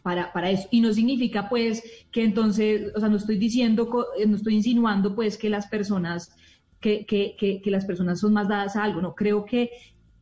para, 0.03 0.33
para 0.33 0.51
eso. 0.51 0.69
Y 0.71 0.83
no 0.83 0.93
significa 0.93 1.49
pues 1.49 1.83
que 2.13 2.23
entonces, 2.23 2.93
o 2.95 3.01
sea, 3.01 3.09
no 3.09 3.17
estoy 3.17 3.39
diciendo, 3.39 3.89
no 4.27 4.37
estoy 4.37 4.57
insinuando 4.57 5.15
pues 5.15 5.39
que 5.39 5.49
las 5.49 5.69
personas, 5.69 6.37
que, 6.81 7.07
que, 7.07 7.37
que, 7.39 7.61
que 7.63 7.71
las 7.71 7.85
personas 7.85 8.21
son 8.21 8.33
más 8.33 8.49
dadas 8.49 8.77
a 8.77 8.85
algo, 8.85 9.01
no, 9.01 9.15
creo 9.15 9.45
que 9.45 9.71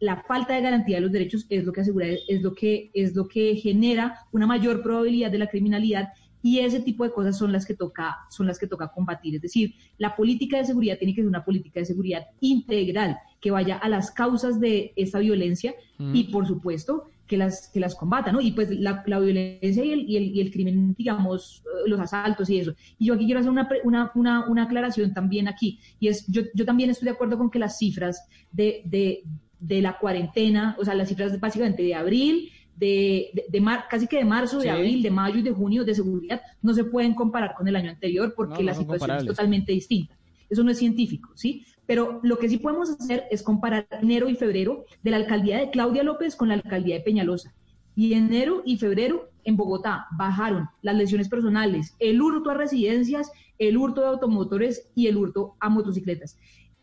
la 0.01 0.23
falta 0.23 0.55
de 0.55 0.63
garantía 0.63 0.97
de 0.97 1.03
los 1.03 1.13
derechos 1.13 1.47
es 1.49 1.65
lo 1.65 1.73
que 1.73 1.81
asegura, 1.81 2.07
es 2.07 2.43
lo 2.43 2.55
que, 2.55 2.91
es 2.95 3.15
lo 3.15 3.27
que 3.27 3.57
genera 3.57 4.19
una 4.33 4.47
mayor 4.47 4.83
probabilidad 4.83 5.31
de 5.31 5.39
la 5.39 5.49
criminalidad 5.49 6.09
y 6.43 6.59
ese 6.59 6.81
tipo 6.81 7.05
de 7.05 7.11
cosas 7.11 7.39
son 7.39 7.53
las 7.53 7.65
que 7.65 7.75
toca 7.75 8.19
son 8.29 8.47
las 8.47 8.59
que 8.59 8.67
toca 8.67 8.89
combatir 8.89 9.35
es 9.35 9.41
decir 9.41 9.75
la 9.97 10.15
política 10.15 10.59
de 10.59 10.67
seguridad 10.67 10.99
tiene 10.99 11.15
que 11.15 11.23
ser 11.23 11.29
una 11.29 11.43
política 11.43 11.81
de 11.81 11.87
seguridad 11.87 12.27
integral 12.41 13.17
que 13.41 13.51
vaya 13.51 13.79
a 13.79 13.89
las 13.89 14.11
causas 14.11 14.61
de 14.61 14.93
esta 14.95 15.21
violencia 15.21 15.75
mm. 15.97 16.15
y 16.15 16.25
por 16.25 16.47
supuesto 16.47 17.09
que 17.27 17.37
las 17.37 17.69
que 17.73 17.81
las 17.81 17.95
combata 17.95 18.33
no 18.33 18.41
y 18.41 18.53
pues 18.53 18.71
la, 18.71 19.03
la 19.07 19.19
violencia 19.19 19.85
y 19.85 19.93
el, 19.93 20.01
y, 20.01 20.17
el, 20.17 20.25
y 20.25 20.41
el, 20.41 20.51
crimen 20.51 20.95
digamos 20.95 21.63
los 21.87 21.99
asaltos 21.99 22.51
y 22.51 22.59
eso 22.59 22.75
y 22.99 23.07
yo 23.07 23.15
aquí 23.15 23.25
quiero 23.25 23.41
hacer 23.41 23.51
una, 23.51 23.69
una, 23.85 24.13
una, 24.15 24.47
una 24.47 24.63
aclaración 24.65 25.15
también 25.15 25.49
aquí 25.49 25.81
y 25.99 26.09
es 26.09 26.27
yo, 26.27 26.43
yo 26.55 26.65
también 26.65 26.91
estoy 26.91 27.07
de 27.07 27.13
acuerdo 27.13 27.39
con 27.39 27.51
que 27.51 27.59
las 27.59 27.79
cifras 27.79 28.27
de, 28.53 28.83
de, 28.85 29.23
de 29.59 29.81
la 29.81 29.99
cuarentena 29.99 30.77
o 30.79 30.85
sea 30.85 30.95
las 30.95 31.09
cifras 31.09 31.39
básicamente 31.41 31.83
de 31.83 31.95
abril 31.95 32.51
de, 32.77 33.31
de, 33.33 33.45
de 33.49 33.61
mar, 33.61 33.85
casi 33.89 34.07
que 34.07 34.17
de 34.17 34.25
marzo, 34.25 34.59
de 34.59 34.71
abril, 34.71 35.03
de 35.03 35.11
mayo 35.11 35.39
y 35.39 35.43
de 35.43 35.53
junio 35.53 35.85
de 35.85 35.95
seguridad 35.95 36.43
no 36.61 36.75
se 36.75 36.85
pueden 36.85 37.15
comparar 37.15 37.55
con 37.55 37.69
el 37.69 37.77
año 37.77 37.91
anterior 37.91 38.35
porque 38.37 38.63
no, 38.63 38.71
la 38.71 38.75
situación 38.75 39.11
es 39.13 39.27
totalmente 39.27 39.73
distinta. 39.73 40.17
Eso 40.49 40.63
no 40.63 40.71
es 40.71 40.79
científico, 40.79 41.31
¿sí? 41.35 41.65
Pero 41.87 42.21
lo 42.23 42.39
que 42.39 42.49
sí 42.49 42.59
podemos 42.59 42.91
hacer 42.91 43.25
es 43.31 43.43
comparar 43.43 43.87
enero 43.91 44.29
y 44.29 44.37
febrero 44.37 44.85
de 45.03 45.11
la 45.11 45.19
alcaldía 45.19 45.59
de 45.59 45.71
Claudia 45.71 46.03
López 46.03 46.37
con 46.37 46.49
la 46.49 46.55
alcaldía 46.55 46.97
de 46.97 47.03
Peñalosa. 47.03 47.55
Y 47.97 48.15
enero 48.15 48.63
y 48.65 48.77
febrero 48.79 49.29
en 49.45 49.57
Bogotá 49.57 50.07
bajaron 50.17 50.69
las 50.83 50.97
lesiones 50.97 51.29
personales, 51.29 51.95
el 51.99 52.21
hurto 52.21 52.51
a 52.51 52.55
residencias, 52.55 53.31
el 53.59 53.77
hurto 53.77 54.01
de 54.01 54.09
automotores 54.09 54.91
y 54.95 55.07
el 55.07 55.17
hurto 55.17 55.55
a 55.61 55.69
motocicletas. 55.69 56.39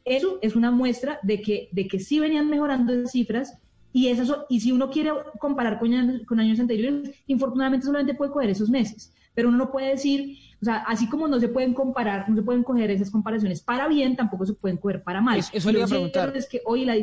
Eso 0.05 0.39
es 0.41 0.55
una 0.55 0.71
muestra 0.71 1.19
de 1.23 1.41
que, 1.41 1.69
de 1.71 1.87
que 1.87 1.99
sí 1.99 2.19
venían 2.19 2.49
mejorando 2.49 2.93
esas 2.93 3.11
cifras 3.11 3.57
y, 3.93 4.07
esas, 4.07 4.31
y 4.49 4.61
si 4.61 4.71
uno 4.71 4.89
quiere 4.89 5.11
comparar 5.39 5.79
con 5.79 5.91
con 6.25 6.39
años 6.39 6.59
anteriores, 6.59 7.11
infortunadamente 7.27 7.85
solamente 7.85 8.13
puede 8.13 8.31
coger 8.31 8.49
esos 8.49 8.69
meses. 8.69 9.13
Pero 9.33 9.49
uno 9.49 9.57
no 9.57 9.71
puede 9.71 9.89
decir, 9.89 10.37
o 10.61 10.65
sea, 10.65 10.77
así 10.87 11.09
como 11.09 11.27
no 11.27 11.39
se 11.39 11.47
pueden 11.47 11.73
comparar, 11.73 12.29
no 12.29 12.35
se 12.35 12.43
pueden 12.43 12.63
coger 12.63 12.91
esas 12.91 13.09
comparaciones 13.09 13.61
para 13.61 13.87
bien, 13.87 14.15
tampoco 14.15 14.45
se 14.45 14.53
pueden 14.53 14.77
coger 14.77 15.01
para 15.01 15.19
mal. 15.19 15.39
Eso, 15.39 15.49
eso 15.53 15.71
le 15.71 15.79
iba 15.79 15.85
a 15.85 15.89
preguntar. 15.89 16.35
Es 16.35 16.47
que 16.47 16.61
hoy 16.65 16.85
la, 16.85 16.95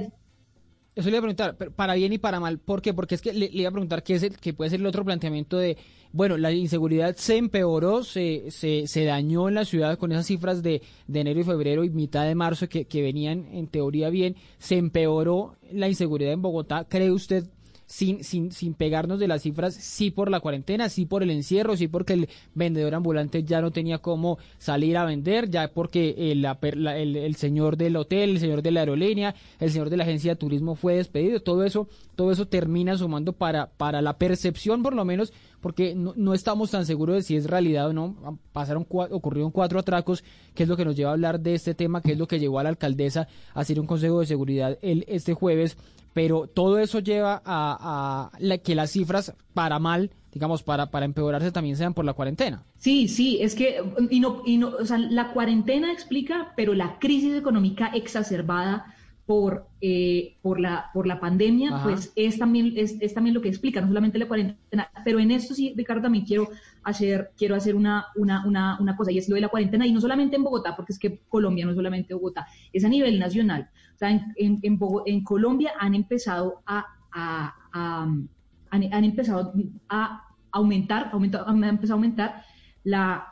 eso 0.99 1.11
le 1.11 1.17
iba 1.17 1.19
a 1.19 1.33
preguntar, 1.33 1.57
para 1.77 1.95
bien 1.95 2.13
y 2.13 2.19
para 2.19 2.41
mal, 2.41 2.59
¿por 2.59 2.83
qué? 2.83 2.93
Porque 2.93 3.15
es 3.15 3.23
que 3.23 3.33
le, 3.33 3.49
le 3.51 3.61
iba 3.61 3.69
a 3.69 3.73
preguntar 3.73 4.03
qué 4.03 4.15
es 4.15 4.25
el, 4.25 4.37
que 4.37 4.53
puede 4.53 4.71
ser 4.71 4.81
el 4.81 4.87
otro 4.87 5.05
planteamiento 5.05 5.57
de, 5.57 5.77
bueno, 6.11 6.37
la 6.37 6.51
inseguridad 6.51 7.15
se 7.15 7.37
empeoró, 7.37 8.03
se, 8.03 8.51
se, 8.51 8.89
se 8.89 9.05
dañó 9.05 9.49
en 9.49 9.55
la 9.55 9.65
ciudad 9.65 9.97
con 9.97 10.11
esas 10.11 10.27
cifras 10.27 10.61
de, 10.61 10.83
de 11.07 11.21
enero 11.21 11.39
y 11.39 11.45
febrero 11.45 11.85
y 11.85 11.91
mitad 11.91 12.25
de 12.27 12.35
marzo 12.35 12.69
que, 12.69 12.87
que 12.87 13.01
venían 13.01 13.47
en 13.53 13.69
teoría 13.69 14.11
bien, 14.11 14.35
se 14.59 14.77
empeoró 14.77 15.55
la 15.71 15.89
inseguridad 15.89 16.33
en 16.33 16.43
Bogotá. 16.43 16.85
¿Cree 16.89 17.13
usted 17.13 17.45
sin, 17.89 18.23
sin, 18.23 18.53
sin 18.53 18.75
pegarnos 18.75 19.19
de 19.19 19.27
las 19.27 19.43
cifras, 19.43 19.75
sí 19.75 20.11
por 20.11 20.31
la 20.31 20.41
cuarentena, 20.41 20.91
sí 20.91 21.07
por 21.07 21.23
el 21.23 21.31
encierro, 21.31 21.77
sí 21.77 21.89
porque 21.89 22.13
el 22.13 22.29
vendedor 22.55 22.95
ambulante 22.95 23.43
ya 23.43 23.63
no 23.63 23.71
tenía 23.71 23.99
cómo 23.99 24.39
salir 24.59 24.99
a 24.99 25.07
vender, 25.07 25.49
ya 25.49 25.69
porque 25.69 26.15
el, 26.31 26.43
la, 26.43 26.59
el, 26.63 27.17
el, 27.17 27.35
señor 27.37 27.79
del 27.79 27.97
hotel, 27.97 28.31
el 28.31 28.41
señor 28.41 28.61
de 28.61 28.71
la 28.73 28.81
aerolínea, 28.81 29.35
el 29.59 29.71
señor 29.71 29.89
de 29.89 29.97
la 29.97 30.05
agencia 30.05 30.33
de 30.33 30.37
turismo 30.37 30.75
fue 30.75 30.97
despedido, 30.97 31.41
todo 31.41 31.65
eso, 31.65 31.89
todo 32.15 32.31
eso 32.31 32.47
termina 32.47 32.97
sumando 32.99 33.33
para, 33.33 33.71
para 33.71 34.03
la 34.03 34.19
percepción 34.19 34.83
por 34.83 34.95
lo 34.95 35.07
menos, 35.07 35.33
porque 35.61 35.95
no, 35.95 36.13
no 36.17 36.35
estamos 36.35 36.71
tan 36.71 36.87
seguros 36.87 37.17
de 37.17 37.23
si 37.23 37.37
es 37.37 37.47
realidad 37.47 37.89
o 37.89 37.93
no, 37.93 38.39
pasaron 38.53 38.87
ocurrieron 38.89 39.51
cuatro 39.51 39.79
atracos, 39.79 40.25
que 40.55 40.63
es 40.63 40.69
lo 40.69 40.77
que 40.77 40.85
nos 40.85 40.97
lleva 40.97 41.11
a 41.11 41.15
hablar 41.15 41.41
de 41.41 41.55
este 41.55 41.75
tema, 41.75 42.01
que 42.01 42.13
es 42.13 42.19
lo 42.19 42.29
que 42.29 42.39
llevó 42.39 42.59
a 42.59 42.63
la 42.63 42.69
alcaldesa 42.69 43.29
a 43.55 43.61
hacer 43.61 43.81
un 43.81 43.87
consejo 43.87 44.21
de 44.21 44.27
seguridad 44.27 44.79
el, 44.83 45.05
este 45.09 45.35
jueves 45.35 45.77
pero 46.19 46.49
todo 46.49 46.81
eso 46.81 46.99
lleva 46.99 47.43
a, 47.45 48.33
que 48.65 48.75
las 48.75 48.91
cifras 48.91 49.35
para 49.55 49.79
mal, 49.79 50.11
digamos, 50.33 50.65
para, 50.65 50.91
para 50.91 51.05
empeorarse 51.05 51.53
también 51.53 51.77
sean 51.77 51.95
por 51.95 52.05
la 52.05 52.13
cuarentena. 52.13 52.65
Sí, 52.77 53.07
sí, 53.07 53.39
es 53.41 53.55
que, 53.55 53.81
y 54.11 54.19
no, 54.19 54.43
y 54.45 54.59
no, 54.59 54.71
o 54.81 54.85
sea, 54.85 54.99
la 54.99 55.33
cuarentena 55.33 55.93
explica, 55.93 56.55
pero 56.57 56.75
la 56.75 56.99
crisis 56.99 57.35
económica 57.35 57.93
exacerbada 57.95 58.97
por, 59.29 59.69
eh, 59.83 60.39
por, 60.41 60.59
la, 60.59 60.87
por 60.95 61.07
la 61.07 61.21
pandemia, 61.21 61.83
pues 61.83 62.15
es 62.17 62.39
también, 62.39 62.73
es, 62.77 62.97
es, 62.99 63.13
también 63.13 63.35
lo 63.35 63.43
que 63.43 63.51
explica, 63.51 63.79
no 63.83 63.89
solamente 63.89 64.19
la 64.19 64.27
cuarentena, 64.27 64.91
pero 65.05 65.19
en 65.19 65.31
esto 65.31 65.53
sí, 65.53 65.75
Ricardo, 65.77 66.01
también 66.01 66.25
quiero 66.25 66.49
hacer, 66.83 67.33
quiero 67.37 67.55
hacer 67.55 67.77
una, 67.77 68.07
una, 68.17 68.47
una, 68.47 68.79
una 68.81 68.97
cosa, 68.97 69.13
y 69.13 69.19
es 69.19 69.29
lo 69.29 69.35
de 69.35 69.43
la 69.43 69.51
cuarentena, 69.51 69.87
y 69.87 69.93
no 69.93 70.01
solamente 70.01 70.37
en 70.37 70.45
Bogotá, 70.45 70.75
porque 70.75 70.95
es 70.95 70.99
que 70.99 71.21
Colombia 71.29 71.67
no 71.67 71.73
es 71.73 71.77
solamente 71.77 72.15
Bogotá, 72.15 72.47
es 72.73 72.87
a 72.87 72.89
nivel 72.89 73.19
nacional. 73.19 73.69
O 73.97 73.99
sea, 73.99 74.11
en, 74.11 74.33
en, 74.37 74.79
en, 75.05 75.25
Colombia 75.25 75.73
han 75.79 75.95
empezado 75.95 76.63
a, 76.65 76.87
a, 77.13 77.55
han, 77.75 78.31
han, 78.71 79.05
empezado 79.05 79.53
a 79.91 80.25
aumentar, 80.53 81.11
aumentar, 81.13 81.45
han 81.47 81.65
empezado 81.65 81.93
a 81.93 81.99
aumentar 81.99 82.45
la, 82.83 83.27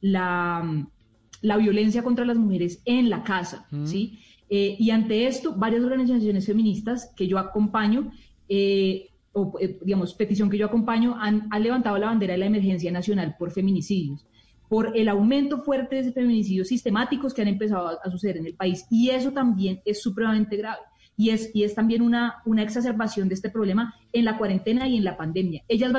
la, 0.00 0.86
la 1.42 1.56
violencia 1.58 2.02
contra 2.02 2.24
las 2.24 2.38
mujeres 2.38 2.80
en 2.86 3.10
la 3.10 3.22
casa, 3.22 3.66
¿sí? 3.84 4.18
Eh, 4.52 4.74
y 4.80 4.90
ante 4.90 5.28
esto, 5.28 5.54
varias 5.54 5.84
organizaciones 5.84 6.44
feministas 6.44 7.12
que 7.16 7.28
yo 7.28 7.38
acompaño, 7.38 8.10
eh, 8.48 9.10
o 9.32 9.54
eh, 9.60 9.78
digamos, 9.82 10.12
petición 10.14 10.50
que 10.50 10.58
yo 10.58 10.66
acompaño, 10.66 11.14
han, 11.16 11.48
levantado 11.60 11.96
la 11.98 12.08
bandera 12.08 12.32
de 12.32 12.38
la 12.38 12.46
emergencia 12.46 12.90
nacional 12.90 13.36
por 13.38 13.52
feminicidios, 13.52 14.26
por 14.68 14.96
el 14.96 15.08
aumento 15.08 15.62
fuerte 15.62 16.02
de 16.02 16.10
feminicidios 16.10 16.66
sistemáticos 16.66 17.32
que 17.32 17.42
han 17.42 17.48
empezado 17.48 18.00
a, 18.02 18.10
suceder 18.10 18.38
en 18.38 18.46
el 18.46 18.54
país. 18.54 18.84
Y 18.90 19.10
eso 19.10 19.30
también 19.30 19.80
es 19.84 20.02
supremamente 20.02 20.56
grave. 20.56 20.82
Y 21.20 21.28
es, 21.28 21.50
y 21.52 21.64
es 21.64 21.74
también 21.74 22.00
una, 22.00 22.36
una 22.46 22.62
exacerbación 22.62 23.28
de 23.28 23.34
este 23.34 23.50
problema 23.50 23.94
en 24.14 24.24
la 24.24 24.38
cuarentena 24.38 24.88
y 24.88 24.96
en 24.96 25.04
la 25.04 25.18
pandemia. 25.18 25.62
Ellas, 25.68 25.92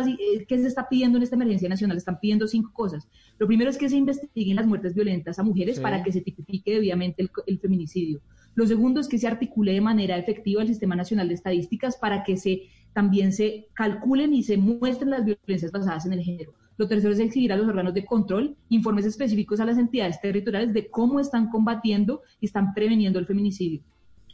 ¿qué 0.48 0.58
se 0.58 0.66
está 0.66 0.90
pidiendo 0.90 1.18
en 1.18 1.24
esta 1.24 1.36
emergencia 1.36 1.70
nacional? 1.70 1.96
Están 1.96 2.20
pidiendo 2.20 2.48
cinco 2.48 2.72
cosas. 2.74 3.08
Lo 3.38 3.46
primero 3.46 3.70
es 3.70 3.78
que 3.78 3.88
se 3.88 3.98
investiguen 3.98 4.56
las 4.56 4.66
muertes 4.66 4.96
violentas 4.96 5.38
a 5.38 5.44
mujeres 5.44 5.80
para 5.80 6.02
que 6.02 6.12
se 6.12 6.22
tipifique 6.22 6.74
debidamente 6.74 7.30
el 7.46 7.60
feminicidio. 7.60 8.20
Lo 8.56 8.66
segundo 8.66 9.00
es 9.00 9.08
que 9.08 9.20
se 9.20 9.28
articule 9.28 9.74
de 9.74 9.82
manera 9.82 10.18
efectiva 10.18 10.64
el 10.64 10.68
Sistema 10.68 10.96
Nacional 10.96 11.28
de 11.28 11.36
Estadísticas 11.36 11.98
para 11.98 12.24
que 12.24 12.36
se 12.36 12.64
también 12.92 13.32
se 13.32 13.68
calculen 13.74 14.34
y 14.34 14.42
se 14.42 14.58
muestren 14.58 15.12
las 15.12 15.24
violencias 15.24 15.72
basadas 15.72 16.08
en 16.08 16.14
el 16.14 16.24
género. 16.24 16.54
Lo 16.78 16.88
tercero 16.88 17.14
es 17.14 17.20
exigir 17.20 17.54
a 17.54 17.58
los 17.58 17.68
órganos 17.68 17.94
de 17.94 18.06
control 18.06 18.58
informes 18.70 19.06
específicos 19.06 19.60
a 19.60 19.66
las 19.66 19.78
entidades 19.78 20.20
territoriales 20.20 20.74
de 20.74 20.90
cómo 20.90 21.20
están 21.20 21.50
combatiendo 21.50 22.22
y 22.40 22.48
están 22.48 22.74
preveniendo 22.74 23.20
el 23.20 23.28
feminicidio. 23.28 23.82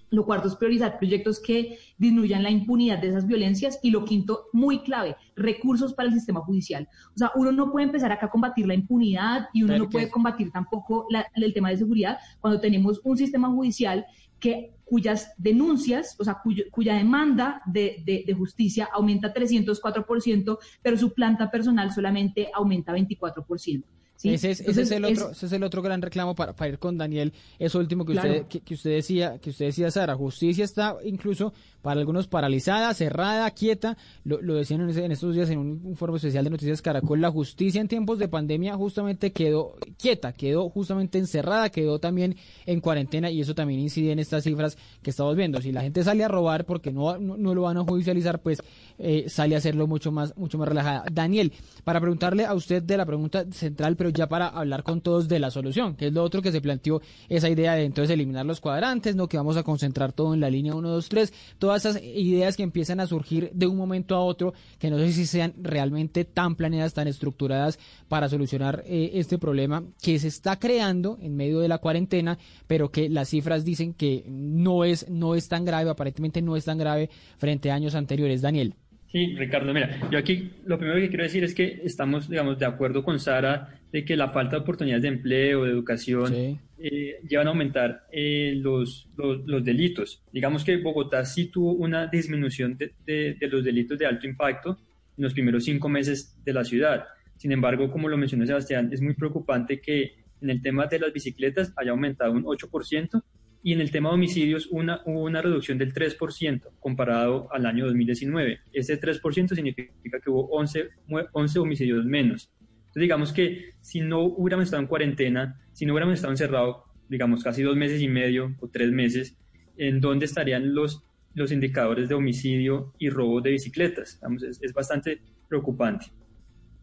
Lo 0.10 0.26
cuarto 0.26 0.48
es 0.48 0.56
priorizar 0.56 0.98
proyectos 0.98 1.39
que 1.39 1.80
disminuyan 1.98 2.43
la 2.43 2.50
impunidad 2.50 3.00
de 3.00 3.10
esas 3.10 3.28
violencias. 3.28 3.80
Y 3.84 3.91
lo 3.91 4.06
quinto, 4.06 4.46
muy 4.54 4.80
clave, 4.80 5.15
recursos 5.36 5.93
para 5.93 6.10
el 6.10 6.13
sistema 6.13 6.41
judicial. 6.41 6.88
O 7.15 7.17
sea, 7.17 7.32
uno 7.36 7.52
no 7.52 7.72
puede 7.72 7.86
empezar 7.86 8.12
acá 8.12 8.28
a 8.28 8.30
combatir 8.30 8.67
la 8.67 8.74
impunidad 8.74 9.50
y 9.54 9.63
uno 9.63 9.78
no 9.78 9.89
puede 9.89 10.10
combatir 10.10 10.52
tampoco 10.52 11.08
el 11.36 11.54
tema 11.54 11.70
de 11.70 11.78
seguridad 11.78 12.17
cuando 12.39 12.60
tenemos 12.60 13.02
un 13.04 13.17
sistema 13.17 13.50
judicial 13.50 14.06
que 14.39 14.76
cuyas 14.86 15.34
denuncias, 15.38 16.15
o 16.20 16.24
sea, 16.24 16.41
cuya 16.72 16.96
demanda 16.96 17.62
de, 17.65 18.04
de, 18.06 18.24
de, 18.26 18.34
justicia 18.34 18.88
aumenta 18.93 19.34
304%, 19.34 20.58
pero 20.82 20.98
su 20.98 21.13
planta 21.13 21.52
personal 21.52 21.91
solamente 21.91 22.50
aumenta 22.54 22.93
24%. 22.93 23.84
Ese, 24.23 24.51
es, 24.51 24.62
ese, 24.62 24.82
es 24.82 24.91
el 24.91 25.06
otro, 25.06 25.32
ese 25.32 25.45
es 25.45 25.51
el 25.51 25.63
otro 25.63 25.82
gran 25.82 26.01
reclamo 26.01 26.36
para, 26.36 26.53
para 26.56 26.69
ir 26.69 26.80
con 26.80 26.97
Daniel. 26.97 27.34
Eso 27.60 27.80
último 27.80 28.03
que 28.03 28.13
usted, 28.13 28.45
que, 28.47 28.73
usted 28.73 28.91
decía, 28.91 29.38
que 29.39 29.51
usted 29.51 29.65
decía, 29.65 29.91
Sara, 29.91 30.15
justicia 30.15 30.65
está 30.65 30.97
incluso 31.03 31.53
para 31.82 31.99
algunos 31.99 32.27
paralizada, 32.27 32.93
cerrada, 32.93 33.49
quieta. 33.51 33.97
Lo, 34.23 34.41
lo 34.41 34.56
decían 34.56 34.82
en, 34.82 35.12
estos 35.12 35.36
días 35.36 35.49
en 35.49 35.60
un 35.60 35.82
informe 35.86 36.17
especial 36.17 36.43
de 36.43 36.49
Noticias 36.49 36.82
Caracol. 36.82 37.21
La 37.21 37.32
justicia 37.32 37.80
en 37.80 37.88
tiempos 37.88 38.19
de 38.19 38.27
pandemia 38.27 38.75
justamente 38.75 39.32
quedó 39.32 39.75
quieta, 39.97 40.34
quedó 40.34 40.69
justamente 40.69 41.17
encerrada, 41.17 41.69
quedó 41.69 41.99
también 41.99 42.36
en 42.65 42.82
cuarentena 42.82 43.30
y 43.30 43.41
eso 43.41 43.56
también 43.56 43.80
incide 43.80 44.12
en 44.12 44.19
estas 44.19 44.43
cifras 44.43 44.77
que 45.01 45.12
estamos 45.12 45.36
viendo. 45.36 45.62
Si 45.62 45.71
la 45.71 45.82
gente 45.82 46.03
sale 46.03 46.23
a 46.23 46.27
robar 46.27 46.65
porque 46.65 46.91
no, 46.91 47.17
no, 47.17 47.56
lo 47.56 47.62
van 47.62 47.77
a 47.77 47.84
judicializar, 47.84 48.41
pues 48.41 48.62
eh, 48.97 49.25
sale 49.30 49.56
a 49.56 49.60
hacerlo 49.60 49.88
mucho 49.88 50.12
más, 50.12 50.36
mucho 50.38 50.58
más 50.58 50.67
relajada. 50.67 51.06
Daniel, 51.12 51.53
para 51.84 52.01
preguntarle 52.01 52.45
a 52.45 52.53
usted 52.53 52.82
de 52.84 52.97
la 52.97 53.06
pregunta 53.06 53.45
central, 53.51 53.95
pero 53.95 54.07
ya 54.10 54.28
para 54.28 54.48
hablar 54.48 54.84
con 54.84 55.02
todos 55.02 55.28
de 55.28 55.39
la 55.39 55.52
solución, 55.52 55.96
que 55.96 56.08
es 56.08 56.13
lo 56.13 56.24
otro 56.24 56.41
que 56.41 56.52
se 56.52 56.62
planteó 56.62 57.02
esa 57.30 57.50
idea 57.50 57.74
de 57.74 57.86
entonces 57.86 58.13
eliminar 58.13 58.46
los 58.46 58.62
cuadrantes, 58.62 59.15
no 59.15 59.28
que 59.28 59.38
vamos 59.38 59.58
a 59.58 59.63
concentrar 59.63 60.13
todo 60.13 60.34
en 60.34 60.39
la 60.39 60.50
línea 60.50 60.76
1, 60.76 60.89
2, 60.89 61.10
3, 61.10 61.34
todas 61.60 61.86
esas 61.86 62.02
ideas 62.04 62.58
que 62.58 62.63
empiezan 62.63 63.00
a 63.00 63.08
surgir 63.08 63.52
de 63.54 63.67
un 63.67 63.78
momento 63.78 64.15
a 64.15 64.22
otro, 64.22 64.54
que 64.80 64.89
no 64.89 64.98
sé 64.98 65.12
si 65.12 65.26
sean 65.26 65.54
realmente 65.62 66.26
tan 66.26 66.56
planeadas, 66.56 66.93
tan 66.93 67.08
estructuradas 67.08 67.80
para 68.08 68.30
solucionar 68.30 68.84
eh, 68.86 69.12
este 69.13 69.38
problema 69.38 69.84
que 70.02 70.20
se 70.20 70.28
está 70.28 70.60
creando 70.60 71.17
en 71.22 71.36
medio 71.36 71.60
de 71.60 71.67
la 71.67 71.78
cuarentena, 71.78 72.38
pero 72.67 72.91
que 72.91 73.10
las 73.10 73.30
cifras 73.30 73.65
dicen 73.65 73.93
que 73.93 74.24
no 74.28 74.84
es, 74.84 75.10
no 75.10 75.36
es 75.36 75.48
tan 75.48 75.65
grave, 75.65 75.89
aparentemente 75.89 76.41
no 76.41 76.56
es 76.56 76.65
tan 76.65 76.78
grave 76.78 77.10
frente 77.38 77.72
a 77.72 77.76
años 77.76 77.96
anteriores. 77.96 78.41
Daniel. 78.41 78.76
Sí, 79.12 79.36
Ricardo, 79.38 79.74
mira, 79.74 80.10
yo 80.12 80.20
aquí 80.20 80.52
lo 80.65 80.78
primero 80.78 81.00
que 81.00 81.08
quiero 81.08 81.24
decir 81.24 81.43
es 81.43 81.56
que 81.56 81.82
estamos, 81.84 82.30
digamos, 82.30 82.60
de 82.60 82.65
acuerdo 82.65 83.04
con 83.04 83.20
Sara 83.20 83.80
de 83.91 84.04
que 84.04 84.17
la 84.17 84.30
falta 84.30 84.58
de 84.58 84.62
oportunidades 84.63 85.02
de 85.02 85.08
empleo, 85.08 85.63
de 85.63 85.72
educación, 85.72 86.60
eh, 86.78 87.20
llevan 87.28 87.48
a 87.48 87.52
aumentar 87.52 88.06
eh, 88.12 88.54
los, 88.58 89.08
los, 89.15 89.63
delitos. 89.63 90.22
Digamos 90.34 90.65
que 90.65 90.78
Bogotá 90.78 91.24
sí 91.24 91.46
tuvo 91.46 91.72
una 91.74 92.08
disminución 92.08 92.78
de, 92.78 92.93
de, 93.06 93.48
los 93.48 93.63
delitos 93.63 93.98
de 93.98 94.06
alto 94.06 94.28
impacto 94.28 94.78
en 95.17 95.24
los 95.24 95.34
primeros 95.34 95.63
cinco 95.63 95.88
meses 95.88 96.38
de 96.43 96.54
la 96.54 96.65
ciudad. 96.65 97.06
Sin 97.38 97.54
embargo, 97.54 97.89
como 97.89 98.10
lo 98.10 98.17
mencionó 98.17 98.46
Sebastián, 98.46 98.89
es 98.91 99.02
muy 99.02 99.13
preocupante 99.13 99.80
que 99.80 100.15
en 100.41 100.50
el 100.50 100.62
tema 100.62 100.86
de 100.88 101.00
las 101.00 101.13
bicicletas 101.13 101.72
haya 101.78 101.91
aumentado 101.91 102.34
un 102.34 102.43
8% 102.43 103.24
y 103.63 103.74
en 103.74 103.82
el 103.82 103.91
tema 103.91 104.10
de 104.10 104.15
homicidios 104.15 104.67
una, 104.72 105.02
hubo 105.06 105.24
una 105.24 105.41
reducción 105.41 105.78
del 105.78 105.93
3% 105.93 106.62
comparado 106.80 107.48
al 107.52 107.65
año 107.65 107.86
2019. 107.86 108.60
Ese 108.72 109.00
3% 109.00 109.56
significa 109.56 110.20
que 110.20 110.30
hubo 110.30 110.48
11, 110.50 110.89
11 111.34 111.60
homicidios 111.60 112.06
menos. 112.06 112.52
Entonces 112.62 113.02
digamos 113.02 113.34
que 113.34 113.74
si 113.82 114.02
no 114.02 114.22
hubiéramos 114.22 114.65
estado 114.65 114.82
en 114.82 114.88
cuarentena, 114.88 115.62
si 115.74 115.86
no 115.86 115.93
hubiéramos 115.93 116.15
estado 116.15 116.34
encerrado, 116.34 116.86
digamos 117.10 117.43
casi 117.43 117.63
dos 117.63 117.76
meses 117.76 118.02
y 118.02 118.08
medio 118.08 118.56
o 118.60 118.70
tres 118.70 118.91
meses, 118.91 119.38
¿en 119.78 120.00
dónde 120.00 120.26
estarían 120.26 120.74
los, 120.74 121.04
los 121.34 121.52
indicadores 121.52 122.10
de 122.10 122.15
homicidio 122.15 122.93
y 122.98 123.10
robo 123.10 123.41
de 123.41 123.52
bicicletas? 123.52 124.20
es, 124.62 124.74
bastante 124.74 125.22
preocupante. 125.48 126.08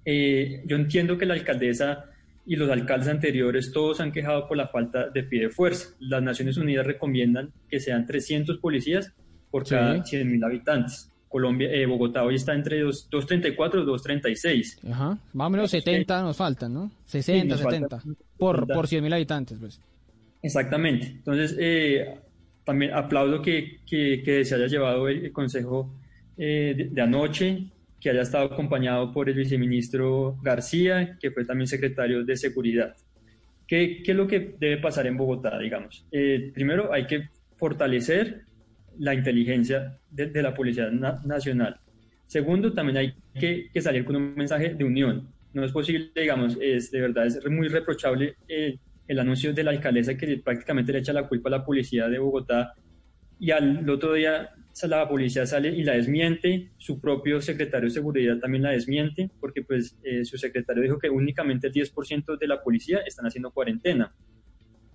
Eh, 0.04 0.62
yo 0.66 0.76
entiendo 0.76 1.16
que 1.16 1.26
la 1.26 1.34
alcaldesa 1.34 2.10
y 2.46 2.56
los 2.56 2.70
alcaldes 2.70 3.08
anteriores 3.08 3.72
todos 3.72 4.00
han 4.00 4.12
quejado 4.12 4.46
por 4.46 4.56
la 4.56 4.68
falta 4.68 5.08
de 5.08 5.22
pie 5.22 5.42
de 5.42 5.50
fuerza. 5.50 5.94
Las 5.98 6.22
Naciones 6.22 6.56
Unidas 6.56 6.86
recomiendan 6.86 7.52
que 7.68 7.80
sean 7.80 8.06
300 8.06 8.58
policías 8.58 9.12
por 9.50 9.66
cada 9.66 9.96
100.000 9.96 10.44
habitantes. 10.44 11.10
Colombia, 11.28 11.68
eh, 11.72 11.84
Bogotá 11.86 12.22
hoy 12.22 12.36
está 12.36 12.54
entre 12.54 12.80
234 12.80 13.82
y 13.82 13.84
236. 13.86 14.78
Ajá, 14.88 15.18
más 15.32 15.46
o 15.46 15.50
menos 15.50 15.70
70 15.70 16.22
nos 16.22 16.36
faltan, 16.36 16.74
¿no? 16.74 16.90
60, 17.06 17.56
70 17.56 18.02
por, 18.38 18.66
por 18.68 18.86
100.000 18.86 19.12
habitantes, 19.12 19.58
pues. 19.58 19.80
Exactamente. 20.42 21.06
Entonces, 21.06 21.56
eh, 21.58 22.18
también 22.64 22.92
aplaudo 22.94 23.42
que, 23.42 23.80
que, 23.86 24.44
se 24.44 24.54
haya 24.54 24.66
llevado 24.66 25.08
el, 25.08 25.32
consejo 25.32 25.90
eh, 26.36 26.88
de, 26.90 27.02
anoche 27.02 27.64
que 28.04 28.10
haya 28.10 28.20
estado 28.20 28.44
acompañado 28.44 29.10
por 29.14 29.30
el 29.30 29.34
viceministro 29.34 30.36
García, 30.42 31.16
que 31.18 31.30
fue 31.30 31.46
también 31.46 31.66
secretario 31.66 32.22
de 32.22 32.36
Seguridad. 32.36 32.94
¿Qué, 33.66 34.02
qué 34.04 34.10
es 34.10 34.16
lo 34.16 34.26
que 34.26 34.56
debe 34.60 34.76
pasar 34.76 35.06
en 35.06 35.16
Bogotá, 35.16 35.58
digamos? 35.58 36.06
Eh, 36.12 36.50
primero, 36.52 36.92
hay 36.92 37.06
que 37.06 37.30
fortalecer 37.56 38.42
la 38.98 39.14
inteligencia 39.14 39.98
de, 40.10 40.42
la 40.42 40.52
Policía 40.52 40.90
Nacional. 40.90 41.80
Segundo, 42.26 42.74
también 42.74 42.98
hay 42.98 43.14
que, 43.40 43.70
que, 43.72 43.80
salir 43.80 44.04
con 44.04 44.16
un 44.16 44.34
mensaje 44.34 44.74
de 44.74 44.84
unión. 44.84 45.32
No 45.54 45.64
es 45.64 45.72
posible, 45.72 46.10
digamos, 46.14 46.58
es 46.60 46.90
de 46.90 47.00
verdad, 47.00 47.26
es 47.26 47.42
muy 47.48 47.68
reprochable 47.68 48.36
el, 48.48 48.78
el 49.08 49.18
anuncio 49.18 49.54
de 49.54 49.64
la 49.64 49.70
alcaldesa 49.70 50.14
que 50.14 50.42
prácticamente 50.44 50.92
le 50.92 50.98
echa 50.98 51.14
la 51.14 51.26
culpa 51.26 51.48
a 51.48 51.52
la 51.52 51.64
policía 51.64 52.06
de 52.10 52.18
Bogotá 52.18 52.74
y 53.38 53.50
al 53.50 53.88
otro 53.88 54.12
día 54.12 54.50
la 54.82 55.08
policía 55.08 55.46
sale 55.46 55.68
y 55.68 55.82
la 55.82 55.94
desmiente, 55.94 56.70
su 56.78 57.00
propio 57.00 57.40
secretario 57.40 57.88
de 57.88 57.94
seguridad 57.94 58.38
también 58.38 58.62
la 58.62 58.70
desmiente, 58.70 59.30
porque 59.40 59.62
pues 59.62 59.96
eh, 60.02 60.24
su 60.24 60.36
secretario 60.36 60.82
dijo 60.82 60.98
que 60.98 61.08
únicamente 61.08 61.68
el 61.68 61.72
10% 61.72 62.38
de 62.38 62.46
la 62.46 62.62
policía 62.62 62.98
están 63.06 63.26
haciendo 63.26 63.50
cuarentena. 63.50 64.14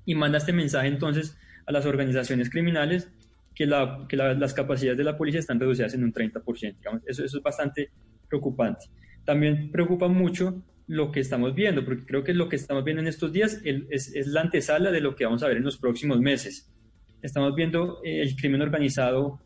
Y 0.06 0.16
manda 0.16 0.38
este 0.38 0.54
mensaje 0.54 0.88
entonces 0.88 1.38
a 1.66 1.72
las 1.72 1.86
organizaciones 1.86 2.50
criminales 2.50 3.10
que, 3.56 3.66
la, 3.66 4.06
que 4.08 4.18
las 4.18 4.54
capacidades 4.54 4.98
de 4.98 5.04
la 5.04 5.18
policía 5.18 5.40
están 5.40 5.60
reducidas 5.60 5.94
en 5.94 6.04
un 6.04 6.14
30%. 6.14 6.78
Digamos. 6.78 7.02
Eso, 7.06 7.24
eso 7.24 7.38
es 7.38 7.44
bastante 7.44 7.90
preocupante. 8.28 8.86
También 9.26 9.72
preocupa 9.72 10.08
mucho 10.08 10.64
lo 10.88 11.12
que 11.12 11.20
estamos 11.20 11.54
viendo, 11.54 11.86
porque 11.86 12.06
creo 12.06 12.24
que 12.24 12.34
lo 12.34 12.50
que 12.50 12.56
estamos 12.56 12.84
viendo 12.84 13.02
en 13.02 13.08
estos 13.08 13.32
días 13.32 13.62
es, 13.64 14.14
es 14.14 14.28
la 14.28 14.42
antesala 14.42 14.92
de 14.92 15.02
lo 15.02 15.16
que 15.16 15.26
vamos 15.26 15.44
a 15.44 15.48
ver 15.48 15.58
en 15.58 15.64
los 15.64 15.78
próximos 15.78 16.20
meses. 16.20 16.74
Estamos 17.22 17.54
viendo 17.54 18.02
eh, 18.04 18.22
el 18.22 18.36
crimen 18.36 18.62
organizado 18.62 19.40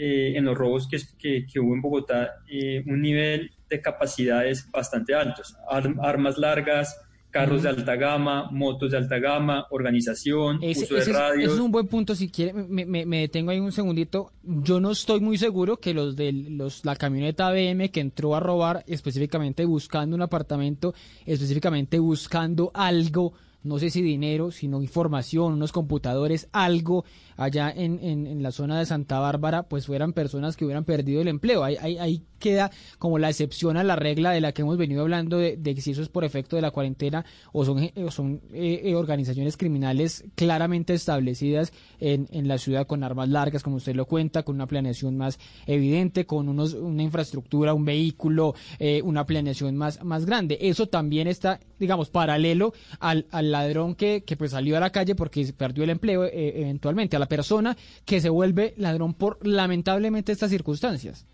eh, 0.00 0.36
en 0.36 0.44
los 0.44 0.56
robos 0.56 0.86
que, 0.86 0.98
que, 1.18 1.44
que 1.44 1.58
hubo 1.58 1.74
en 1.74 1.82
Bogotá 1.82 2.36
eh, 2.48 2.84
un 2.86 3.02
nivel 3.02 3.50
de 3.68 3.80
capacidades 3.80 4.70
bastante 4.70 5.12
altos. 5.12 5.56
armas 5.68 6.38
largas, 6.38 6.96
carros 7.30 7.64
de 7.64 7.68
alta 7.68 7.96
gama, 7.96 8.48
motos 8.52 8.92
de 8.92 8.96
alta 8.96 9.18
gama, 9.18 9.66
organización, 9.70 10.60
uso 10.62 10.94
de 10.94 11.04
radio. 11.12 11.46
Ese 11.46 11.54
es 11.54 11.60
un 11.60 11.72
buen 11.72 11.88
punto. 11.88 12.14
Si 12.14 12.30
quiere, 12.30 12.52
me, 12.52 12.86
me, 12.86 13.06
me, 13.06 13.20
detengo 13.22 13.50
ahí 13.50 13.58
un 13.58 13.72
segundito. 13.72 14.30
Yo 14.42 14.80
no 14.80 14.92
estoy 14.92 15.20
muy 15.20 15.36
seguro 15.36 15.78
que 15.78 15.92
los 15.94 16.14
de 16.14 16.32
los, 16.32 16.84
la 16.84 16.94
camioneta 16.94 17.50
BM 17.50 17.90
que 17.90 18.00
entró 18.00 18.36
a 18.36 18.40
robar 18.40 18.84
específicamente 18.86 19.64
buscando 19.64 20.14
un 20.16 20.22
apartamento, 20.22 20.94
específicamente 21.26 21.98
buscando 21.98 22.70
algo, 22.72 23.32
no 23.64 23.78
sé 23.78 23.90
si 23.90 24.00
dinero, 24.00 24.50
sino 24.50 24.80
información, 24.80 25.54
unos 25.54 25.72
computadores, 25.72 26.48
algo 26.52 27.04
allá 27.38 27.72
en, 27.74 27.98
en, 28.02 28.42
la 28.42 28.50
zona 28.50 28.78
de 28.78 28.84
Santa 28.84 29.18
Bárbara, 29.20 29.62
pues 29.62 29.86
fueran 29.86 30.12
personas 30.12 30.56
que 30.56 30.64
hubieran 30.64 30.84
perdido 30.84 31.22
el 31.22 31.28
empleo. 31.28 31.64
Ahí, 31.64 31.76
ahí, 31.80 31.96
ahí 31.96 32.22
queda 32.38 32.70
como 32.98 33.18
la 33.18 33.30
excepción 33.30 33.76
a 33.76 33.84
la 33.84 33.96
regla 33.96 34.32
de 34.32 34.40
la 34.40 34.52
que 34.52 34.62
hemos 34.62 34.76
venido 34.76 35.02
hablando 35.02 35.38
de, 35.38 35.56
de 35.56 35.80
si 35.80 35.92
eso 35.92 36.02
es 36.02 36.08
por 36.08 36.24
efecto 36.24 36.56
de 36.56 36.62
la 36.62 36.70
cuarentena 36.70 37.24
o 37.52 37.64
son, 37.64 37.78
eh, 37.82 37.92
o 38.04 38.10
son 38.10 38.42
eh, 38.52 38.82
eh, 38.84 38.94
organizaciones 38.94 39.56
criminales 39.56 40.24
claramente 40.34 40.94
establecidas 40.94 41.72
en, 42.00 42.28
en, 42.30 42.48
la 42.48 42.58
ciudad 42.58 42.86
con 42.86 43.04
armas 43.04 43.28
largas, 43.28 43.62
como 43.62 43.76
usted 43.76 43.94
lo 43.94 44.06
cuenta, 44.06 44.42
con 44.42 44.56
una 44.56 44.66
planeación 44.66 45.16
más 45.16 45.38
evidente, 45.66 46.26
con 46.26 46.48
unos, 46.48 46.74
una 46.74 47.02
infraestructura, 47.02 47.74
un 47.74 47.84
vehículo, 47.84 48.54
eh, 48.78 49.00
una 49.02 49.24
planeación 49.26 49.76
más, 49.76 50.02
más 50.04 50.26
grande. 50.26 50.58
Eso 50.60 50.88
también 50.88 51.28
está, 51.28 51.60
digamos, 51.78 52.10
paralelo 52.10 52.72
al, 53.00 53.26
al 53.30 53.50
ladrón 53.50 53.94
que, 53.94 54.24
que 54.24 54.36
pues 54.36 54.52
salió 54.52 54.76
a 54.76 54.80
la 54.80 54.90
calle 54.90 55.14
porque 55.14 55.52
perdió 55.56 55.84
el 55.84 55.90
empleo 55.90 56.24
eh, 56.24 56.60
eventualmente, 56.62 57.16
a 57.16 57.18
la 57.18 57.27
persona 57.28 57.76
que 58.04 58.20
se 58.20 58.28
vuelve 58.28 58.74
ladrón 58.76 59.14
por 59.14 59.44
lamentablemente 59.46 60.32
estas 60.32 60.50
circunstancias. 60.50 61.26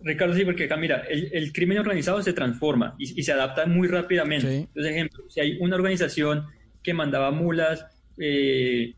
Ricardo, 0.00 0.34
sí, 0.34 0.44
porque 0.44 0.64
acá 0.64 0.76
mira, 0.76 1.04
el, 1.08 1.30
el 1.32 1.52
crimen 1.52 1.78
organizado 1.78 2.22
se 2.22 2.32
transforma 2.32 2.94
y, 2.98 3.18
y, 3.18 3.22
se 3.22 3.32
adapta 3.32 3.66
muy 3.66 3.88
rápidamente. 3.88 4.48
Sí. 4.48 4.56
Entonces, 4.56 4.92
ejemplo, 4.92 5.24
si 5.28 5.40
hay 5.40 5.58
una 5.58 5.76
organización 5.76 6.46
que 6.82 6.94
mandaba 6.94 7.30
mulas 7.30 7.84
eh, 8.18 8.94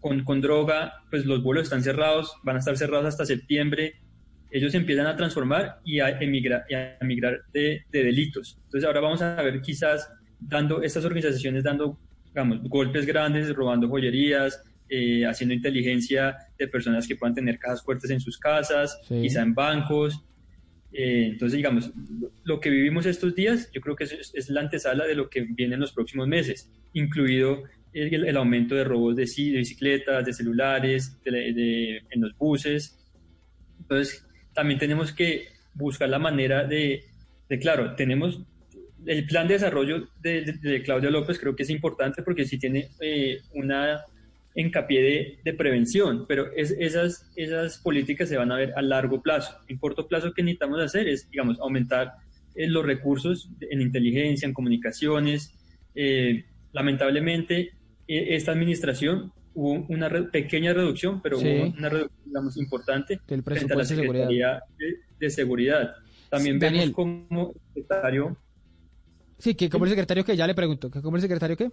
con, 0.00 0.24
con, 0.24 0.40
droga, 0.40 1.04
pues 1.10 1.24
los 1.24 1.42
vuelos 1.42 1.64
están 1.64 1.82
cerrados, 1.82 2.34
van 2.42 2.56
a 2.56 2.58
estar 2.58 2.76
cerrados 2.76 3.06
hasta 3.06 3.24
septiembre. 3.24 3.94
Ellos 4.50 4.74
empiezan 4.74 5.06
a 5.06 5.16
transformar 5.16 5.78
y 5.84 6.00
a 6.00 6.10
emigrar, 6.20 6.64
y 6.68 6.74
a 6.74 6.98
emigrar 7.00 7.40
de, 7.52 7.84
de 7.90 8.04
delitos. 8.04 8.58
Entonces, 8.64 8.86
ahora 8.86 9.00
vamos 9.00 9.22
a 9.22 9.40
ver 9.42 9.62
quizás 9.62 10.10
dando 10.40 10.82
estas 10.82 11.04
organizaciones 11.04 11.64
dando, 11.64 11.98
digamos, 12.26 12.62
golpes 12.64 13.06
grandes, 13.06 13.54
robando 13.54 13.88
joyerías, 13.88 14.62
eh, 14.90 15.24
haciendo 15.24 15.54
inteligencia 15.54 16.36
de 16.58 16.68
personas 16.68 17.06
que 17.06 17.16
puedan 17.16 17.34
tener 17.34 17.58
cajas 17.58 17.82
fuertes 17.82 18.10
en 18.10 18.20
sus 18.20 18.38
casas, 18.38 18.98
sí. 19.06 19.22
quizá 19.22 19.42
en 19.42 19.54
bancos. 19.54 20.22
Eh, 20.92 21.28
entonces, 21.32 21.56
digamos, 21.56 21.92
lo 22.42 22.58
que 22.58 22.70
vivimos 22.70 23.06
estos 23.06 23.34
días, 23.34 23.70
yo 23.72 23.80
creo 23.80 23.94
que 23.94 24.04
es, 24.04 24.32
es, 24.34 24.50
la 24.50 24.60
antesala 24.60 25.06
de 25.06 25.14
lo 25.14 25.30
que 25.30 25.42
viene 25.42 25.74
en 25.74 25.80
los 25.80 25.92
próximos 25.92 26.26
meses, 26.26 26.68
incluido 26.92 27.62
el, 27.92 28.26
el 28.26 28.36
aumento 28.36 28.74
de 28.74 28.84
robos 28.84 29.14
de, 29.14 29.24
de, 29.24 29.58
bicicletas, 29.58 30.24
de 30.24 30.32
celulares, 30.32 31.16
de, 31.22 31.30
de, 31.30 32.02
en 32.10 32.20
los 32.20 32.36
buses. 32.36 32.98
Entonces, 33.78 34.26
también 34.52 34.78
tenemos 34.78 35.12
que 35.12 35.44
buscar 35.74 36.08
la 36.08 36.18
manera 36.18 36.64
de, 36.64 37.04
claro, 37.60 37.94
tenemos 37.94 38.40
el 39.06 39.26
plan 39.26 39.48
de 39.48 39.54
desarrollo 39.54 40.08
de, 40.20 40.82
Claudia 40.84 41.10
López, 41.10 41.38
creo 41.38 41.56
que 41.56 41.62
es 41.62 41.70
importante 41.70 42.22
porque 42.22 42.44
sí 42.44 42.58
tiene 42.58 42.90
eh, 43.00 43.40
una 43.54 44.00
hincapié 44.54 45.02
de, 45.02 45.38
de, 45.44 45.54
prevención, 45.54 46.26
pero 46.26 46.52
es, 46.56 46.72
esas, 46.72 47.30
esas 47.36 47.78
políticas 47.78 48.28
se 48.28 48.36
van 48.36 48.50
a 48.50 48.56
ver 48.56 48.72
a 48.76 48.82
largo 48.82 49.22
plazo. 49.22 49.54
En 49.68 49.78
corto 49.78 50.08
plazo, 50.08 50.32
¿qué 50.34 50.42
necesitamos 50.42 50.80
hacer? 50.80 51.08
Es, 51.08 51.30
digamos, 51.30 51.58
aumentar 51.60 52.14
eh, 52.54 52.66
los 52.68 52.84
recursos 52.84 53.50
en 53.60 53.80
inteligencia, 53.80 54.46
en 54.46 54.52
comunicaciones. 54.52 55.54
Eh, 55.94 56.44
lamentablemente, 56.72 57.72
eh, 58.08 58.34
esta 58.34 58.52
administración 58.52 59.32
hubo 59.54 59.86
una 59.88 60.08
re 60.08 60.24
pequeña 60.24 60.72
reducción, 60.72 61.20
pero 61.22 61.38
sí. 61.38 61.46
hubo 61.46 61.76
una 61.76 61.88
reducción, 61.88 62.24
digamos, 62.24 62.56
importante 62.56 63.20
del 63.28 63.42
frente 63.42 63.72
a 63.72 63.76
la 63.76 63.84
Secretaría 63.84 64.22
de 64.22 64.26
Seguridad. 64.26 64.62
De, 64.78 64.96
de 65.18 65.30
seguridad. 65.30 65.94
También 66.28 66.60
sí, 66.60 66.60
vemos 66.60 66.90
como 66.90 67.52
secretario... 67.68 68.36
Sí, 69.38 69.54
que 69.54 69.70
como 69.70 69.84
el 69.84 69.90
secretario 69.90 70.24
que 70.24 70.36
ya 70.36 70.46
le 70.46 70.54
pregunto, 70.54 70.90
que 70.90 71.00
como 71.00 71.16
el 71.16 71.22
secretario 71.22 71.56
qué? 71.56 71.70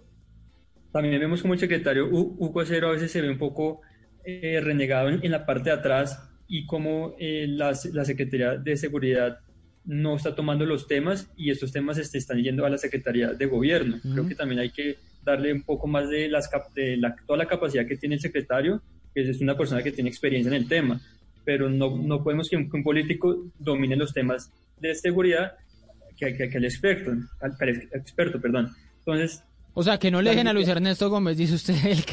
También 0.92 1.20
vemos 1.20 1.42
como 1.42 1.54
el 1.54 1.60
secretario 1.60 2.08
Hugo 2.08 2.60
Acero 2.60 2.88
a 2.88 2.92
veces 2.92 3.10
se 3.10 3.20
ve 3.20 3.28
un 3.30 3.38
poco 3.38 3.82
eh, 4.24 4.60
renegado 4.62 5.08
en, 5.08 5.24
en, 5.24 5.30
la 5.30 5.44
parte 5.44 5.70
de 5.70 5.76
atrás 5.76 6.22
y 6.48 6.66
como 6.66 7.14
eh, 7.18 7.46
la, 7.48 7.76
la, 7.92 8.04
Secretaría 8.04 8.56
de 8.56 8.76
Seguridad 8.76 9.38
no 9.84 10.16
está 10.16 10.34
tomando 10.34 10.64
los 10.66 10.86
temas 10.86 11.30
y 11.36 11.50
estos 11.50 11.72
temas 11.72 11.96
se 11.96 12.18
están 12.18 12.42
yendo 12.42 12.64
a 12.64 12.70
la 12.70 12.78
Secretaría 12.78 13.32
de 13.32 13.46
Gobierno. 13.46 13.96
Uh 13.96 13.98
-huh. 13.98 14.12
Creo 14.12 14.28
que 14.28 14.34
también 14.34 14.60
hay 14.60 14.70
que 14.70 14.96
darle 15.24 15.52
un 15.52 15.62
poco 15.62 15.86
más 15.86 16.08
de, 16.08 16.28
las, 16.28 16.50
de 16.74 16.96
la, 16.96 17.14
toda 17.26 17.38
la 17.38 17.46
capacidad 17.46 17.86
que 17.86 17.96
tiene 17.96 18.16
el 18.16 18.20
secretario, 18.20 18.82
que 19.14 19.22
es 19.22 19.40
una 19.40 19.56
persona 19.56 19.82
que 19.82 19.92
tiene 19.92 20.10
experiencia 20.10 20.48
en 20.48 20.62
el 20.62 20.68
tema, 20.68 21.00
pero 21.44 21.68
no, 21.68 21.96
no 21.96 22.22
podemos 22.22 22.48
que 22.48 22.56
un, 22.56 22.70
que 22.70 22.76
un 22.76 22.82
político 22.82 23.50
domine 23.58 23.96
los 23.96 24.12
temas 24.12 24.50
de 24.80 24.94
seguridad 24.94 25.52
que, 26.16 26.34
que, 26.36 26.48
que 26.48 26.58
el 26.58 26.64
experto, 26.64 27.12
al, 27.40 27.52
experto, 27.92 28.40
perdón. 28.40 28.70
Entonces, 28.98 29.42
o 29.78 29.82
sea, 29.84 29.96
que 29.96 30.10
no 30.10 30.20
le 30.20 30.30
dejen 30.30 30.48
a 30.48 30.52
Luis 30.52 30.66
Ernesto 30.66 31.08
Gómez, 31.08 31.36
dice 31.36 31.54
usted, 31.54 31.76
el, 31.86 32.04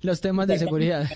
los 0.00 0.22
temas 0.22 0.46
de 0.46 0.58
seguridad. 0.58 1.06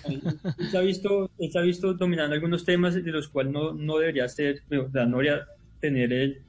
Se 0.71 0.77
ha 0.77 0.83
visto, 0.83 1.31
se 1.51 1.59
ha 1.59 1.63
visto 1.63 1.95
dominando 1.95 2.35
algunos 2.35 2.63
temas 2.63 2.93
de 2.95 3.11
los 3.11 3.29
cuales 3.29 3.55
no, 3.55 3.73
no 3.73 3.97
debería 3.97 4.29
ser, 4.29 4.63
no 4.69 4.87
debería 4.91 5.47
tener 5.81 6.13
el, 6.13 6.43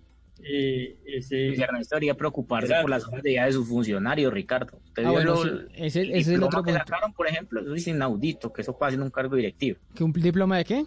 eh, 0.44 0.98
ese... 1.06 1.48
Luis 1.48 1.60
Ernesto 1.60 1.96
debería 1.96 2.15
preocuparse 2.15 2.74
por 2.82 2.89
las 2.89 3.04
seguridad 3.04 3.46
de 3.46 3.54
sus 3.54 3.65
funcionarios, 3.65 4.34
Ricardo. 4.34 4.78
Usted 4.88 5.06
ah, 5.06 5.12
bueno, 5.12 5.36
lo, 5.36 5.44
sí. 5.44 5.65
ese, 5.76 6.02
el 6.02 6.10
ese 6.10 6.20
es 6.20 6.28
el 6.28 6.44
otro 6.44 6.62
que 6.62 6.74
sacaron, 6.74 7.13
por 7.13 7.26
ejemplo, 7.26 7.62
eso 7.62 7.76
es 7.76 7.88
inaudito, 7.88 8.52
que 8.52 8.62
eso 8.62 8.78
pase 8.78 8.96
en 8.96 9.04
un 9.04 9.10
cargo 9.10 9.38
directivo. 9.38 9.80
¿Que 9.96 10.04
un 10.04 10.12
diploma 10.12 10.58
de 10.58 10.65
qué? 10.65 10.86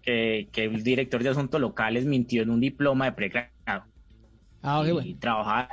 Que, 0.00 0.48
que 0.50 0.64
el 0.64 0.82
director 0.82 1.22
de 1.22 1.28
asuntos 1.28 1.60
locales 1.60 2.06
mintió 2.06 2.42
en 2.42 2.48
un 2.48 2.60
diploma 2.60 3.04
de 3.04 3.12
pregrado. 3.12 3.84
Ah, 4.62 4.80
ok, 4.80 4.86
y 4.86 4.92
bueno. 4.92 5.16
trabajar, 5.20 5.68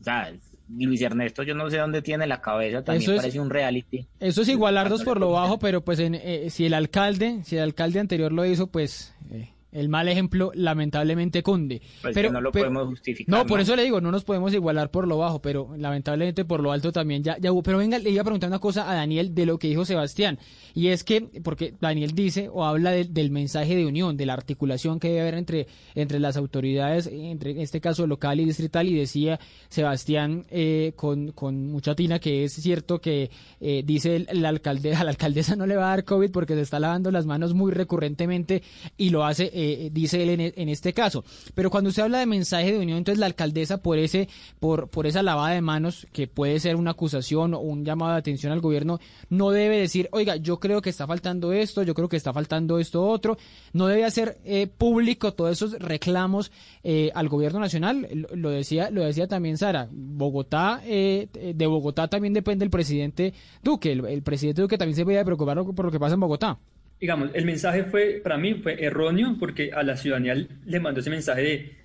o 0.00 0.04
sea, 0.04 0.32
Luis 0.78 1.02
Ernesto, 1.02 1.42
yo 1.42 1.54
no 1.54 1.68
sé 1.70 1.78
dónde 1.78 2.02
tiene 2.02 2.26
la 2.26 2.40
cabeza, 2.40 2.82
también 2.82 3.10
es, 3.10 3.16
parece 3.16 3.40
un 3.40 3.50
reality. 3.50 4.06
Eso 4.18 4.42
es 4.42 4.48
igualar 4.48 4.88
dos 4.88 5.02
por 5.02 5.18
lo 5.18 5.32
bajo, 5.32 5.58
pero 5.58 5.84
pues 5.84 5.98
en, 5.98 6.14
eh, 6.14 6.48
si 6.50 6.66
el 6.66 6.74
alcalde, 6.74 7.40
si 7.44 7.56
el 7.56 7.62
alcalde 7.62 8.00
anterior 8.00 8.32
lo 8.32 8.44
hizo, 8.44 8.68
pues 8.68 9.14
eh, 9.30 9.50
el 9.72 9.88
mal 9.88 10.08
ejemplo 10.08 10.50
lamentablemente 10.54 11.42
cunde. 11.42 11.80
Pues 12.02 12.14
pero 12.14 12.30
no 12.30 12.40
lo 12.40 12.52
pero, 12.52 12.66
podemos 12.66 12.88
justificar. 12.88 13.38
No, 13.38 13.46
por 13.46 13.58
¿no? 13.58 13.62
eso 13.62 13.76
le 13.76 13.84
digo, 13.84 14.00
no 14.00 14.10
nos 14.10 14.24
podemos 14.24 14.52
igualar 14.52 14.90
por 14.90 15.06
lo 15.06 15.18
bajo, 15.18 15.40
pero 15.40 15.74
lamentablemente 15.76 16.44
por 16.44 16.60
lo 16.60 16.72
alto 16.72 16.92
también 16.92 17.22
ya, 17.22 17.38
ya 17.38 17.52
hubo. 17.52 17.62
Pero 17.62 17.78
venga, 17.78 17.98
le 17.98 18.10
iba 18.10 18.22
a 18.22 18.24
preguntar 18.24 18.48
una 18.48 18.58
cosa 18.58 18.90
a 18.90 18.94
Daniel 18.94 19.34
de 19.34 19.46
lo 19.46 19.58
que 19.58 19.68
dijo 19.68 19.84
Sebastián, 19.84 20.38
y 20.74 20.88
es 20.88 21.04
que, 21.04 21.22
porque 21.42 21.74
Daniel 21.80 22.14
dice 22.14 22.48
o 22.52 22.64
habla 22.64 22.90
de, 22.90 23.04
del 23.04 23.30
mensaje 23.30 23.76
de 23.76 23.86
unión, 23.86 24.16
de 24.16 24.26
la 24.26 24.34
articulación 24.34 24.98
que 24.98 25.08
debe 25.08 25.20
haber 25.20 25.34
entre, 25.34 25.66
entre 25.94 26.18
las 26.18 26.36
autoridades, 26.36 27.06
entre 27.06 27.52
en 27.52 27.60
este 27.60 27.80
caso 27.80 28.06
local 28.06 28.40
y 28.40 28.44
distrital, 28.44 28.88
y 28.88 28.94
decía 28.94 29.38
Sebastián 29.68 30.46
eh, 30.50 30.92
con, 30.96 31.32
con 31.32 31.68
mucha 31.68 31.94
tina 31.94 32.18
que 32.18 32.44
es 32.44 32.52
cierto 32.54 33.00
que 33.00 33.30
eh, 33.60 33.82
dice 33.84 34.26
el 34.28 34.44
alcalde, 34.44 34.94
a 34.96 35.04
la 35.04 35.10
alcaldesa 35.10 35.56
no 35.56 35.66
le 35.66 35.76
va 35.76 35.86
a 35.86 35.90
dar 35.90 36.04
COVID 36.04 36.30
porque 36.30 36.54
se 36.54 36.62
está 36.62 36.80
lavando 36.80 37.10
las 37.10 37.26
manos 37.26 37.54
muy 37.54 37.72
recurrentemente 37.72 38.62
y 38.96 39.10
lo 39.10 39.24
hace 39.24 39.50
eh, 39.62 39.90
dice 39.92 40.22
él 40.22 40.30
en, 40.30 40.40
en, 40.40 40.68
este 40.68 40.92
caso. 40.92 41.24
Pero 41.54 41.70
cuando 41.70 41.90
usted 41.90 42.02
habla 42.02 42.18
de 42.18 42.26
mensaje 42.26 42.72
de 42.72 42.78
unión, 42.78 42.98
entonces 42.98 43.18
la 43.18 43.26
alcaldesa 43.26 43.82
por 43.82 43.98
ese, 43.98 44.28
por, 44.58 44.88
por 44.88 45.06
esa 45.06 45.22
lavada 45.22 45.54
de 45.54 45.60
manos, 45.60 46.06
que 46.12 46.26
puede 46.26 46.58
ser 46.60 46.76
una 46.76 46.92
acusación 46.92 47.52
o 47.54 47.58
un 47.58 47.84
llamado 47.84 48.12
de 48.12 48.18
atención 48.18 48.52
al 48.52 48.60
gobierno, 48.60 49.00
no 49.28 49.50
debe 49.50 49.78
decir, 49.78 50.08
oiga, 50.12 50.36
yo 50.36 50.60
creo 50.60 50.80
que 50.80 50.88
está 50.90 51.06
faltando 51.06 51.52
esto, 51.52 51.82
yo 51.82 51.94
creo 51.94 52.08
que 52.08 52.16
está 52.16 52.32
faltando 52.32 52.78
esto 52.78 53.06
otro. 53.06 53.36
No 53.72 53.86
debe 53.86 54.04
hacer 54.04 54.38
eh, 54.44 54.66
público 54.66 55.34
todos 55.34 55.52
esos 55.52 55.78
reclamos 55.78 56.50
eh, 56.82 57.10
al 57.14 57.28
gobierno 57.28 57.60
nacional. 57.60 58.08
Lo, 58.32 58.50
decía, 58.50 58.90
lo 58.90 59.04
decía 59.04 59.28
también 59.28 59.58
Sara. 59.58 59.88
Bogotá, 59.90 60.80
eh, 60.84 61.28
de 61.54 61.66
Bogotá 61.66 62.08
también 62.08 62.32
depende 62.32 62.64
el 62.64 62.70
presidente 62.70 63.34
Duque. 63.62 63.92
El, 63.92 64.22
presidente 64.22 64.62
Duque 64.62 64.78
también 64.78 64.96
se 64.96 65.04
debe 65.04 65.24
preocupar 65.24 65.62
por 65.64 65.84
lo 65.84 65.90
que 65.90 66.00
pasa 66.00 66.14
en 66.14 66.20
Bogotá 66.20 66.58
digamos, 67.00 67.30
el 67.34 67.46
mensaje 67.46 67.84
fue, 67.84 68.20
para 68.22 68.36
mí, 68.36 68.54
fue 68.54 68.82
erróneo 68.84 69.36
porque 69.38 69.70
a 69.72 69.82
la 69.82 69.96
ciudadanía 69.96 70.34
le 70.34 70.80
mandó 70.80 71.00
ese 71.00 71.10
mensaje 71.10 71.42
de, 71.42 71.76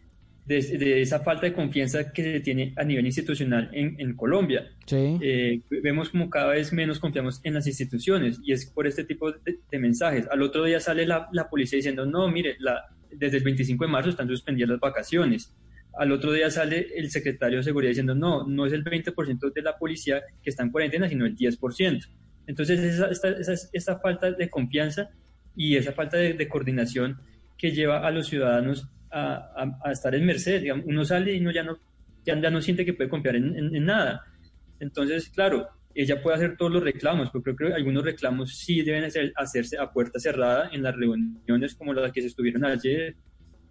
de, 0.45 0.77
de 0.77 1.01
esa 1.01 1.21
falta 1.21 1.45
de 1.45 1.53
confianza 1.53 2.11
que 2.11 2.23
se 2.23 2.39
tiene 2.41 2.73
a 2.75 2.83
nivel 2.83 3.05
institucional 3.05 3.69
en, 3.73 3.95
en 3.99 4.15
Colombia. 4.15 4.71
Sí. 4.85 5.17
Eh, 5.21 5.61
vemos 5.81 6.09
como 6.09 6.29
cada 6.29 6.51
vez 6.51 6.73
menos 6.73 6.99
confiamos 6.99 7.39
en 7.43 7.53
las 7.53 7.65
instituciones 7.65 8.39
y 8.43 8.51
es 8.51 8.65
por 8.65 8.87
este 8.87 9.05
tipo 9.05 9.31
de, 9.31 9.59
de 9.71 9.79
mensajes. 9.79 10.27
Al 10.29 10.41
otro 10.41 10.65
día 10.65 10.79
sale 10.79 11.07
la, 11.07 11.29
la 11.31 11.49
policía 11.49 11.77
diciendo, 11.77 12.05
no, 12.05 12.27
mire, 12.27 12.57
la, 12.59 12.83
desde 13.11 13.37
el 13.37 13.43
25 13.43 13.85
de 13.85 13.91
marzo 13.91 14.09
están 14.09 14.27
suspendidas 14.27 14.69
las 14.69 14.79
vacaciones. 14.79 15.55
Al 15.97 16.11
otro 16.11 16.33
día 16.33 16.51
sale 16.51 16.87
el 16.95 17.09
secretario 17.09 17.59
de 17.59 17.63
Seguridad 17.63 17.91
diciendo, 17.91 18.15
no, 18.15 18.45
no 18.45 18.65
es 18.65 18.73
el 18.73 18.83
20% 18.83 19.53
de 19.53 19.61
la 19.61 19.77
policía 19.77 20.21
que 20.43 20.49
está 20.49 20.63
en 20.63 20.71
cuarentena, 20.71 21.07
sino 21.07 21.25
el 21.25 21.37
10%. 21.37 22.05
Entonces, 22.47 22.99
esa, 23.73 23.99
falta 23.99 24.31
de 24.31 24.49
confianza 24.49 25.09
y 25.55 25.75
esa 25.75 25.93
falta 25.93 26.17
de, 26.17 26.47
coordinación 26.47 27.19
que 27.57 27.71
lleva 27.71 28.05
a 28.05 28.11
los 28.11 28.27
ciudadanos 28.27 28.89
a, 29.11 29.91
estar 29.91 30.13
en 30.13 30.25
merced. 30.25 30.63
uno 30.85 31.05
sale 31.05 31.33
y 31.33 31.39
uno 31.39 31.51
ya 31.51 31.63
no, 31.63 31.77
ya, 32.25 32.35
no 32.35 32.61
siente 32.61 32.85
que 32.85 32.93
puede 32.93 33.09
confiar 33.09 33.35
en, 33.35 33.85
nada. 33.85 34.23
Entonces, 34.79 35.29
claro, 35.29 35.67
ella 35.93 36.21
puede 36.21 36.35
hacer 36.35 36.57
todos 36.57 36.71
los 36.71 36.83
reclamos, 36.83 37.29
pero 37.31 37.55
creo 37.55 37.69
que 37.69 37.75
algunos 37.75 38.03
reclamos 38.03 38.57
sí 38.57 38.81
deben 38.81 39.09
hacerse 39.35 39.77
a 39.77 39.91
puerta 39.91 40.19
cerrada 40.19 40.69
en 40.71 40.83
las 40.83 40.95
reuniones 40.95 41.75
como 41.75 41.93
las 41.93 42.11
que 42.11 42.21
se 42.21 42.27
estuvieron 42.27 42.65
ayer, 42.65 43.15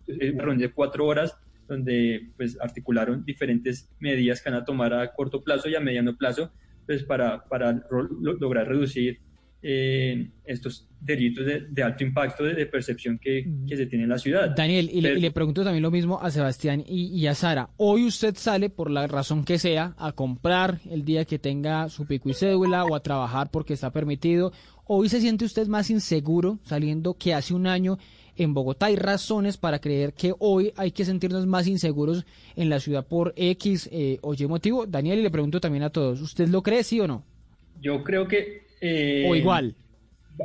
eh, 0.07 0.31
una 0.31 0.45
reunión 0.45 0.69
de 0.69 0.73
cuatro 0.73 1.07
horas 1.07 1.37
donde 1.69 2.31
pues 2.37 2.59
articularon 2.61 3.25
diferentes 3.25 3.91
medidas 3.99 4.43
que 4.43 4.51
van 4.51 4.61
a 4.61 4.65
tomar 4.65 4.93
a 4.93 5.13
corto 5.13 5.43
plazo 5.43 5.69
y 5.69 5.75
a 5.75 5.81
mediano 5.81 6.17
plazo 6.17 6.53
pues 6.87 7.05
para, 7.05 7.45
para 7.45 7.85
lograr 8.21 8.69
reducir 8.69 9.21
eh, 9.67 10.29
estos 10.45 10.87
delitos 11.01 11.47
de, 11.47 11.83
alto 11.83 12.05
impacto 12.05 12.45
de, 12.45 12.67
percepción 12.67 13.19
que, 13.19 13.51
que, 13.67 13.77
se 13.79 13.87
tiene 13.87 14.05
en 14.05 14.11
la 14.11 14.19
ciudad. 14.19 14.55
Daniel, 14.55 14.91
y, 14.93 15.01
le, 15.01 15.31
pregunto 15.31 15.65
también 15.65 15.83
lo 15.83 15.91
mismo 15.91 16.21
a 16.21 16.31
Sebastián 16.31 16.85
y, 16.87 17.27
a 17.27 17.35
Sara. 17.35 17.71
Hoy 17.79 18.05
usted 18.05 18.35
sale, 18.37 18.69
por 18.69 18.91
la 18.91 19.07
razón 19.07 19.43
que 19.43 19.59
sea, 19.59 19.95
a 19.97 20.13
comprar 20.13 20.81
el 20.91 21.07
día 21.07 21.25
que 21.25 21.39
tenga 21.39 21.89
su 21.89 22.07
pico 22.07 22.29
y 22.29 22.35
cédula 22.35 22.85
o 22.85 22.95
a 22.95 23.01
trabajar 23.01 23.51
porque 23.51 23.73
está 23.73 23.91
permitido. 23.91 24.53
Hoy 24.85 25.09
se 25.09 25.23
siente 25.23 25.47
usted 25.47 25.67
más 25.67 25.89
inseguro 25.89 26.59
saliendo 26.65 27.15
que 27.15 27.33
hace 27.33 27.55
un 27.55 27.67
año 27.67 27.97
en 28.37 28.55
Bogotá. 28.55 28.87
Hay 28.87 28.97
razones 28.97 29.57
para 29.57 29.81
creer 29.81 30.13
que 30.13 30.35
hoy 30.39 30.73
hay 30.77 30.91
que 30.91 31.05
sentirnos 31.05 31.47
más 31.47 31.67
inseguros 31.67 32.25
en 32.57 32.69
la 32.69 32.81
ciudad 32.81 33.07
por 33.07 33.33
X 33.37 33.89
eh, 33.93 34.19
o 34.23 34.35
Y 34.35 34.47
motivo. 34.47 34.87
Daniel, 34.87 35.19
y 35.19 35.23
le 35.23 35.31
pregunto 35.31 35.61
también 35.61 35.85
a 35.85 35.91
todos, 35.91 36.21
¿usted 36.21 36.49
lo 36.49 36.63
cree, 36.63 36.83
sí 36.83 37.01
o 37.01 37.07
no? 37.07 37.25
Yo 37.81 38.03
creo 38.03 38.27
que 38.27 38.65
eh, 38.81 39.25
o 39.27 39.35
igual. 39.35 39.75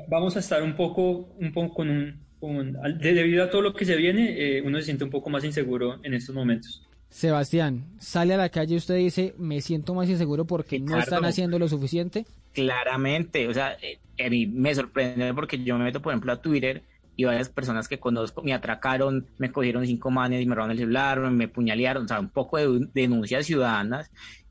Vamos 0.07 0.35
a 0.35 0.39
estar 0.39 0.61
un 0.61 0.75
poco, 0.75 1.29
un 1.39 1.51
poco 1.51 1.73
con 1.73 1.89
un, 1.89 2.77
debido 2.99 3.43
a 3.43 3.49
todo 3.49 3.61
lo 3.61 3.73
que 3.73 3.85
se 3.85 3.95
viene, 3.95 4.35
eh, 4.37 4.61
uno 4.61 4.77
se 4.77 4.85
siente 4.85 5.03
un 5.03 5.09
poco 5.09 5.29
más 5.29 5.43
inseguro 5.43 5.99
en 6.03 6.13
estos 6.13 6.33
momentos. 6.33 6.87
Sebastián, 7.09 7.85
sale 7.99 8.35
a 8.35 8.37
la 8.37 8.49
calle 8.49 8.75
y 8.75 8.77
usted 8.77 8.95
dice, 8.95 9.33
me 9.37 9.61
siento 9.61 9.95
más 9.95 10.07
inseguro 10.09 10.45
porque 10.45 10.79
no 10.79 10.99
están 10.99 11.25
haciendo 11.25 11.57
lo 11.57 11.67
suficiente. 11.67 12.25
Claramente, 12.53 13.47
o 13.47 13.53
sea, 13.53 13.77
eh, 13.81 13.97
a 14.23 14.29
mí 14.29 14.45
me 14.45 14.73
sorprende 14.75 15.33
porque 15.33 15.63
yo 15.63 15.77
me 15.77 15.85
meto, 15.85 16.01
por 16.01 16.13
ejemplo, 16.13 16.31
a 16.31 16.41
Twitter 16.41 16.83
y 17.19 17.25
varias 17.25 17.49
personas 17.49 17.89
que 17.89 17.99
conozco 17.99 18.41
me 18.41 18.53
atracaron, 18.53 19.27
me 19.37 19.51
cogieron 19.51 19.85
cinco 19.85 20.09
manes 20.09 20.41
y 20.41 20.45
me 20.45 20.55
robaron 20.55 20.71
el 20.71 20.77
celular, 20.77 21.19
me 21.19 21.49
puñalearon, 21.49 22.05
o 22.05 22.07
sea, 22.07 22.19
un 22.19 22.29
poco 22.29 22.57
de 22.57 22.87
denuncias 22.93 23.45
ciudadanas 23.45 24.09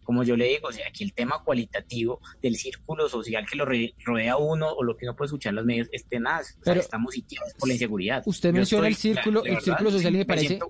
como 0.09 0.25
yo 0.25 0.39
le 0.39 0.47
digo, 0.47 0.69
o 0.69 0.73
sea, 0.73 0.87
aquí 0.89 1.05
el 1.05 1.13
tema 1.13 1.43
cualitativo 1.45 2.23
del 2.41 2.57
círculo 2.57 3.11
social 3.11 3.45
que 3.47 3.59
lo 3.59 3.67
rodea 3.67 4.33
a 4.33 4.37
uno 4.39 4.67
o 4.73 4.83
lo 4.83 4.97
que 4.97 5.05
uno 5.05 5.15
puede 5.15 5.27
escuchar 5.27 5.51
en 5.51 5.57
los 5.57 5.67
medios 5.67 5.89
es 5.93 6.07
tenaz. 6.07 6.57
Pero 6.65 6.81
estamos 6.81 7.13
sitiados 7.13 7.53
por 7.59 7.69
la 7.69 7.75
inseguridad. 7.75 8.23
Usted 8.25 8.55
menciona 8.55 8.89
el 8.89 8.95
círculo, 8.95 9.45
el 9.45 9.61
círculo 9.61 9.91
social 9.91 10.15
y 10.15 10.17
me 10.17 10.25
parece 10.25 10.61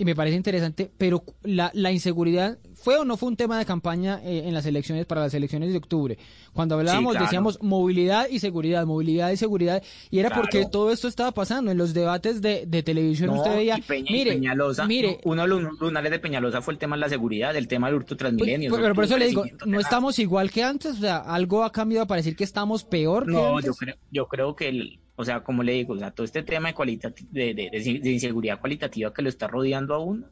y 0.00 0.04
me 0.06 0.14
parece 0.14 0.34
interesante, 0.34 0.90
pero 0.96 1.22
la, 1.42 1.70
la, 1.74 1.92
inseguridad 1.92 2.56
fue 2.72 2.96
o 2.96 3.04
no 3.04 3.18
fue 3.18 3.28
un 3.28 3.36
tema 3.36 3.58
de 3.58 3.66
campaña 3.66 4.18
eh, 4.24 4.44
en 4.46 4.54
las 4.54 4.64
elecciones 4.64 5.04
para 5.04 5.20
las 5.20 5.34
elecciones 5.34 5.72
de 5.72 5.76
octubre. 5.76 6.16
Cuando 6.54 6.76
hablábamos 6.76 7.18
decíamos 7.18 7.62
movilidad 7.62 8.26
y 8.30 8.38
seguridad, 8.38 8.86
movilidad 8.86 9.30
y 9.30 9.36
seguridad, 9.36 9.82
y 10.10 10.20
era 10.20 10.30
porque 10.30 10.64
todo 10.64 10.90
esto 10.90 11.06
estaba 11.06 11.32
pasando 11.32 11.70
en 11.70 11.76
los 11.76 11.92
debates 11.92 12.40
de, 12.40 12.64
de 12.66 12.82
televisión. 12.82 13.28
usted 13.28 13.54
veía, 13.54 13.78
mire, 14.08 14.32
Peñalosa, 14.32 14.86
mire, 14.86 15.18
uno 15.24 15.42
de 15.42 15.48
los 15.48 15.78
lunares 15.78 16.10
de 16.10 16.18
Peñalosa 16.18 16.62
fue 16.62 16.72
el 16.72 16.78
tema 16.78 16.96
de 16.96 17.00
la 17.00 17.10
seguridad, 17.10 17.54
el 17.54 17.68
tema 17.68 17.88
del 17.88 17.96
hurto 17.96 18.16
transmilenio. 18.16 18.74
Pero, 18.74 18.94
por 18.94 19.04
eso 19.04 19.18
le 19.18 19.26
digo, 19.26 19.44
no 19.66 19.78
estamos 19.80 20.18
igual 20.18 20.50
que 20.50 20.62
antes, 20.62 20.92
o 20.92 21.00
sea, 21.00 21.18
algo 21.18 21.62
ha 21.62 21.72
cambiado 21.72 22.06
para 22.06 22.20
decir 22.20 22.36
que 22.36 22.44
estamos 22.44 22.84
peor. 22.84 23.26
Que 23.26 23.32
no, 23.32 23.60
yo 23.60 23.74
creo, 23.74 23.96
yo 24.10 24.28
creo 24.28 24.56
que 24.56 24.68
el, 24.68 24.98
o 25.20 25.24
sea, 25.24 25.42
como 25.42 25.62
le 25.62 25.72
digo, 25.74 25.92
o 25.92 25.98
sea, 25.98 26.12
todo 26.12 26.24
este 26.24 26.42
tema 26.42 26.72
de, 26.72 27.54
de, 27.54 28.10
inseguridad 28.10 28.58
cualitativa 28.58 29.12
que 29.12 29.20
lo 29.20 29.28
está 29.28 29.48
rodeando 29.48 29.94
a 29.94 29.98
uno 29.98 30.26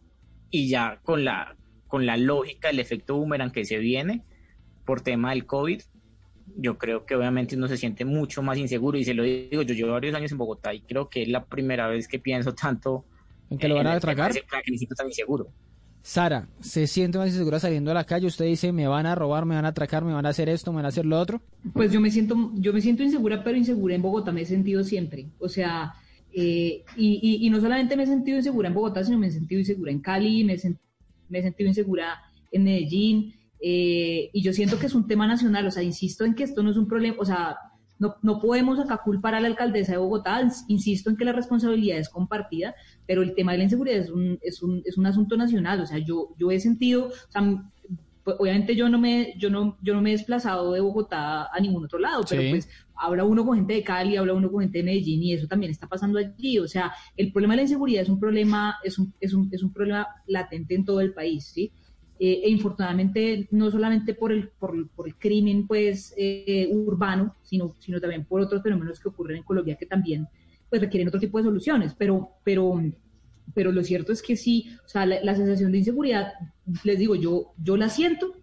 y 0.51 0.68
ya 0.68 0.98
con 1.03 1.27
la, 1.27 1.57
con 1.87 2.07
la 2.07 2.16
lógica, 2.16 2.70
el 2.70 2.81
efecto 2.81 3.16
boomerang 3.16 3.53
que 3.53 3.66
se 3.66 3.77
viene 3.77 4.22
por 4.87 5.03
tema 5.03 5.31
del 5.31 5.44
COVID, 5.44 5.83
yo 6.57 6.79
creo 6.79 7.05
que 7.05 7.14
obviamente 7.14 7.55
uno 7.55 7.68
se 7.68 7.77
siente 7.77 8.07
mucho 8.07 8.42
más 8.42 8.57
inseguro 8.57 8.96
y 8.96 9.05
se 9.05 9.12
lo 9.12 9.24
digo, 9.24 9.61
yo 9.61 9.74
llevo 9.74 9.92
varios 9.92 10.14
años 10.14 10.33
en 10.33 10.38
Bogotá 10.38 10.72
y 10.72 10.81
creo 10.81 11.11
que 11.11 11.20
es 11.20 11.29
la 11.29 11.44
primera 11.44 11.87
vez 11.88 12.09
que 12.09 12.18
pienso 12.18 12.55
tanto 12.55 13.05
en 13.51 13.59
que 13.59 13.68
lo 13.68 13.74
van 13.74 13.88
a 13.88 13.92
atracar. 13.92 14.33
Que 14.33 14.72
me 14.72 14.79
siento 14.79 14.94
tan 14.94 15.09
inseguro. 15.09 15.48
Sara, 16.03 16.49
¿se 16.61 16.87
siente 16.87 17.19
más 17.19 17.29
insegura 17.29 17.61
saliendo 17.61 17.91
a 17.91 17.95
la 17.95 18.05
calle? 18.05 18.27
Usted 18.27 18.47
dice, 18.47 18.73
me 18.73 18.87
van 18.87 19.07
a 19.07 19.15
robar, 19.15 19.45
me 19.45 19.55
van 19.55 19.65
a 19.65 19.69
atracar, 19.69 20.05
me 20.05 20.13
van 20.13 20.25
a 20.27 20.31
hacer 20.31 20.49
esto, 20.49 20.73
me 20.73 20.77
van 20.77 20.87
a 20.87 20.89
hacer 20.89 21.05
lo 21.05 21.19
otro. 21.19 21.43
Pues 21.73 21.93
yo 21.93 22.01
me 22.01 22.11
siento, 22.11 22.53
yo 22.55 22.73
me 22.73 22.81
siento 22.81 23.03
insegura, 23.03 23.45
pero 23.45 23.59
insegura 23.59 23.95
en 23.95 24.03
Bogotá 24.03 24.33
me 24.33 24.43
he 24.43 24.47
sentido 24.47 24.85
siempre. 24.85 25.27
O 25.39 25.49
sea, 25.49 25.95
eh, 26.33 26.85
y, 26.97 27.49
no 27.51 27.61
solamente 27.61 27.97
me 27.97 28.05
he 28.05 28.07
sentido 28.07 28.39
insegura 28.39 28.69
en 28.69 28.75
Bogotá, 28.75 29.05
sino 29.05 29.19
me 29.19 29.27
he 29.27 29.33
sentido 29.33 29.59
insegura 29.59 29.91
en 29.91 30.01
Cali, 30.01 30.45
me 30.45 30.55
he, 30.55 30.75
me 31.29 31.39
he 31.39 31.43
sentido 31.43 31.69
insegura 31.69 32.21
en 32.53 32.65
Medellín. 32.65 33.35
Eh, 33.61 34.31
y 34.33 34.43
yo 34.43 34.53
siento 34.53 34.79
que 34.79 34.87
es 34.87 34.95
un 34.95 35.07
tema 35.07 35.27
nacional, 35.27 35.67
o 35.67 35.71
sea, 35.71 35.83
insisto 35.83 36.25
en 36.25 36.35
que 36.35 36.45
esto 36.45 36.63
no 36.63 36.71
es 36.71 36.77
un 36.77 36.87
problema, 36.87 37.17
o 37.19 37.25
sea, 37.25 37.57
no, 37.99 38.15
no 38.23 38.41
podemos 38.41 38.79
acá 38.79 39.01
culpar 39.05 39.35
a 39.35 39.41
la 39.41 39.49
alcaldesa 39.49 39.93
de 39.93 39.99
Bogotá, 39.99 40.41
insisto 40.69 41.11
en 41.11 41.17
que 41.17 41.25
la 41.25 41.33
responsabilidad 41.33 41.99
es 41.99 42.09
compartida, 42.09 42.75
pero 43.09 43.23
el 43.23 43.35
tema 43.35 43.53
de 43.53 43.59
la 43.59 43.64
inseguridad 43.64 43.99
es 43.99 44.11
un, 44.11 44.38
es 44.42 44.62
un, 44.62 44.83
es 44.85 44.99
un 44.99 45.07
asunto 45.07 45.35
nacional, 45.37 45.81
o 45.81 45.87
sea, 45.87 45.97
yo, 45.97 46.35
yo 46.38 46.51
he 46.51 46.61
sentido, 46.61 47.07
o 47.07 47.33
sea, 47.33 47.42
pues, 48.23 48.37
obviamente 48.38 48.77
yo 48.77 48.90
no 48.90 48.99
me 48.99 49.33
yo 49.38 49.49
no 49.49 49.79
yo 49.81 49.94
no 49.94 50.03
me 50.03 50.11
he 50.11 50.12
desplazado 50.12 50.75
de 50.75 50.81
Bogotá 50.81 51.49
a 51.51 51.61
ningún 51.61 51.87
otro 51.87 51.99
lado 51.99 52.23
pero 52.29 52.42
pues 52.51 52.68
habla 52.94 53.25
uno 53.25 53.42
con 53.47 53.57
gente 53.57 53.73
de 53.73 53.83
Cali 53.83 54.16
habla 54.18 54.35
uno 54.35 54.51
con 54.53 54.61
gente 54.61 54.79
de 54.79 54.85
Medellín 54.85 55.23
y 55.23 55.33
eso 55.33 55.47
también 55.47 55.73
está 55.73 55.87
pasando 55.87 56.18
allí 56.18 56.59
o 56.59 56.68
sea 56.68 56.92
el 57.16 57.33
problema 57.33 57.55
de 57.55 57.57
la 57.57 57.62
inseguridad 57.62 58.03
es 58.03 58.11
un 58.11 58.21
problema 58.21 58.77
es 58.85 58.99
un, 58.99 59.14
es 59.18 59.33
un, 59.33 59.49
es 59.51 59.62
un 59.62 59.73
problema 59.73 60.07
latente 60.27 60.75
en 60.75 60.85
todo 60.85 61.01
el 61.01 61.14
país 61.14 61.47
sí 61.47 61.73
eh, 62.21 62.42
e 62.44 62.51
infortunadamente 62.51 63.49
no 63.53 63.71
solamente 63.71 64.12
por 64.12 64.33
el, 64.33 64.49
por, 64.49 64.75
el 64.75 65.14
crimen 65.14 65.68
pues 65.68 66.12
eh, 66.18 66.68
urbano, 66.68 67.37
sino, 67.42 67.77
sino 67.79 68.01
también 68.01 68.25
por 68.25 68.40
otros 68.40 68.61
fenómenos 68.61 68.99
que 68.99 69.09
ocurren 69.09 69.37
en 69.38 69.42
Colombia 69.44 69.77
que 69.77 69.87
también 69.87 70.27
pues 70.69 70.83
requieren 70.83 71.09
otro 71.09 71.21
tipo 71.21 71.39
de 71.39 71.45
soluciones, 71.45 71.95
pero, 71.97 72.31
pero, 72.45 72.81
pero 73.55 73.73
lo 73.73 73.83
cierto 73.83 74.13
es 74.13 74.23
que 74.23 74.37
sí, 74.37 74.71
o 74.85 74.89
sea, 74.89 75.07
la, 75.07 75.35
sensación 75.35 75.73
de 75.73 75.79
inseguridad, 75.79 76.33
les 76.85 76.99
digo, 76.99 77.15
yo, 77.15 77.53
yo 77.63 77.77
la 77.77 77.89
siento 77.89 78.35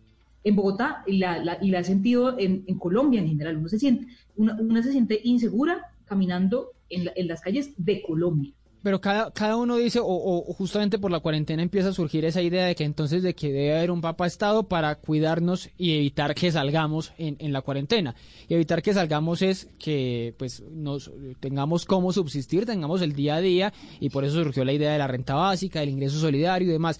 en 0.43 0.55
Bogotá 0.55 1.03
y 1.05 1.17
la, 1.17 1.57
y 1.61 1.69
la 1.69 1.79
he 1.79 1.83
sentido 1.83 2.37
en, 2.37 2.63
en, 2.67 2.79
Colombia 2.79 3.21
en 3.21 3.27
general, 3.27 3.57
uno 3.57 3.67
se 3.67 3.79
siente, 3.79 4.07
una, 4.35 4.83
se 4.83 4.91
siente 4.91 5.19
insegura 5.23 5.81
caminando 6.05 6.71
en, 6.89 7.09
en 7.15 7.27
las 7.27 7.41
calles 7.41 7.73
de 7.77 8.01
Colombia. 8.01 8.53
Pero 8.85 9.01
cada, 9.01 9.31
cada 9.31 9.55
uno 9.55 9.77
dice, 9.77 9.99
o, 9.99 10.43
justamente 10.55 10.99
por 10.99 11.09
la 11.09 11.19
cuarentena 11.19 11.63
empieza 11.63 11.89
a 11.89 11.91
surgir 11.91 12.23
esa 12.23 12.43
idea 12.43 12.65
de 12.65 12.75
que 12.75 12.83
entonces 12.83 13.23
de 13.23 13.33
que 13.33 13.51
debe 13.51 13.75
haber 13.75 13.89
un 13.89 13.99
papa 13.99 14.27
estado 14.27 14.67
para 14.67 14.93
cuidarnos 14.93 15.71
y 15.75 15.95
evitar 15.95 16.35
que 16.35 16.51
salgamos 16.51 17.11
en, 17.17 17.35
en 17.39 17.51
la 17.51 17.63
cuarentena. 17.63 18.13
Y 18.47 18.53
evitar 18.53 18.83
que 18.83 18.93
salgamos 18.93 19.41
es 19.41 19.69
que 19.79 20.35
pues 20.37 20.61
nos 20.69 21.11
tengamos 21.39 21.85
cómo 21.85 22.13
subsistir, 22.13 22.67
tengamos 22.67 23.01
el 23.01 23.13
día 23.13 23.37
a 23.37 23.41
día, 23.41 23.73
y 23.99 24.11
por 24.11 24.23
eso 24.23 24.35
surgió 24.43 24.63
la 24.63 24.73
idea 24.73 24.91
de 24.91 24.99
la 24.99 25.07
renta 25.07 25.33
básica, 25.33 25.79
del 25.79 25.89
ingreso 25.89 26.19
solidario 26.19 26.69
y 26.69 26.71
demás. 26.71 26.99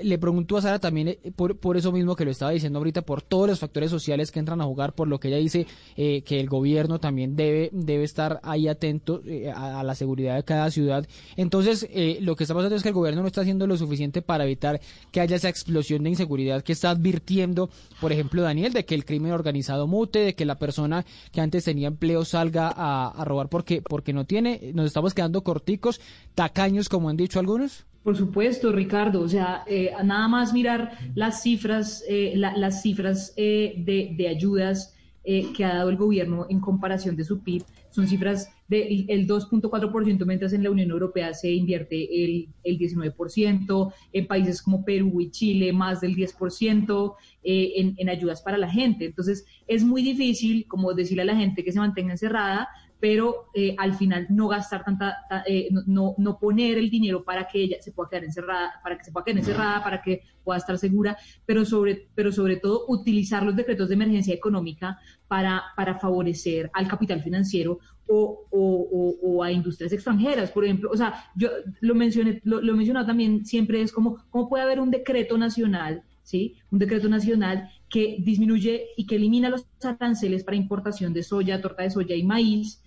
Le 0.00 0.18
pregunto 0.18 0.56
a 0.56 0.62
Sara 0.62 0.78
también, 0.78 1.08
eh, 1.08 1.32
por, 1.34 1.58
por 1.58 1.76
eso 1.76 1.90
mismo 1.90 2.14
que 2.14 2.24
lo 2.24 2.30
estaba 2.30 2.52
diciendo 2.52 2.78
ahorita, 2.78 3.02
por 3.02 3.22
todos 3.22 3.48
los 3.48 3.58
factores 3.58 3.90
sociales 3.90 4.30
que 4.30 4.38
entran 4.38 4.60
a 4.60 4.66
jugar, 4.66 4.94
por 4.94 5.08
lo 5.08 5.18
que 5.18 5.26
ella 5.26 5.38
dice 5.38 5.66
eh, 5.96 6.22
que 6.22 6.38
el 6.38 6.48
gobierno 6.48 7.00
también 7.00 7.34
debe, 7.34 7.70
debe 7.72 8.04
estar 8.04 8.38
ahí 8.44 8.68
atento 8.68 9.20
eh, 9.26 9.50
a 9.50 9.82
la 9.82 9.96
seguridad 9.96 10.36
de 10.36 10.44
cada 10.44 10.70
ciudad 10.70 11.04
entonces, 11.36 11.86
eh, 11.90 12.18
lo 12.20 12.36
que 12.36 12.44
está 12.44 12.54
pasando 12.54 12.76
es 12.76 12.82
que 12.82 12.88
el 12.88 12.94
gobierno 12.94 13.22
no 13.22 13.26
está 13.26 13.40
haciendo 13.40 13.66
lo 13.66 13.76
suficiente 13.76 14.22
para 14.22 14.44
evitar 14.44 14.80
que 15.10 15.20
haya 15.20 15.36
esa 15.36 15.48
explosión 15.48 16.02
de 16.02 16.10
inseguridad 16.10 16.62
que 16.62 16.72
está 16.72 16.90
advirtiendo, 16.90 17.70
por 18.00 18.12
ejemplo, 18.12 18.42
Daniel, 18.42 18.72
de 18.72 18.84
que 18.84 18.94
el 18.94 19.04
crimen 19.04 19.32
organizado 19.32 19.86
mute, 19.86 20.20
de 20.20 20.34
que 20.34 20.44
la 20.44 20.58
persona 20.58 21.04
que 21.32 21.40
antes 21.40 21.64
tenía 21.64 21.88
empleo 21.88 22.24
salga 22.24 22.72
a, 22.74 23.24
robar 23.24 23.48
porque, 23.48 23.82
porque 23.82 24.12
no 24.12 24.24
tiene. 24.24 24.72
Nos 24.74 24.86
estamos 24.86 25.14
quedando 25.14 25.42
corticos, 25.42 26.00
tacaños, 26.34 26.88
como 26.88 27.08
han 27.08 27.16
dicho 27.16 27.38
algunos. 27.38 27.86
Por 28.02 28.16
supuesto, 28.16 28.70
Ricardo. 28.70 29.22
O 29.22 29.28
sea, 29.28 29.64
eh, 29.66 29.92
nada 30.04 30.28
más 30.28 30.52
mirar 30.52 30.98
las 31.14 31.42
cifras, 31.42 32.04
eh, 32.08 32.34
las 32.36 32.82
cifras 32.82 33.34
de, 33.34 34.14
de, 34.16 34.28
ayudas 34.28 34.94
que 35.24 35.64
ha 35.64 35.74
dado 35.74 35.88
el 35.88 35.96
gobierno 35.96 36.46
en 36.50 36.60
comparación 36.60 37.16
de 37.16 37.24
su 37.24 37.40
PIB 37.40 37.64
son 37.94 38.08
cifras 38.08 38.50
del 38.68 39.06
el 39.08 39.26
2.4%, 39.26 40.24
mientras 40.26 40.52
en 40.52 40.62
la 40.62 40.70
Unión 40.70 40.90
Europea 40.90 41.34
se 41.34 41.50
invierte 41.50 42.24
el, 42.24 42.48
el 42.62 42.78
19%, 42.78 43.92
en 44.12 44.26
países 44.26 44.62
como 44.62 44.84
Perú 44.84 45.20
y 45.20 45.30
Chile 45.30 45.72
más 45.72 46.00
del 46.00 46.14
10% 46.16 47.14
eh, 47.42 47.72
en, 47.76 47.94
en 47.98 48.08
ayudas 48.08 48.42
para 48.42 48.58
la 48.58 48.70
gente. 48.70 49.06
Entonces, 49.06 49.44
es 49.66 49.84
muy 49.84 50.02
difícil, 50.02 50.66
como 50.66 50.94
decirle 50.94 51.22
a 51.22 51.26
la 51.26 51.36
gente 51.36 51.64
que 51.64 51.72
se 51.72 51.78
mantenga 51.78 52.12
encerrada, 52.12 52.68
pero 53.04 53.50
eh, 53.52 53.76
al 53.76 53.92
final 53.92 54.26
no 54.30 54.48
gastar 54.48 54.82
tanta, 54.82 55.18
eh, 55.46 55.68
no, 55.84 56.14
no 56.16 56.38
poner 56.38 56.78
el 56.78 56.88
dinero 56.88 57.22
para 57.22 57.46
que 57.46 57.60
ella 57.60 57.76
se 57.78 57.92
pueda 57.92 58.08
quedar 58.08 58.24
encerrada, 58.24 58.80
para 58.82 58.96
que 58.96 59.04
se 59.04 59.12
pueda 59.12 59.26
quedar 59.26 59.40
encerrada, 59.40 59.84
para 59.84 60.00
que 60.00 60.22
pueda 60.42 60.56
estar 60.56 60.78
segura, 60.78 61.14
pero 61.44 61.66
sobre, 61.66 62.08
pero 62.14 62.32
sobre 62.32 62.56
todo 62.56 62.86
utilizar 62.88 63.42
los 63.42 63.54
decretos 63.54 63.90
de 63.90 63.94
emergencia 63.96 64.32
económica 64.32 64.98
para, 65.28 65.64
para 65.76 65.98
favorecer 65.98 66.70
al 66.72 66.88
capital 66.88 67.22
financiero 67.22 67.78
o, 68.08 68.46
o, 68.50 69.18
o, 69.22 69.42
a 69.42 69.52
industrias 69.52 69.92
extranjeras, 69.92 70.50
por 70.50 70.64
ejemplo. 70.64 70.88
O 70.90 70.96
sea, 70.96 71.26
yo 71.36 71.50
lo 71.80 71.94
mencioné, 71.94 72.40
lo, 72.44 72.62
lo 72.62 72.72
he 72.72 72.76
mencionado 72.76 73.04
también 73.04 73.44
siempre, 73.44 73.82
es 73.82 73.92
como, 73.92 74.24
¿cómo 74.30 74.48
puede 74.48 74.64
haber 74.64 74.80
un 74.80 74.90
decreto 74.90 75.36
nacional, 75.36 76.04
¿sí? 76.22 76.56
Un 76.70 76.78
decreto 76.78 77.10
nacional 77.10 77.68
que 77.90 78.16
disminuye 78.20 78.86
y 78.96 79.06
que 79.06 79.16
elimina 79.16 79.50
los 79.50 79.66
aranceles 79.82 80.42
para 80.42 80.56
importación 80.56 81.12
de 81.12 81.22
soya, 81.22 81.60
torta 81.60 81.82
de 81.82 81.90
soya 81.90 82.16
y 82.16 82.22
maíz, 82.22 82.80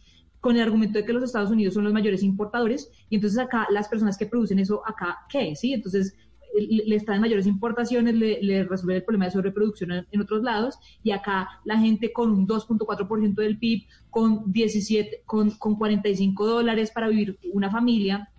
con 0.47 0.55
el 0.55 0.61
argumento 0.61 0.97
de 0.97 1.03
que 1.03 1.11
los 1.11 1.25
Estados 1.25 1.51
Unidos 1.51 1.73
son 1.73 1.83
los 1.83 1.91
mayores 1.91 2.23
importadores, 2.23 2.89
y 3.09 3.15
entonces 3.15 3.37
acá 3.37 3.67
las 3.69 3.89
personas 3.89 4.17
que 4.17 4.27
producen 4.27 4.59
eso, 4.59 4.81
acá, 4.87 5.17
¿qué? 5.27 5.53
¿Sí? 5.57 5.73
Entonces, 5.73 6.15
le 6.57 6.97
traen 7.01 7.19
mayores 7.19 7.47
importaciones, 7.47 8.15
le, 8.15 8.41
le 8.41 8.63
resuelven 8.63 8.95
el 8.95 9.03
problema 9.03 9.25
de 9.25 9.31
sobreproducción 9.31 9.91
en, 10.09 10.21
otros 10.21 10.43
lados, 10.43 10.79
y 11.03 11.11
acá 11.11 11.49
la 11.65 11.77
gente 11.77 12.13
con 12.13 12.31
un 12.31 12.47
2.4% 12.47 13.35
del 13.35 13.59
PIB, 13.59 13.87
con 14.09 14.49
17, 14.49 15.23
con, 15.25 15.51
con 15.51 15.75
45 15.75 16.47
dólares 16.47 16.91
para 16.91 17.09
vivir 17.09 17.37
una 17.51 17.69
familia, 17.69 18.31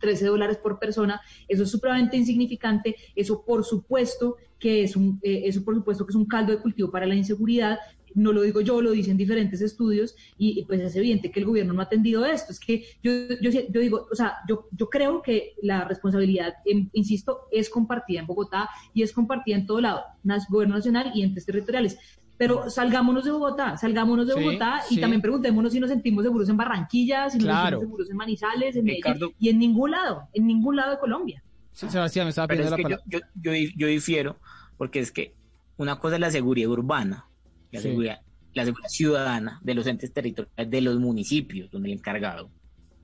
13 0.00 0.26
dólares 0.26 0.58
por 0.58 0.78
persona, 0.78 1.18
eso 1.48 1.62
es 1.62 1.70
supremamente 1.70 2.18
insignificante, 2.18 2.94
eso 3.16 3.42
por 3.42 3.64
supuesto 3.64 4.36
que 4.58 4.82
es 4.82 4.96
un, 4.96 5.18
eh, 5.22 5.44
eso 5.46 5.64
por 5.64 5.74
supuesto 5.74 6.04
que 6.04 6.10
es 6.12 6.16
un 6.16 6.26
caldo 6.26 6.52
de 6.52 6.58
cultivo 6.58 6.90
para 6.90 7.06
la 7.06 7.14
inseguridad, 7.14 7.78
no 8.14 8.32
lo 8.32 8.42
digo 8.42 8.60
yo, 8.60 8.80
lo 8.80 8.92
dicen 8.92 9.16
diferentes 9.16 9.60
estudios 9.60 10.14
y, 10.38 10.64
pues 10.64 10.80
es 10.80 10.96
evidente 10.96 11.30
que 11.30 11.40
el 11.40 11.46
gobierno 11.46 11.72
no 11.72 11.80
ha 11.80 11.84
atendido 11.84 12.24
esto. 12.24 12.52
Es 12.52 12.60
que 12.60 12.84
yo, 13.02 13.12
yo, 13.40 13.50
yo 13.50 13.80
digo, 13.80 14.06
o 14.10 14.14
sea, 14.14 14.36
yo, 14.48 14.68
yo 14.72 14.88
creo 14.88 15.22
que 15.22 15.54
la 15.62 15.84
responsabilidad, 15.84 16.54
em, 16.64 16.88
insisto, 16.92 17.48
es 17.50 17.68
compartida 17.68 18.20
en 18.20 18.26
Bogotá 18.26 18.68
y 18.92 19.02
es 19.02 19.12
compartida 19.12 19.56
en 19.56 19.66
todo 19.66 19.80
lado, 19.80 20.04
gobierno 20.48 20.76
nacional 20.76 21.12
y 21.14 21.22
entes 21.22 21.44
territoriales. 21.44 21.98
Pero 22.36 22.68
salgámonos 22.68 23.24
de 23.24 23.30
Bogotá, 23.30 23.76
salgámonos 23.76 24.26
de 24.26 24.34
Bogotá 24.34 24.82
y 24.90 25.00
también 25.00 25.22
preguntémonos 25.22 25.72
si 25.72 25.78
nos 25.78 25.90
sentimos 25.90 26.24
seguros 26.24 26.48
en 26.48 26.56
Barranquilla, 26.56 27.30
si 27.30 27.38
nos 27.38 27.46
sentimos 27.46 27.80
seguros 27.80 28.10
en 28.10 28.16
Manizales, 28.16 28.76
en 28.76 28.84
Medellín 28.84 29.34
y 29.38 29.48
en 29.50 29.58
ningún 29.58 29.92
lado, 29.92 30.28
en 30.32 30.46
ningún 30.46 30.76
lado 30.76 30.92
de 30.92 30.98
Colombia. 30.98 31.42
Sebastián, 31.72 32.26
me 32.26 32.30
estaba 32.30 32.48
pidiendo 32.48 32.70
la 32.70 32.82
palabra. 32.82 33.04
Yo, 33.06 33.18
yo, 33.40 33.52
yo 33.76 33.86
difiero 33.86 34.36
porque 34.76 34.98
es 34.98 35.12
que 35.12 35.32
una 35.76 35.98
cosa 35.98 36.16
es 36.16 36.20
la 36.20 36.30
seguridad 36.30 36.70
urbana 36.70 37.26
la, 37.74 37.80
seguridad, 37.80 38.20
la 38.54 38.64
seguridad 38.64 38.88
ciudadana 38.88 39.60
de 39.62 39.74
los 39.74 39.86
entes 39.86 40.12
territoriales 40.12 40.70
de 40.70 40.80
los 40.80 40.98
municipios, 40.98 41.70
donde 41.70 41.88
el 41.88 41.98
encargado 41.98 42.50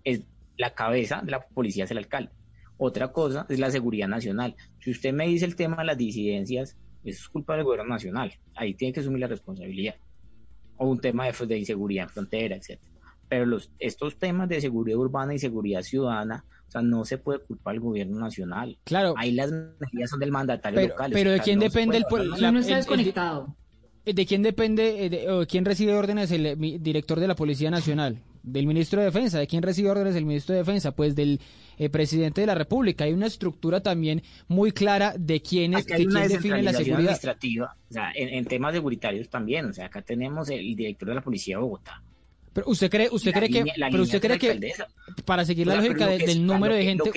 es 0.04 0.22
la 0.56 0.74
cabeza 0.74 1.22
de 1.22 1.32
la 1.32 1.40
policía, 1.40 1.84
es 1.84 1.90
el 1.90 1.98
alcalde. 1.98 2.30
Otra 2.76 3.12
cosa 3.12 3.46
es 3.48 3.58
la 3.58 3.70
seguridad 3.70 4.08
nacional. 4.08 4.56
Si 4.78 4.90
usted 4.90 5.12
me 5.12 5.28
dice 5.28 5.44
el 5.44 5.56
tema 5.56 5.76
de 5.78 5.84
las 5.84 5.98
disidencias, 5.98 6.76
eso 7.04 7.22
es 7.22 7.28
culpa 7.28 7.54
del 7.54 7.64
gobierno 7.64 7.90
nacional. 7.90 8.32
Ahí 8.54 8.74
tiene 8.74 8.92
que 8.92 9.00
asumir 9.00 9.20
la 9.20 9.26
responsabilidad. 9.26 9.96
O 10.76 10.86
un 10.86 11.00
tema 11.00 11.26
de, 11.26 11.46
de 11.46 11.58
inseguridad 11.58 12.04
en 12.04 12.10
frontera, 12.10 12.56
etc. 12.56 12.80
Pero 13.28 13.46
los, 13.46 13.70
estos 13.78 14.18
temas 14.18 14.48
de 14.48 14.60
seguridad 14.60 14.98
urbana 14.98 15.34
y 15.34 15.38
seguridad 15.38 15.82
ciudadana, 15.82 16.44
o 16.68 16.70
sea, 16.70 16.82
no 16.82 17.04
se 17.04 17.18
puede 17.18 17.40
culpar 17.40 17.74
al 17.74 17.80
gobierno 17.80 18.18
nacional. 18.18 18.78
Claro. 18.84 19.14
Ahí 19.16 19.32
las 19.32 19.50
medidas 19.50 20.10
son 20.10 20.20
del 20.20 20.30
mandatario 20.30 20.88
local. 20.88 21.10
Pero 21.12 21.32
¿de 21.32 21.40
quién 21.40 21.58
depende 21.58 21.98
el, 21.98 22.04
pueblo? 22.04 22.36
no 22.36 22.58
está 22.58 22.76
desconectado. 22.76 23.56
Eh, 24.04 24.14
¿De 24.14 24.26
quién 24.26 24.42
depende, 24.42 25.06
eh, 25.06 25.46
quién 25.48 25.64
recibe 25.64 25.94
órdenes 25.94 26.30
el 26.30 26.56
director 26.82 27.20
de 27.20 27.28
la 27.28 27.34
Policía 27.34 27.70
Nacional? 27.70 28.18
Del 28.42 28.66
ministro 28.66 29.00
de 29.00 29.06
Defensa. 29.06 29.38
¿De 29.38 29.46
quién 29.46 29.62
recibe 29.62 29.90
órdenes 29.90 30.16
el 30.16 30.24
ministro 30.24 30.54
de 30.54 30.60
Defensa? 30.60 30.92
Pues 30.92 31.14
del 31.14 31.40
eh, 31.76 31.90
presidente 31.90 32.40
de 32.40 32.46
la 32.46 32.54
República. 32.54 33.04
Hay 33.04 33.12
una 33.12 33.26
estructura 33.26 33.82
también 33.82 34.22
muy 34.48 34.72
clara 34.72 35.14
de 35.18 35.42
quién 35.42 35.74
es, 35.74 35.84
quién 35.84 36.08
define 36.08 36.62
la 36.62 36.72
seguridad. 36.72 36.98
administrativa, 37.00 37.76
o 37.90 37.92
sea, 37.92 38.12
en, 38.14 38.28
en, 38.30 38.44
temas 38.46 38.72
seguritarios 38.72 39.28
también. 39.28 39.66
O 39.66 39.72
sea, 39.74 39.86
acá 39.86 40.00
tenemos 40.00 40.48
el 40.48 40.74
director 40.74 41.08
de 41.10 41.14
la 41.16 41.20
Policía 41.20 41.56
de 41.56 41.62
Bogotá 41.62 42.02
pero 42.52 42.68
usted 42.68 42.90
cree, 42.90 43.08
usted 43.12 43.32
cree 43.32 43.48
que, 43.48 43.64
pero 43.90 44.02
usted 44.02 44.20
cree 44.20 44.38
que 44.38 44.72
para 45.24 45.44
seguir 45.44 45.66
la 45.66 45.76
lógica 45.76 46.08
del 46.08 46.44
número 46.44 46.74
de 46.74 46.84
gente, 46.84 47.10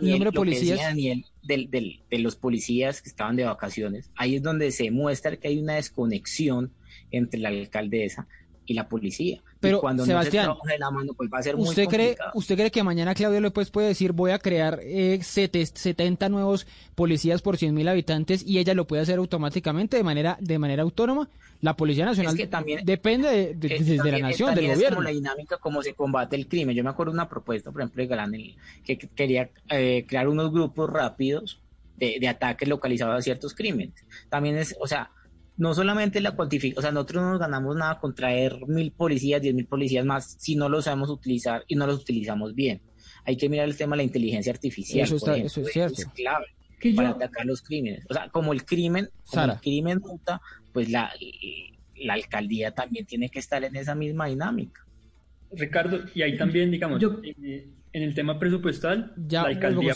número 0.00 0.30
de 0.32 0.36
policías, 0.36 0.80
Daniel, 0.80 1.24
del, 1.42 1.70
del, 1.70 2.00
de 2.10 2.18
los 2.18 2.34
policías 2.34 3.00
que 3.00 3.08
estaban 3.08 3.36
de 3.36 3.44
vacaciones, 3.44 4.10
ahí 4.16 4.36
es 4.36 4.42
donde 4.42 4.72
se 4.72 4.90
muestra 4.90 5.36
que 5.36 5.48
hay 5.48 5.58
una 5.58 5.74
desconexión 5.74 6.72
entre 7.12 7.38
la 7.38 7.50
alcaldesa 7.50 8.26
y 8.66 8.74
la 8.74 8.88
policía. 8.88 9.42
Pero 9.60 9.80
cuando 9.80 10.06
Sebastián, 10.06 10.54
la 10.78 10.90
mano, 10.90 11.12
pues 11.14 11.30
va 11.32 11.38
a 11.38 11.42
ser 11.42 11.54
¿usted 11.54 11.86
cree, 11.86 12.16
¿usted 12.34 12.56
cree 12.56 12.70
que 12.70 12.82
mañana 12.82 13.14
Claudio 13.14 13.40
López 13.40 13.70
puede 13.70 13.88
decir 13.88 14.12
voy 14.12 14.30
a 14.30 14.38
crear 14.38 14.80
eh, 14.82 15.20
70 15.22 16.28
nuevos 16.30 16.66
policías 16.94 17.42
por 17.42 17.58
100 17.58 17.74
mil 17.74 17.86
habitantes 17.88 18.42
y 18.46 18.58
ella 18.58 18.74
lo 18.74 18.86
puede 18.86 19.02
hacer 19.02 19.18
automáticamente 19.18 19.98
de 19.98 20.02
manera 20.02 20.38
de 20.40 20.58
manera 20.58 20.82
autónoma? 20.82 21.28
La 21.60 21.76
Policía 21.76 22.06
Nacional 22.06 22.36
también, 22.48 22.86
depende 22.86 23.54
de, 23.54 23.96
la 24.10 24.18
nación, 24.18 24.54
del 24.54 24.68
gobierno. 24.68 24.96
Como 24.96 25.02
la 25.02 25.10
dinámica, 25.10 25.58
cómo 25.58 25.82
se 25.82 25.92
combate 25.92 26.34
el 26.34 26.48
crimen. 26.48 26.74
Yo 26.74 26.82
me 26.82 26.88
acuerdo 26.88 27.12
de 27.12 27.16
una 27.16 27.28
propuesta, 27.28 27.70
por 27.70 27.82
ejemplo, 27.82 28.02
de 28.02 28.08
Galán, 28.08 28.32
que 28.82 28.96
quería 28.96 29.50
eh, 29.68 30.06
crear 30.08 30.26
unos 30.26 30.52
grupos 30.52 30.88
rápidos 30.88 31.60
de, 31.98 32.16
de 32.18 32.28
ataques 32.28 32.66
localizados 32.66 33.18
a 33.18 33.20
ciertos 33.20 33.54
crímenes. 33.54 33.92
También 34.30 34.56
es, 34.56 34.74
o 34.80 34.86
sea, 34.86 35.10
no 35.60 35.74
solamente 35.74 36.22
la 36.22 36.32
cuantificación, 36.32 36.78
o 36.78 36.82
sea, 36.82 36.90
nosotros 36.90 37.22
no 37.22 37.30
nos 37.32 37.38
ganamos 37.38 37.76
nada 37.76 38.00
con 38.00 38.14
traer 38.14 38.66
mil 38.66 38.92
policías, 38.92 39.42
diez 39.42 39.54
mil 39.54 39.66
policías 39.66 40.06
más, 40.06 40.36
si 40.38 40.56
no 40.56 40.70
lo 40.70 40.80
sabemos 40.80 41.10
utilizar 41.10 41.64
y 41.68 41.76
no 41.76 41.86
los 41.86 42.00
utilizamos 42.00 42.54
bien. 42.54 42.80
Hay 43.26 43.36
que 43.36 43.50
mirar 43.50 43.68
el 43.68 43.76
tema 43.76 43.94
de 43.94 43.98
la 43.98 44.02
inteligencia 44.04 44.50
artificial. 44.50 45.04
Eso, 45.04 45.16
está, 45.16 45.36
eso 45.36 45.60
es 45.60 45.68
cierto. 45.70 46.00
es 46.00 46.06
clave 46.08 46.46
para 46.96 47.10
atacar 47.10 47.44
los 47.44 47.60
crímenes. 47.60 48.06
O 48.08 48.14
sea, 48.14 48.30
como 48.30 48.54
el 48.54 48.64
crimen, 48.64 49.10
como 49.26 49.52
el 49.52 49.60
crimen 49.60 49.98
muta, 49.98 50.40
pues 50.72 50.88
la, 50.88 51.12
la 51.96 52.14
alcaldía 52.14 52.70
también 52.70 53.04
tiene 53.04 53.28
que 53.28 53.38
estar 53.38 53.62
en 53.62 53.76
esa 53.76 53.94
misma 53.94 54.28
dinámica. 54.28 54.80
Ricardo, 55.52 56.00
y 56.14 56.22
ahí 56.22 56.38
también, 56.38 56.70
digamos, 56.70 57.02
eh, 57.22 57.68
en 57.92 58.02
el 58.02 58.14
tema 58.14 58.38
presupuestal, 58.38 59.12
ya 59.28 59.42
la, 59.42 59.48
alcaldía, 59.48 59.94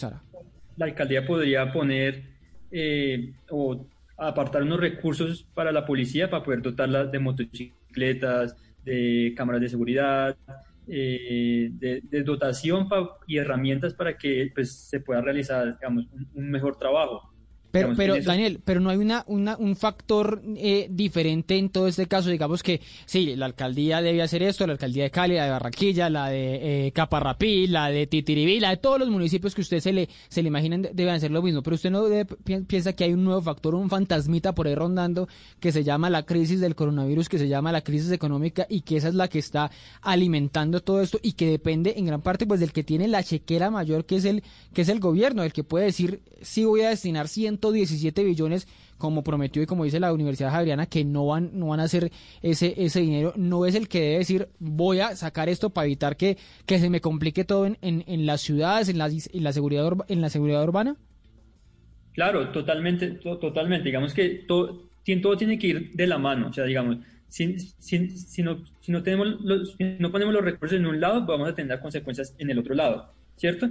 la 0.76 0.84
alcaldía 0.84 1.26
podría 1.26 1.72
poner 1.72 2.22
eh, 2.70 3.32
o 3.48 3.86
apartar 4.16 4.62
unos 4.62 4.80
recursos 4.80 5.46
para 5.54 5.72
la 5.72 5.84
policía 5.84 6.30
para 6.30 6.44
poder 6.44 6.62
dotarla 6.62 7.06
de 7.06 7.18
motocicletas, 7.18 8.56
de 8.84 9.34
cámaras 9.36 9.60
de 9.60 9.68
seguridad, 9.68 10.36
eh, 10.86 11.70
de, 11.72 12.22
dotación 12.22 12.88
y 13.26 13.38
herramientas 13.38 13.94
para 13.94 14.16
que 14.16 14.50
pues, 14.54 14.72
se 14.72 15.00
pueda 15.00 15.20
realizar 15.20 15.76
digamos, 15.78 16.06
un 16.34 16.50
mejor 16.50 16.76
trabajo. 16.76 17.33
Pero, 17.74 17.92
pero 17.96 18.14
Daniel, 18.22 18.60
pero 18.64 18.78
no 18.78 18.88
hay 18.88 18.98
una, 18.98 19.24
una 19.26 19.56
un 19.56 19.74
factor 19.74 20.40
eh, 20.56 20.86
diferente 20.88 21.58
en 21.58 21.70
todo 21.70 21.88
este 21.88 22.06
caso. 22.06 22.30
Digamos 22.30 22.62
que 22.62 22.80
sí, 23.04 23.34
la 23.34 23.46
alcaldía 23.46 24.00
debe 24.00 24.22
hacer 24.22 24.44
esto, 24.44 24.64
la 24.64 24.74
alcaldía 24.74 25.02
de 25.02 25.10
Cali, 25.10 25.34
la 25.34 25.46
de 25.46 25.50
Barranquilla, 25.50 26.08
la 26.08 26.28
de 26.28 26.86
eh, 26.86 26.92
Caparrapí, 26.92 27.66
la 27.66 27.88
de 27.88 28.06
Titiribí, 28.06 28.60
la 28.60 28.70
de 28.70 28.76
todos 28.76 29.00
los 29.00 29.08
municipios 29.08 29.56
que 29.56 29.62
usted 29.62 29.80
se 29.80 29.92
le, 29.92 30.08
se 30.28 30.42
le 30.42 30.48
imaginen 30.50 30.88
deben 30.92 31.14
hacer 31.14 31.32
lo 31.32 31.42
mismo. 31.42 31.64
Pero 31.64 31.74
usted 31.74 31.90
no 31.90 32.04
piensa 32.68 32.92
que 32.92 33.02
hay 33.02 33.12
un 33.12 33.24
nuevo 33.24 33.42
factor, 33.42 33.74
un 33.74 33.90
fantasmita 33.90 34.54
por 34.54 34.68
ahí 34.68 34.76
rondando 34.76 35.26
que 35.58 35.72
se 35.72 35.82
llama 35.82 36.08
la 36.10 36.22
crisis 36.22 36.60
del 36.60 36.76
coronavirus, 36.76 37.28
que 37.28 37.38
se 37.38 37.48
llama 37.48 37.72
la 37.72 37.80
crisis 37.80 38.12
económica 38.12 38.68
y 38.68 38.82
que 38.82 38.98
esa 38.98 39.08
es 39.08 39.14
la 39.14 39.26
que 39.26 39.40
está 39.40 39.72
alimentando 40.00 40.80
todo 40.80 41.00
esto 41.00 41.18
y 41.22 41.32
que 41.32 41.50
depende 41.50 41.94
en 41.96 42.06
gran 42.06 42.22
parte 42.22 42.46
pues 42.46 42.60
del 42.60 42.72
que 42.72 42.84
tiene 42.84 43.08
la 43.08 43.24
chequera 43.24 43.68
mayor 43.72 44.04
que 44.04 44.14
es 44.14 44.24
el 44.26 44.44
que 44.72 44.82
es 44.82 44.88
el 44.88 45.00
gobierno, 45.00 45.42
el 45.42 45.52
que 45.52 45.64
puede 45.64 45.86
decir 45.86 46.20
sí 46.40 46.64
voy 46.64 46.82
a 46.82 46.90
destinar 46.90 47.26
100 47.26 47.63
17 47.72 48.24
billones 48.24 48.68
como 48.98 49.24
prometió 49.24 49.62
y 49.62 49.66
como 49.66 49.84
dice 49.84 50.00
la 50.00 50.12
Universidad 50.12 50.50
Javeriana 50.50 50.86
que 50.86 51.04
no 51.04 51.26
van 51.26 51.50
no 51.58 51.68
van 51.68 51.80
a 51.80 51.84
hacer 51.84 52.10
ese 52.42 52.74
ese 52.76 53.00
dinero. 53.00 53.32
No 53.36 53.66
es 53.66 53.74
el 53.74 53.88
que 53.88 54.00
debe 54.00 54.18
decir 54.18 54.48
voy 54.58 55.00
a 55.00 55.16
sacar 55.16 55.48
esto 55.48 55.70
para 55.70 55.86
evitar 55.86 56.16
que, 56.16 56.38
que 56.66 56.78
se 56.78 56.90
me 56.90 57.00
complique 57.00 57.44
todo 57.44 57.66
en, 57.66 57.78
en, 57.82 58.26
las 58.26 58.40
ciudades 58.40 58.88
en 58.88 58.98
la, 58.98 59.08
en 59.08 59.44
la 59.44 59.52
seguridad 59.52 59.92
en 60.08 60.20
la 60.20 60.30
seguridad 60.30 60.62
urbana 60.62 60.96
claro 62.12 62.50
totalmente 62.50 63.08
totalmente. 63.10 63.86
Digamos 63.86 64.14
que 64.14 64.44
todo, 64.46 64.88
todo 65.22 65.36
tiene 65.36 65.58
que 65.58 65.66
ir 65.66 65.90
de 65.92 66.06
la 66.06 66.18
mano. 66.18 66.48
O 66.48 66.52
sea 66.52 66.64
digamos 66.64 66.98
si, 67.34 67.58
si, 67.58 68.10
si, 68.10 68.42
no, 68.44 68.64
si, 68.80 68.92
no 68.92 69.02
tenemos 69.02 69.40
los, 69.40 69.74
si 69.74 69.96
no 69.98 70.12
ponemos 70.12 70.32
los 70.32 70.44
recursos 70.44 70.78
en 70.78 70.86
un 70.86 71.00
lado, 71.00 71.26
vamos 71.26 71.48
a 71.48 71.54
tener 71.54 71.80
consecuencias 71.80 72.32
en 72.38 72.48
el 72.48 72.60
otro 72.60 72.76
lado, 72.76 73.12
¿cierto? 73.36 73.68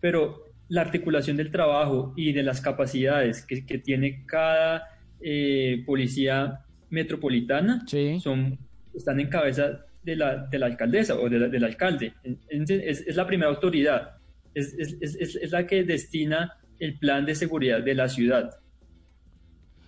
Pero 0.00 0.44
la 0.68 0.80
articulación 0.80 1.36
del 1.36 1.50
trabajo 1.50 2.12
y 2.16 2.32
de 2.32 2.42
las 2.42 2.60
capacidades 2.60 3.44
que, 3.44 3.78
tiene 3.78 4.24
cada 4.26 4.84
eh, 5.20 5.82
policía 5.86 6.60
metropolitana 6.90 7.84
son, 8.20 8.58
están 8.94 9.20
en 9.20 9.28
cabeza 9.28 9.86
de 10.02 10.16
la, 10.16 10.46
de 10.46 10.58
la 10.58 10.66
alcaldesa 10.66 11.14
o 11.16 11.28
del 11.28 11.64
alcalde. 11.64 12.14
Es, 12.48 12.70
es, 12.70 13.16
la 13.16 13.26
primera 13.26 13.50
autoridad, 13.50 14.16
es, 14.54 14.74
es, 14.78 15.50
la 15.50 15.66
que 15.66 15.84
destina 15.84 16.56
el 16.78 16.98
plan 16.98 17.24
de 17.26 17.34
seguridad 17.34 17.82
de 17.82 17.94
la 17.94 18.08
ciudad. 18.08 18.50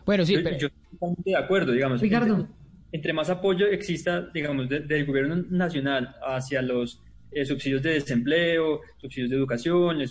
Bueno, 0.04 0.24
sí, 0.24 0.34
yo, 0.34 0.68
estoy 0.68 1.14
de 1.24 1.36
acuerdo, 1.36 1.72
digamos. 1.72 2.00
Ricardo. 2.00 2.48
Entre, 2.90 3.12
más 3.12 3.28
apoyo 3.28 3.66
exista, 3.66 4.22
digamos, 4.32 4.68
del 4.68 5.04
gobierno 5.04 5.44
nacional 5.50 6.16
hacia 6.26 6.62
los 6.62 7.02
eh, 7.30 7.44
subsidios 7.44 7.82
de 7.82 7.94
desempleo, 7.94 8.80
subsidios 8.96 9.30
de 9.30 9.36
educación, 9.36 10.00
el, 10.00 10.10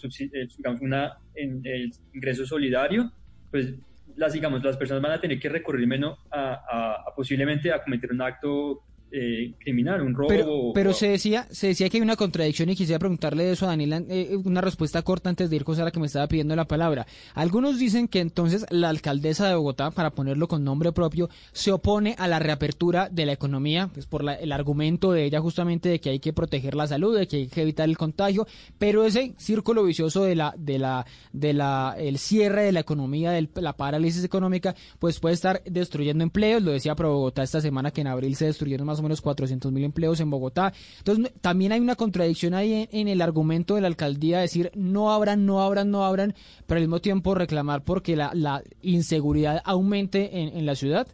digamos, 0.58 0.82
una, 0.82 1.18
en, 1.36 1.62
el 1.64 1.92
ingreso 2.14 2.46
solidario, 2.46 3.12
pues 3.52 3.74
las, 4.16 4.34
digamos, 4.34 4.64
las 4.64 4.78
personas 4.78 5.02
van 5.02 5.14
a 5.14 5.22
tener 5.22 5.40
que 5.40 5.50
recurrir 5.50 5.88
menos 5.88 6.20
a, 6.32 7.04
posiblemente 7.16 7.72
a 7.72 7.84
cometer 7.84 8.12
un 8.12 8.22
acto 8.22 8.84
eh, 9.12 9.54
criminal, 9.60 10.02
un 10.02 10.14
robo. 10.14 10.28
Pero, 10.28 10.72
pero 10.74 10.94
se 10.94 11.10
decía 11.10 11.48
se 11.50 11.68
decía 11.68 11.90
que 11.90 11.98
hay 11.98 12.02
una 12.02 12.16
contradicción 12.16 12.70
y 12.70 12.76
quisiera 12.76 13.00
preguntarle 13.00 13.52
eso 13.52 13.66
a 13.66 13.70
Daniela, 13.70 14.04
eh, 14.10 14.36
una 14.44 14.62
respuesta 14.62 15.02
corta 15.02 15.30
antes 15.30 15.50
de 15.50 15.56
ir 15.56 15.64
con 15.64 15.78
la 15.78 15.92
que 15.92 16.00
me 16.00 16.08
estaba 16.08 16.28
pidiendo 16.28 16.56
la 16.56 16.66
palabra. 16.66 17.06
Algunos 17.34 17.80
dicen 17.80 18.08
que 18.08 18.20
entonces 18.20 18.66
la 18.70 18.90
alcaldesa 18.90 19.48
de 19.48 19.56
Bogotá, 19.56 19.92
para 19.92 20.12
ponerlo 20.12 20.48
con 20.48 20.64
nombre 20.64 20.92
propio, 20.92 21.30
se 21.52 21.72
opone 21.72 22.16
a 22.18 22.28
la 22.28 22.40
reapertura 22.40 23.10
de 23.10 23.26
la 23.26 23.34
economía, 23.34 23.90
pues 23.94 24.06
por 24.06 24.28
el 24.30 24.52
argumento 24.52 25.12
de 25.12 25.26
ella 25.26 25.40
justamente 25.40 25.90
de 25.90 26.00
que 26.00 26.10
hay 26.10 26.20
que 26.20 26.34
proteger 26.34 26.76
la 26.76 26.88
salud, 26.88 27.18
de 27.18 27.28
que 27.28 27.38
hay 27.38 27.48
que 27.48 27.62
evitar 27.62 27.88
el 27.88 27.98
contagio, 27.98 28.48
pero 28.78 29.06
ese 29.06 29.34
círculo 29.38 29.84
vicioso 29.84 30.24
de 30.24 30.36
la 30.36 30.54
de 30.58 30.80
la 30.80 31.06
de 31.34 31.54
la 31.54 31.96
el 31.98 32.18
cierre 32.18 32.64
de 32.64 32.72
la 32.72 32.80
economía, 32.80 33.32
de 33.32 33.48
la 33.56 33.74
parálisis 33.74 34.24
económica, 34.24 34.76
pues 35.00 35.20
puede 35.20 35.36
estar 35.36 35.62
destruyendo 35.66 36.24
empleos, 36.24 36.62
lo 36.62 36.72
decía 36.72 36.96
Pro 36.96 37.14
Bogotá 37.14 37.44
esta 37.44 37.62
semana 37.62 37.92
que 37.92 38.02
en 38.02 38.08
abril 38.08 38.36
se 38.36 38.46
destruyeron 38.46 38.88
más 38.88 38.97
o 39.00 39.04
menos 39.04 39.22
400 39.22 39.72
mil 39.72 39.84
empleos 39.84 40.20
en 40.20 40.30
Bogotá. 40.30 40.74
Entonces, 41.00 41.34
también 41.42 41.72
hay 41.72 41.80
una 41.80 41.96
contradicción 41.96 42.54
ahí 42.54 42.88
en, 42.92 43.08
el 43.08 43.22
argumento 43.22 43.76
de 43.76 43.82
la 43.82 43.88
alcaldía, 43.88 44.40
decir 44.40 44.72
no 44.76 45.12
abran, 45.12 45.46
no 45.46 45.62
abran, 45.62 45.92
no 45.92 46.06
abran, 46.06 46.34
pero 46.66 46.78
al 46.78 46.84
mismo 46.84 47.00
tiempo 47.00 47.36
reclamar 47.36 47.84
porque 47.84 48.16
la, 48.16 48.32
la 48.34 48.64
inseguridad 48.82 49.62
aumente 49.66 50.58
en, 50.58 50.66
la 50.66 50.76
ciudad. 50.76 51.08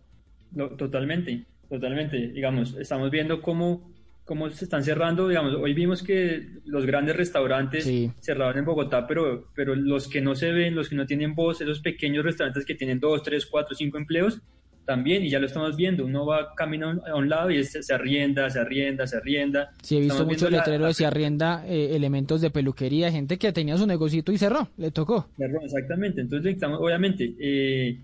totalmente, 0.78 1.46
totalmente. 1.70 2.30
Digamos, 2.30 2.76
estamos 2.76 3.12
viendo 3.12 3.42
cómo 3.42 3.94
cómo 4.26 4.50
se 4.50 4.66
están 4.66 4.84
cerrando, 4.84 5.28
digamos, 5.28 5.54
hoy 5.56 5.74
vimos 5.74 6.02
que 6.02 6.48
los 6.66 6.86
grandes 6.86 7.16
restaurantes 7.16 7.90
cerraron 8.22 8.58
en 8.58 8.66
Bogotá, 8.66 9.06
pero, 9.06 9.50
pero 9.54 9.76
los 9.76 10.08
que 10.08 10.22
no 10.22 10.34
se 10.36 10.52
ven, 10.52 10.76
los 10.76 10.90
que 10.90 10.96
no 10.96 11.06
tienen 11.06 11.36
voz, 11.36 11.60
esos 11.60 11.82
pequeños 11.82 12.24
restaurantes 12.24 12.66
que 12.66 12.76
tienen 12.76 13.00
dos, 13.00 13.22
tres, 13.22 13.46
cuatro, 13.46 13.76
cinco 13.76 13.98
empleos, 13.98 14.42
también, 14.86 15.24
y 15.24 15.30
ya 15.30 15.40
lo 15.40 15.46
estamos 15.46 15.76
viendo, 15.76 16.06
uno 16.06 16.26
va 16.26 16.54
camino 16.56 17.02
a 17.06 17.16
un 17.16 17.30
lado 17.30 17.50
y 17.52 17.64
se, 17.64 17.94
arrienda, 17.94 18.50
se 18.50 18.60
arrienda, 18.60 19.08
se 19.08 19.18
arrienda. 19.18 19.72
Sí, 19.82 19.98
he 19.98 20.02
visto 20.02 20.26
mucho 20.26 20.50
letrero 20.50 20.86
de 20.86 20.94
se 20.94 21.06
arrienda 21.06 21.64
eh, 21.68 21.96
elementos 21.96 22.42
de 22.42 22.50
peluquería, 22.50 23.12
gente 23.12 23.38
que 23.38 23.52
tenía 23.54 23.78
su 23.78 23.88
negocito 23.88 24.32
y 24.32 24.38
cerró, 24.38 24.70
le 24.78 24.92
tocó. 24.92 25.30
Cerró, 25.38 25.62
exactamente, 25.62 26.22
entonces 26.22 26.54
estamos, 26.54 26.80
obviamente, 26.82 27.34
eh, 27.40 27.98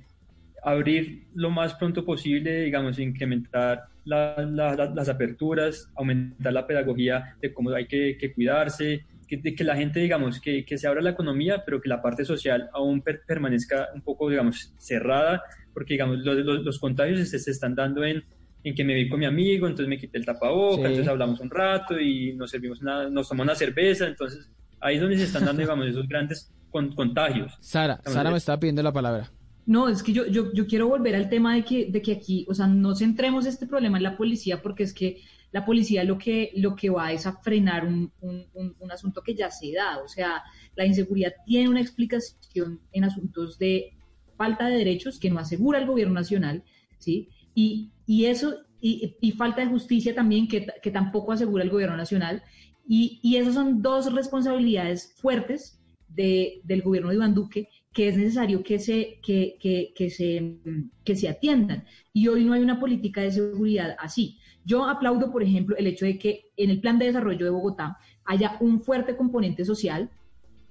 abrir 0.63 1.27
lo 1.35 1.49
más 1.49 1.73
pronto 1.75 2.05
posible, 2.05 2.61
digamos, 2.61 2.99
incrementar 2.99 3.85
las 4.05 5.09
aperturas, 5.09 5.89
aumentar 5.95 6.53
la 6.53 6.65
pedagogía 6.65 7.35
de 7.41 7.53
cómo 7.53 7.71
hay 7.71 7.85
que, 7.85 8.31
cuidarse, 8.33 9.05
que, 9.27 9.41
que, 9.41 9.63
la 9.63 9.75
gente, 9.75 9.99
digamos, 9.99 10.39
que, 10.39 10.65
que, 10.65 10.77
se 10.77 10.87
abra 10.87 11.01
la 11.01 11.11
economía, 11.11 11.63
pero 11.63 11.79
que 11.79 11.89
la 11.89 12.01
parte 12.01 12.25
social 12.25 12.69
aún 12.73 13.01
permanezca 13.01 13.89
un 13.93 14.01
poco, 14.01 14.29
digamos, 14.29 14.73
cerrada, 14.79 15.43
porque, 15.79 15.93
digamos, 15.93 16.17
los, 16.25 16.65
los, 16.65 16.77
contagios 16.77 17.25
se, 17.29 17.39
se, 17.39 17.51
están 17.51 17.73
dando 17.73 18.03
en, 18.03 18.21
en 18.65 18.75
que 18.75 18.83
me 18.83 18.93
vi 18.93 19.07
con 19.07 19.17
mi 19.17 19.25
amigo, 19.25 19.65
entonces 19.65 19.87
me 19.87 19.97
quité 19.97 20.17
el 20.17 20.25
tapabocas, 20.25 20.87
entonces 20.87 21.07
hablamos 21.07 21.39
un 21.39 21.49
rato 21.49 21.97
y 21.97 22.33
nos 22.33 22.51
servimos 22.51 22.81
una, 22.81 23.09
nos 23.09 23.29
tomamos 23.29 23.53
una 23.53 23.55
cerveza, 23.55 24.05
entonces 24.05 24.51
ahí 24.81 24.95
es 24.95 25.01
donde 25.01 25.17
se 25.17 25.23
están 25.23 25.45
dando, 25.45 25.61
digamos, 25.61 25.87
esos 25.87 26.05
grandes 26.05 26.51
contagios. 26.69 27.57
Sara, 27.61 28.01
Sara 28.03 28.29
me 28.29 28.35
estaba 28.35 28.59
pidiendo 28.59 28.83
la 28.83 28.91
palabra. 28.91 29.31
No, 29.65 29.87
es 29.87 30.03
que 30.03 30.11
yo, 30.11 30.27
yo, 30.27 30.51
yo 30.51 30.67
quiero 30.67 30.89
volver 30.89 31.15
al 31.15 31.29
tema 31.29 31.55
de 31.55 31.63
que, 31.63 31.85
de 31.89 32.01
que 32.01 32.11
aquí, 32.11 32.45
o 32.49 32.53
sea, 32.53 32.67
no 32.67 32.93
centremos 32.93 33.45
este 33.45 33.65
problema 33.65 33.95
en 33.95 34.03
la 34.03 34.17
policía 34.17 34.61
porque 34.61 34.83
es 34.83 34.93
que 34.93 35.21
la 35.51 35.65
policía 35.65 36.03
lo 36.03 36.17
que, 36.17 36.51
lo 36.57 36.75
que 36.75 36.89
va 36.89 37.13
es 37.13 37.25
a 37.25 37.37
frenar 37.37 37.85
un, 37.85 38.11
un, 38.19 38.45
un, 38.53 38.91
asunto 38.91 39.21
que 39.21 39.33
ya 39.33 39.49
se 39.49 39.71
da. 39.71 39.99
O 40.03 40.09
sea, 40.09 40.43
la 40.75 40.85
inseguridad 40.85 41.31
tiene 41.45 41.69
una 41.69 41.79
explicación 41.79 42.81
en 42.91 43.05
asuntos 43.05 43.57
de 43.57 43.93
falta 44.39 44.67
de 44.67 44.77
derechos 44.77 45.19
que 45.19 45.29
no 45.29 45.37
asegura 45.37 45.79
el 45.79 45.85
gobierno 45.85 46.13
nacional, 46.13 46.63
¿sí? 46.97 47.27
Y, 47.53 47.91
y 48.05 48.25
eso, 48.25 48.55
y, 48.79 49.31
falta 49.37 49.59
de 49.61 49.67
justicia 49.67 50.15
también 50.15 50.47
que, 50.47 50.65
que, 50.81 50.91
tampoco 50.91 51.33
asegura 51.33 51.65
el 51.65 51.69
gobierno 51.69 51.97
nacional. 51.97 52.41
Y, 52.87 53.19
y 53.21 53.35
esas 53.35 53.53
son 53.53 53.81
dos 53.81 54.13
responsabilidades 54.13 55.13
fuertes 55.17 55.83
de, 56.07 56.61
del 56.63 56.81
gobierno 56.81 57.09
de 57.09 57.15
Iván 57.15 57.35
Duque 57.35 57.67
que 57.91 58.07
es 58.07 58.15
necesario 58.15 58.63
que 58.63 58.79
se, 58.79 59.19
que, 59.23 59.57
que, 59.59 59.93
que, 59.95 60.09
se, 60.09 60.57
que 61.03 61.15
se 61.15 61.27
atiendan. 61.27 61.85
Y 62.13 62.27
hoy 62.27 62.45
no 62.45 62.53
hay 62.53 62.61
una 62.61 62.79
política 62.79 63.21
de 63.21 63.31
seguridad 63.31 63.97
así. 63.99 64.37
Yo 64.63 64.85
aplaudo, 64.85 65.31
por 65.31 65.43
ejemplo, 65.43 65.75
el 65.75 65.87
hecho 65.87 66.05
de 66.05 66.17
que 66.19 66.51
en 66.55 66.69
el 66.69 66.79
plan 66.79 66.99
de 66.99 67.07
desarrollo 67.07 67.45
de 67.45 67.51
Bogotá 67.51 67.97
haya 68.25 68.57
un 68.59 68.81
fuerte 68.81 69.17
componente 69.17 69.65
social, 69.65 70.11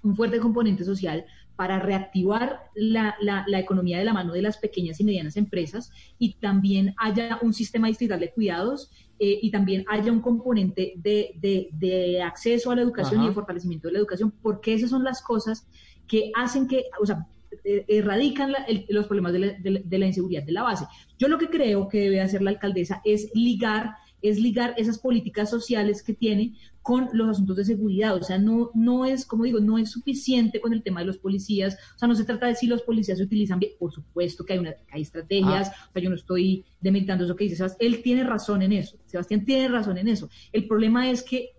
un 0.03 0.15
fuerte 0.15 0.39
componente 0.39 0.85
social 0.85 1.27
para 1.59 1.81
reactivar 1.81 2.71
la, 2.77 3.17
la, 3.21 3.45
la, 3.49 3.59
economía 3.59 3.99
de 3.99 4.05
la 4.05 4.13
mano 4.13 4.33
de 4.33 4.43
las 4.43 4.59
pequeñas 4.59 5.01
y 5.01 5.05
medianas 5.05 5.37
empresas 5.37 5.91
y 6.17 6.35
también 6.35 6.95
haya 6.99 7.41
un 7.43 7.53
sistema 7.53 7.89
distrital 7.89 8.21
de 8.21 8.31
cuidados 8.31 8.93
eh, 9.19 9.41
y 9.43 9.51
también 9.51 9.85
haya 9.89 10.13
un 10.13 10.21
componente 10.21 10.93
de, 10.95 11.33
de, 11.41 11.69
de 11.73 12.23
acceso 12.23 12.71
a 12.71 12.77
la 12.77 12.83
educación 12.83 13.25
y 13.25 13.27
de 13.27 13.33
fortalecimiento 13.33 13.89
de 13.89 13.95
la 13.95 13.99
educación, 13.99 14.33
porque 14.41 14.73
esas 14.73 14.91
son 14.91 15.03
las 15.03 15.21
cosas 15.21 15.67
que 16.07 16.31
hacen 16.37 16.69
que, 16.69 16.85
o 17.01 17.05
sea, 17.05 17.27
eh, 17.65 17.85
erradican 17.89 18.55
los 18.89 19.09
problemas 19.09 19.33
de 19.33 19.39
la, 19.41 19.53
de 19.59 19.99
la, 19.99 20.07
inseguridad 20.07 20.45
de 20.45 20.53
la 20.53 20.63
base. 20.63 20.87
Yo 21.19 21.27
lo 21.27 21.39
que 21.39 21.49
creo 21.49 21.89
que 21.89 22.03
debe 22.03 22.21
hacer 22.21 22.41
la 22.41 22.51
alcaldesa 22.51 23.03
es 23.05 23.33
ligar 23.35 23.97
es 24.23 24.39
ligar 24.39 24.75
esas 24.77 24.99
políticas 24.99 25.51
sociales 25.51 26.03
que 26.03 26.15
tiene 26.15 26.55
con 26.83 27.09
los 27.13 27.29
asuntos 27.29 27.57
de 27.57 27.65
seguridad. 27.65 28.17
O 28.17 28.23
sea, 28.23 28.39
no, 28.39 28.71
no 28.75 29.05
es, 29.05 29.27
como 29.27 29.45
digo, 29.45 29.61
no 29.61 29.79
es 29.79 29.91
suficiente 29.91 30.61
con 30.61 30.73
el 30.73 30.83
tema 30.83 31.01
de 31.01 31.07
los 31.07 31.19
policías. 31.19 31.77
O 31.95 31.99
sea, 31.99 32.09
no 32.09 32.15
se 32.15 32.25
trata 32.25 32.47
de 32.47 32.55
si 32.55 32.67
los 32.67 32.83
policías 32.83 33.19
se 33.19 33.25
utilizan 33.25 33.59
bien. 33.59 33.73
Por 33.79 33.93
supuesto 33.93 34.45
que 34.45 34.55
hay, 34.55 34.59
una, 34.59 34.75
hay 34.91 35.03
estrategias. 35.03 35.69
Ah. 35.69 35.89
O 35.91 35.93
sea, 35.93 36.03
yo 36.03 36.11
no 36.11 36.17
estoy 36.17 36.65
dementando 36.81 37.25
eso 37.25 37.37
que 37.37 37.45
dice 37.45 37.57
Sebastián. 37.57 37.93
Él 37.93 38.03
tiene 38.03 38.25
razón 38.25 38.63
en 38.63 38.73
eso. 38.73 38.97
Sebastián 39.07 39.45
tiene 39.45 39.69
razón 39.69 39.99
en 39.99 40.09
eso. 40.09 40.31
El 40.53 40.67
problema 40.67 41.11
es 41.11 41.23
que 41.23 41.51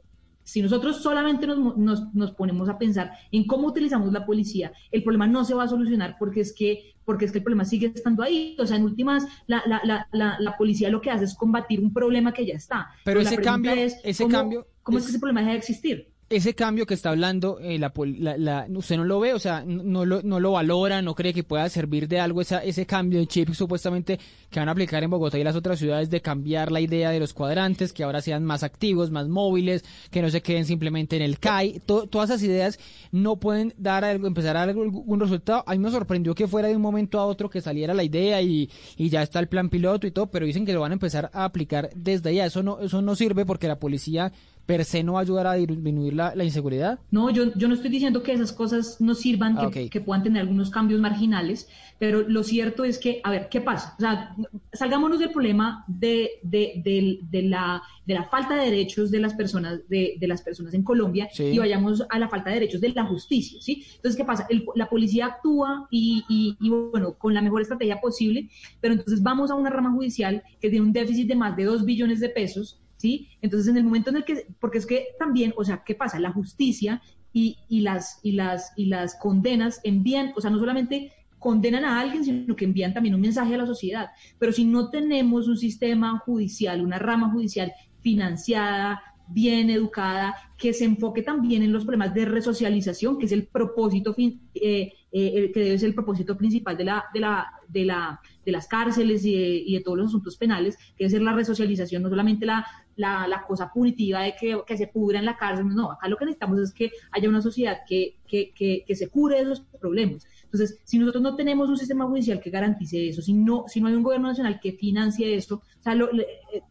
si 0.49 0.63
nosotros 0.63 1.03
solamente 1.03 1.45
nos, 1.45 1.77
nos, 1.77 2.11
nos, 2.15 2.31
ponemos 2.31 2.69
a 2.69 2.79
pensar 2.79 3.11
en 3.31 3.45
cómo 3.45 3.67
utilizamos 3.67 4.11
la 4.11 4.25
policía, 4.25 4.71
el 4.91 5.03
problema 5.03 5.27
no 5.27 5.45
se 5.45 5.53
va 5.53 5.65
a 5.65 5.67
solucionar 5.67 6.15
porque 6.17 6.41
es 6.41 6.53
que, 6.53 6.95
porque 7.05 7.25
es 7.25 7.31
que 7.31 7.37
el 7.37 7.43
problema 7.43 7.65
sigue 7.65 7.91
estando 7.93 8.23
ahí. 8.23 8.55
O 8.57 8.65
sea, 8.65 8.77
en 8.77 8.83
últimas, 8.83 9.27
la, 9.45 9.61
la, 9.67 10.07
la, 10.11 10.37
la 10.39 10.57
policía 10.57 10.89
lo 10.89 11.01
que 11.01 11.11
hace 11.11 11.25
es 11.25 11.35
combatir 11.35 11.79
un 11.79 11.93
problema 11.93 12.33
que 12.33 12.47
ya 12.47 12.55
está. 12.55 12.89
Pero, 13.05 13.19
ese 13.19 13.37
cambio, 13.37 13.73
es, 13.73 13.97
ese 14.03 14.23
¿cómo, 14.23 14.35
cambio, 14.35 14.67
¿cómo 14.81 14.97
es, 14.97 15.03
que 15.03 15.11
ese 15.11 15.19
problema 15.19 15.41
deja 15.41 15.51
de 15.51 15.57
existir? 15.59 16.11
Ese 16.29 16.53
cambio 16.53 16.85
que 16.85 16.93
está 16.93 17.09
hablando, 17.09 17.59
eh, 17.59 17.79
la, 17.79 17.91
la, 18.37 18.67
usted 18.69 18.97
no 18.97 19.03
lo 19.03 19.19
ve, 19.19 19.33
o 19.33 19.39
sea, 19.39 19.63
no 19.65 20.05
lo, 20.05 20.21
no 20.21 20.39
lo 20.39 20.51
valora, 20.51 21.01
no 21.01 21.15
cree 21.15 21.33
que 21.33 21.43
pueda 21.43 21.67
servir 21.69 22.07
de 22.07 22.19
algo 22.19 22.41
esa, 22.41 22.63
ese 22.63 22.85
cambio 22.85 23.19
de 23.19 23.25
chip 23.25 23.49
supuestamente 23.53 24.19
que 24.51 24.59
van 24.59 24.69
a 24.69 24.73
aplicar 24.73 25.03
en 25.03 25.09
Bogotá 25.09 25.39
y 25.39 25.43
las 25.43 25.55
otras 25.55 25.79
ciudades 25.79 26.11
de 26.11 26.21
cambiar 26.21 26.71
la 26.71 26.81
idea 26.81 27.09
de 27.09 27.19
los 27.19 27.33
cuadrantes, 27.33 27.93
que 27.93 28.03
ahora 28.03 28.21
sean 28.21 28.45
más 28.45 28.61
activos, 28.61 29.09
más 29.09 29.27
móviles, 29.27 29.83
que 30.11 30.21
no 30.21 30.29
se 30.29 30.41
queden 30.41 30.65
simplemente 30.65 31.15
en 31.15 31.23
el 31.23 31.39
CAI. 31.39 31.81
todas 31.85 32.29
esas 32.29 32.43
ideas 32.43 32.79
no 33.11 33.37
pueden 33.37 33.73
dar 33.77 34.05
algo, 34.05 34.27
empezar 34.27 34.55
a 34.55 34.59
dar 34.59 34.69
algún 34.69 35.19
resultado. 35.19 35.63
A 35.65 35.71
mí 35.71 35.79
me 35.79 35.89
sorprendió 35.89 36.35
que 36.35 36.47
fuera 36.47 36.67
de 36.67 36.75
un 36.75 36.81
momento 36.81 37.19
a 37.19 37.25
otro 37.25 37.49
que 37.49 37.61
saliera 37.61 37.95
la 37.95 38.03
idea 38.03 38.39
y, 38.41 38.69
y 38.97 39.09
ya 39.09 39.23
está 39.23 39.39
el 39.39 39.47
plan 39.47 39.69
piloto 39.69 40.05
y 40.05 40.11
todo, 40.11 40.27
pero 40.27 40.45
dicen 40.45 40.65
que 40.65 40.73
lo 40.73 40.81
van 40.81 40.91
a 40.91 40.93
empezar 40.93 41.31
a 41.33 41.43
aplicar 41.43 41.89
desde 41.95 42.29
allá. 42.29 42.45
Eso 42.45 42.61
no, 42.61 42.79
eso 42.79 43.01
no 43.01 43.15
sirve 43.15 43.45
porque 43.45 43.67
la 43.67 43.79
policía 43.79 44.31
per 44.69 44.85
se 44.85 45.01
no 45.01 45.13
va 45.13 45.19
a 45.19 45.21
ayudar 45.23 45.47
a 45.47 45.53
disminuir 45.55 46.13
la, 46.13 46.35
la 46.35 46.43
inseguridad? 46.43 46.99
No, 47.09 47.31
yo, 47.31 47.51
yo 47.55 47.67
no 47.67 47.73
estoy 47.73 47.89
diciendo 47.89 48.21
que 48.21 48.33
esas 48.33 48.53
cosas 48.53 49.01
no 49.01 49.15
sirvan, 49.15 49.57
que, 49.57 49.85
ah, 49.85 49.89
que, 49.89 49.99
puedan 49.99 50.21
tener 50.21 50.43
algunos 50.43 50.69
cambios 50.69 51.01
marginales, 51.01 51.67
pero 51.97 52.21
lo 52.21 52.43
cierto 52.43 52.83
es 52.83 52.99
que, 52.99 53.19
a 53.23 53.31
ver, 53.31 53.49
¿qué 53.49 53.61
pasa? 53.61 53.95
O 53.97 54.01
sea, 54.01 54.35
salgámonos 54.71 55.17
del 55.17 55.31
problema 55.31 55.83
de, 55.87 56.33
de, 56.43 56.83
de, 56.85 57.17
de 57.31 57.41
la, 57.41 57.81
de 58.05 58.13
la 58.13 58.25
falta 58.25 58.57
de 58.57 58.65
derechos 58.65 59.09
de 59.09 59.19
las 59.19 59.33
personas, 59.33 59.79
de, 59.89 60.17
de 60.19 60.27
las 60.27 60.43
personas 60.43 60.75
en 60.75 60.83
Colombia 60.83 61.27
y 61.35 61.57
vayamos 61.57 62.03
a 62.07 62.19
la 62.19 62.29
falta 62.29 62.51
de 62.51 62.59
derechos 62.59 62.79
de 62.79 62.89
la 62.89 63.05
justicia, 63.07 63.59
¿sí? 63.59 63.87
Entonces, 63.95 64.17
¿qué 64.17 64.23
pasa? 64.23 64.45
El, 64.51 64.65
la 64.75 64.87
policía 64.87 65.25
actúa 65.25 65.87
y, 65.89 66.23
y, 66.29 66.55
y, 66.61 66.69
bueno, 66.69 67.15
con 67.17 67.33
la 67.33 67.41
mejor 67.41 67.63
estrategia 67.63 67.99
posible, 67.99 68.49
pero 68.79 68.93
entonces 68.93 69.23
vamos 69.23 69.49
a 69.49 69.55
una 69.55 69.71
rama 69.71 69.91
judicial 69.91 70.43
que 70.61 70.69
tiene 70.69 70.85
un 70.85 70.93
déficit 70.93 71.27
de 71.27 71.35
más 71.35 71.57
de 71.57 71.63
2 71.63 71.85
billones 71.85 72.19
de 72.19 72.29
pesos 72.29 72.79
¿sí? 72.99 73.29
Entonces, 73.41 73.69
en 73.69 73.77
el 73.77 73.85
momento 73.85 74.09
en 74.09 74.17
el 74.17 74.25
que, 74.25 74.45
porque 74.59 74.77
es 74.77 74.85
que 74.85 75.07
también, 75.17 75.53
o 75.57 75.63
sea, 75.63 75.83
¿qué 75.85 75.95
pasa? 75.95 76.19
La 76.19 76.33
justicia 76.33 77.01
y, 77.31 77.57
y, 77.69 77.81
las, 77.81 78.19
y, 78.21 78.33
las, 78.33 78.73
y 78.75 78.85
las 78.85 79.15
condenas 79.15 79.79
envían, 79.83 80.33
o 80.35 80.41
sea, 80.41 80.51
no 80.51 80.59
solamente 80.59 81.13
condenan 81.39 81.85
a 81.85 82.01
alguien, 82.01 82.25
sino 82.25 82.55
que 82.55 82.65
envían 82.65 82.93
también 82.93 83.15
un 83.15 83.21
mensaje 83.21 83.55
a 83.55 83.57
la 83.57 83.65
sociedad. 83.65 84.09
Pero 84.37 84.51
si 84.51 84.65
no 84.65 84.89
tenemos 84.89 85.47
un 85.47 85.57
sistema 85.57 86.19
judicial, 86.19 86.81
una 86.81 86.99
rama 86.99 87.31
judicial 87.31 87.71
financiada, 88.01 89.01
bien 89.29 89.69
educada, 89.69 90.35
que 90.57 90.73
se 90.73 90.85
enfoque 90.85 91.21
también 91.21 91.63
en 91.63 91.71
los 91.71 91.83
problemas 91.83 92.13
de 92.13 92.25
resocialización, 92.25 93.17
que 93.17 93.25
es 93.25 93.31
el 93.31 93.47
propósito 93.47 94.13
fin, 94.13 94.41
eh, 94.55 94.91
eh, 95.11 95.51
que 95.53 95.59
debe 95.59 95.79
ser 95.79 95.89
el 95.89 95.95
propósito 95.95 96.35
principal 96.35 96.75
de 96.75 96.85
la, 96.85 97.05
de 97.13 97.19
la, 97.19 97.47
de 97.67 97.85
la, 97.85 98.19
de 98.43 98.51
las 98.51 98.67
cárceles 98.67 99.23
y 99.25 99.37
de, 99.37 99.63
y 99.65 99.73
de, 99.75 99.81
todos 99.81 99.97
los 99.97 100.07
asuntos 100.07 100.35
penales, 100.37 100.77
que 100.97 101.05
debe 101.05 101.11
ser 101.11 101.21
la 101.21 101.33
resocialización, 101.33 102.01
no 102.03 102.09
solamente 102.09 102.45
la, 102.45 102.65
la, 102.99 103.29
la 103.29 103.45
cosa 103.47 103.71
punitiva 103.71 104.23
de 104.23 104.35
que, 104.35 104.61
que, 104.67 104.77
se 104.77 104.87
pudra 104.87 105.19
en 105.19 105.25
la 105.25 105.37
cárcel. 105.37 105.67
No, 105.69 105.93
acá 105.93 106.09
lo 106.09 106.17
que 106.17 106.25
necesitamos 106.25 106.59
es 106.59 106.73
que 106.73 106.91
haya 107.11 107.29
una 107.29 107.41
sociedad 107.41 107.77
que, 107.87 108.17
que, 108.27 108.51
que, 108.53 108.95
se 108.95 109.07
cure 109.07 109.37
de 109.37 109.43
esos 109.43 109.61
problemas. 109.79 110.27
Entonces, 110.43 110.79
si 110.83 110.99
nosotros 110.99 111.23
no 111.23 111.37
tenemos 111.37 111.69
un 111.69 111.77
sistema 111.77 112.05
judicial 112.05 112.41
que 112.41 112.49
garantice 112.49 113.07
eso, 113.07 113.21
si 113.21 113.31
no, 113.33 113.63
si 113.67 113.79
no 113.79 113.87
hay 113.87 113.93
un 113.93 114.03
gobierno 114.03 114.27
nacional 114.27 114.59
que 114.61 114.73
financie 114.73 115.33
esto, 115.33 115.55
o 115.79 115.81
sea, 115.81 115.95
lo, 115.95 116.09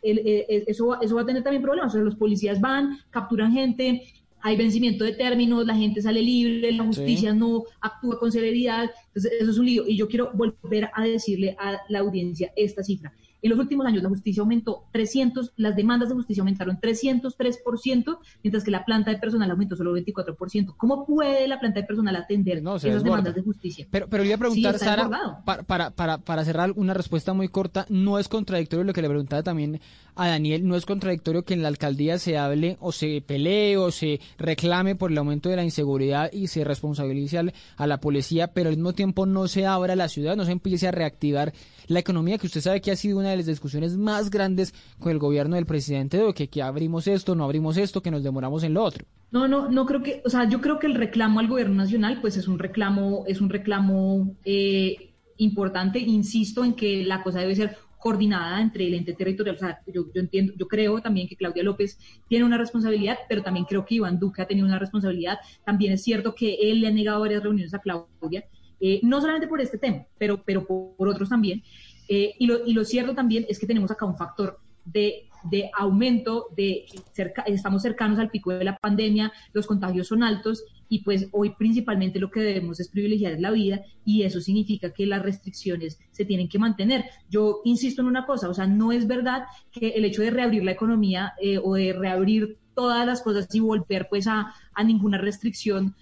eso, 0.03 1.01
eso 1.01 1.15
va 1.15 1.23
a 1.23 1.27
tener 1.27 1.43
también 1.43 1.63
problemas. 1.63 1.93
O 1.93 1.97
sea, 1.97 2.03
los 2.03 2.17
policías 2.17 2.61
van, 2.61 2.99
capturan 3.09 3.51
gente, 3.51 4.03
hay 4.43 4.57
vencimiento 4.59 5.05
de 5.05 5.13
términos, 5.13 5.67
la 5.67 5.77
gente 5.77 6.03
sale 6.03 6.21
libre, 6.21 6.73
la 6.73 6.85
justicia 6.85 7.33
no 7.33 7.65
actúa 7.81 8.19
con 8.19 8.31
celeridad, 8.31 8.91
entonces 9.07 9.33
eso 9.41 9.51
es 9.51 9.59
un 9.59 9.65
lío. 9.65 9.85
Y 9.87 9.97
yo 9.97 10.09
quiero 10.09 10.31
volver 10.35 10.91
a 10.93 11.05
decirle 11.05 11.57
a 11.59 11.79
la 11.89 12.01
audiencia 12.01 12.53
esta 12.55 12.83
cifra. 12.83 13.15
En 13.41 13.51
los 13.51 13.59
últimos 13.59 13.87
años 13.87 14.03
la 14.03 14.09
justicia 14.09 14.43
aumentó 14.43 14.85
300, 14.93 15.53
las 15.57 15.77
demandas 15.77 16.09
de 16.09 16.17
justicia 16.17 16.43
aumentaron 16.43 16.81
303%, 16.81 18.19
mientras 18.43 18.65
que 18.65 18.71
la 18.71 18.85
planta 18.85 19.11
de 19.11 19.19
personal 19.19 19.51
aumentó 19.51 19.77
solo 19.77 19.97
24%. 19.97 20.75
¿Cómo 20.77 21.07
puede 21.07 21.47
la 21.47 21.61
planta 21.61 21.81
de 21.81 21.87
personal 21.87 22.17
atender 22.17 22.59
esas 22.59 23.05
demandas 23.05 23.35
de 23.35 23.43
justicia? 23.43 23.87
Pero, 23.91 24.09
pero 24.09 24.23
le 24.23 24.31
iba 24.31 24.37
a 24.37 24.39
preguntar, 24.39 24.79
Sara, 24.79 25.09
para, 25.45 25.91
para, 25.91 26.19
para, 26.19 26.45
cerrar 26.45 26.73
una 26.75 26.95
respuesta 26.95 27.33
muy 27.33 27.49
corta, 27.49 27.87
¿no 27.89 28.19
es 28.19 28.29
contradictorio 28.29 28.85
lo 28.85 28.93
que 28.93 29.03
le 29.03 29.09
preguntaba 29.09 29.43
también 29.43 29.81
a 30.17 30.29
Daniel? 30.29 30.67
¿No 30.67 30.75
es 30.75 30.85
contradictorio 30.85 31.45
que 31.45 31.55
en 31.55 31.63
la 31.63 31.69
alcaldía 31.69 32.19
se 32.19 32.39
hable 32.39 32.77
o 32.81 32.91
se 32.91 33.23
pelee 33.25 33.77
o 33.77 33.93
se 33.93 34.21
reclame 34.39 34.97
por 34.97 35.13
el 35.13 35.19
aumento 35.19 35.49
de 35.49 35.57
la 35.57 35.65
inseguridad 35.65 36.33
y 36.33 36.49
se 36.49 36.65
responsabilice 36.65 37.39
a 37.77 37.87
la 37.87 38.01
policía, 38.01 38.49
pero 38.49 38.69
al 38.69 38.77
mismo 38.77 38.93
tiempo 38.95 39.27
no 39.27 39.49
se 39.49 39.67
abra 39.67 39.95
la 39.97 40.09
ciudad, 40.09 40.37
no 40.37 40.45
se 40.45 40.53
empiece 40.53 40.89
a 40.89 40.91
reactivar 40.91 41.53
la 41.89 41.99
economía, 41.99 42.39
que 42.39 42.47
usted 42.47 42.61
sabe 42.61 42.81
que 42.81 42.91
ha 42.91 42.97
sido 42.97 43.19
una 43.19 43.31
de 43.31 43.39
las 43.39 43.47
discusiones 43.47 43.97
más 43.97 44.31
grandes 44.31 44.75
con 44.99 45.11
el 45.11 45.19
gobierno 45.19 45.57
del 45.57 45.67
presidente, 45.67 46.19
de 46.19 46.35
que, 46.35 46.49
que 46.49 46.63
abrimos 46.63 47.07
esto, 47.07 47.35
no 47.35 47.45
abrimos 47.45 47.77
esto, 47.77 48.03
que 48.03 48.11
nos 48.11 48.23
demoramos 48.23 48.63
en 48.63 48.75
lo 48.75 48.85
otro. 48.85 49.05
No, 49.31 49.49
no, 49.49 49.69
no 49.71 49.85
creo 49.87 50.03
que, 50.03 50.23
o 50.25 50.31
sea, 50.31 50.49
yo 50.49 50.61
creo 50.61 50.79
que 50.79 50.87
el 50.87 50.95
reclamo 50.95 51.41
al 51.41 51.49
gobierno 51.49 51.75
nacional, 51.75 52.21
pues 52.21 52.37
es 52.37 52.47
un 52.49 52.59
reclamo, 52.59 53.25
es 53.27 53.41
un 53.41 53.51
reclamo 53.51 54.37
eh, 54.45 55.15
importante. 55.39 55.99
Insisto 55.99 56.65
en 56.65 56.75
que 56.75 57.05
la 57.05 57.23
cosa 57.23 57.41
debe 57.41 57.55
ser 57.55 57.77
coordinada 57.99 58.61
entre 58.61 58.87
el 58.87 58.95
ente 58.95 59.13
territorial. 59.13 59.57
O 59.57 59.59
sea, 59.59 59.81
yo, 59.87 60.07
yo, 60.15 60.21
entiendo, 60.21 60.53
yo 60.57 60.69
creo 60.69 61.01
también 61.01 61.29
que 61.29 61.37
Claudia 61.37 61.63
López 61.63 61.99
tiene 62.29 62.45
una 62.45 62.57
responsabilidad, 62.57 63.19
pero 63.29 63.43
también 63.43 63.67
creo 63.67 63.85
que 63.85 63.97
Iván 63.97 64.19
Duque 64.19 64.41
ha 64.41 64.47
tenido 64.47 64.67
una 64.67 64.79
responsabilidad. 64.79 65.39
También 65.65 65.93
es 65.93 66.03
cierto 66.03 66.35
que 66.35 66.55
él 66.71 66.81
le 66.81 66.89
ha 66.89 66.93
negado 66.93 67.21
varias 67.21 67.43
reuniones 67.43 67.75
a 67.75 67.81
Claudia 67.81 68.45
eh, 68.81 69.01
no 69.03 69.21
solamente 69.21 69.49
por 69.49 69.61
este 69.61 69.79
tema, 69.79 70.05
pero, 70.19 70.43
pero 70.43 70.67
por, 70.67 71.09
otros 71.09 71.29
también. 71.29 71.63
Eh, 72.09 72.35
y, 72.39 72.47
lo, 72.47 72.67
y, 72.67 72.73
lo, 72.73 72.85
cierto 72.85 73.15
también 73.15 73.45
es 73.49 73.59
que 73.59 73.67
tenemos 73.67 73.91
acá 73.91 74.07
un 74.07 74.17
factor 74.17 74.59
de, 74.85 75.29
de 75.45 75.71
aumento, 75.77 76.47
de 76.57 76.87
cerca, 77.13 77.43
estamos 77.43 77.83
cercanos 77.83 78.19
al 78.19 78.31
pico 78.31 78.53
de 78.53 78.65
la 78.65 78.77
pandemia, 78.77 79.33
los 79.53 79.67
contagios 79.67 80.09
son 80.09 80.23
altos 80.23 80.65
y 80.89 81.03
pues 81.03 81.29
hoy 81.33 81.51
principalmente 81.51 82.19
lo 82.19 82.31
que 82.31 82.41
debemos 82.41 82.81
es 82.81 82.89
privilegiar 82.89 83.39
la 83.39 83.51
vida 83.51 83.83
y 84.05 84.23
eso 84.23 84.41
significa 84.41 84.93
que 84.93 85.07
las 85.07 85.23
restricciones 85.23 85.99
se 86.13 86.25
tienen 86.25 86.49
que 86.49 86.59
mantener. 86.59 87.05
Yo 87.29 87.61
insisto 87.65 88.03
en 88.03 88.09
una 88.09 88.27
cosa, 88.27 88.49
o 88.49 88.55
sea, 88.55 88.67
no 88.67 88.93
es 88.93 89.07
verdad 89.07 89.45
que 89.71 89.91
el 89.91 90.05
hecho 90.05 90.23
de 90.23 90.31
reabrir 90.31 90.65
la 90.65 90.73
economía 90.73 91.35
eh, 91.43 91.59
o 91.63 91.75
de 91.75 91.93
reabrir 91.93 92.59
todas 92.75 93.05
las 93.07 93.23
cosas 93.23 93.53
y 93.55 93.61
volver 93.61 94.07
pues 94.09 94.27
a, 94.29 94.55
a 94.73 94.85
ninguna 94.85 95.19
restricción 95.19 95.95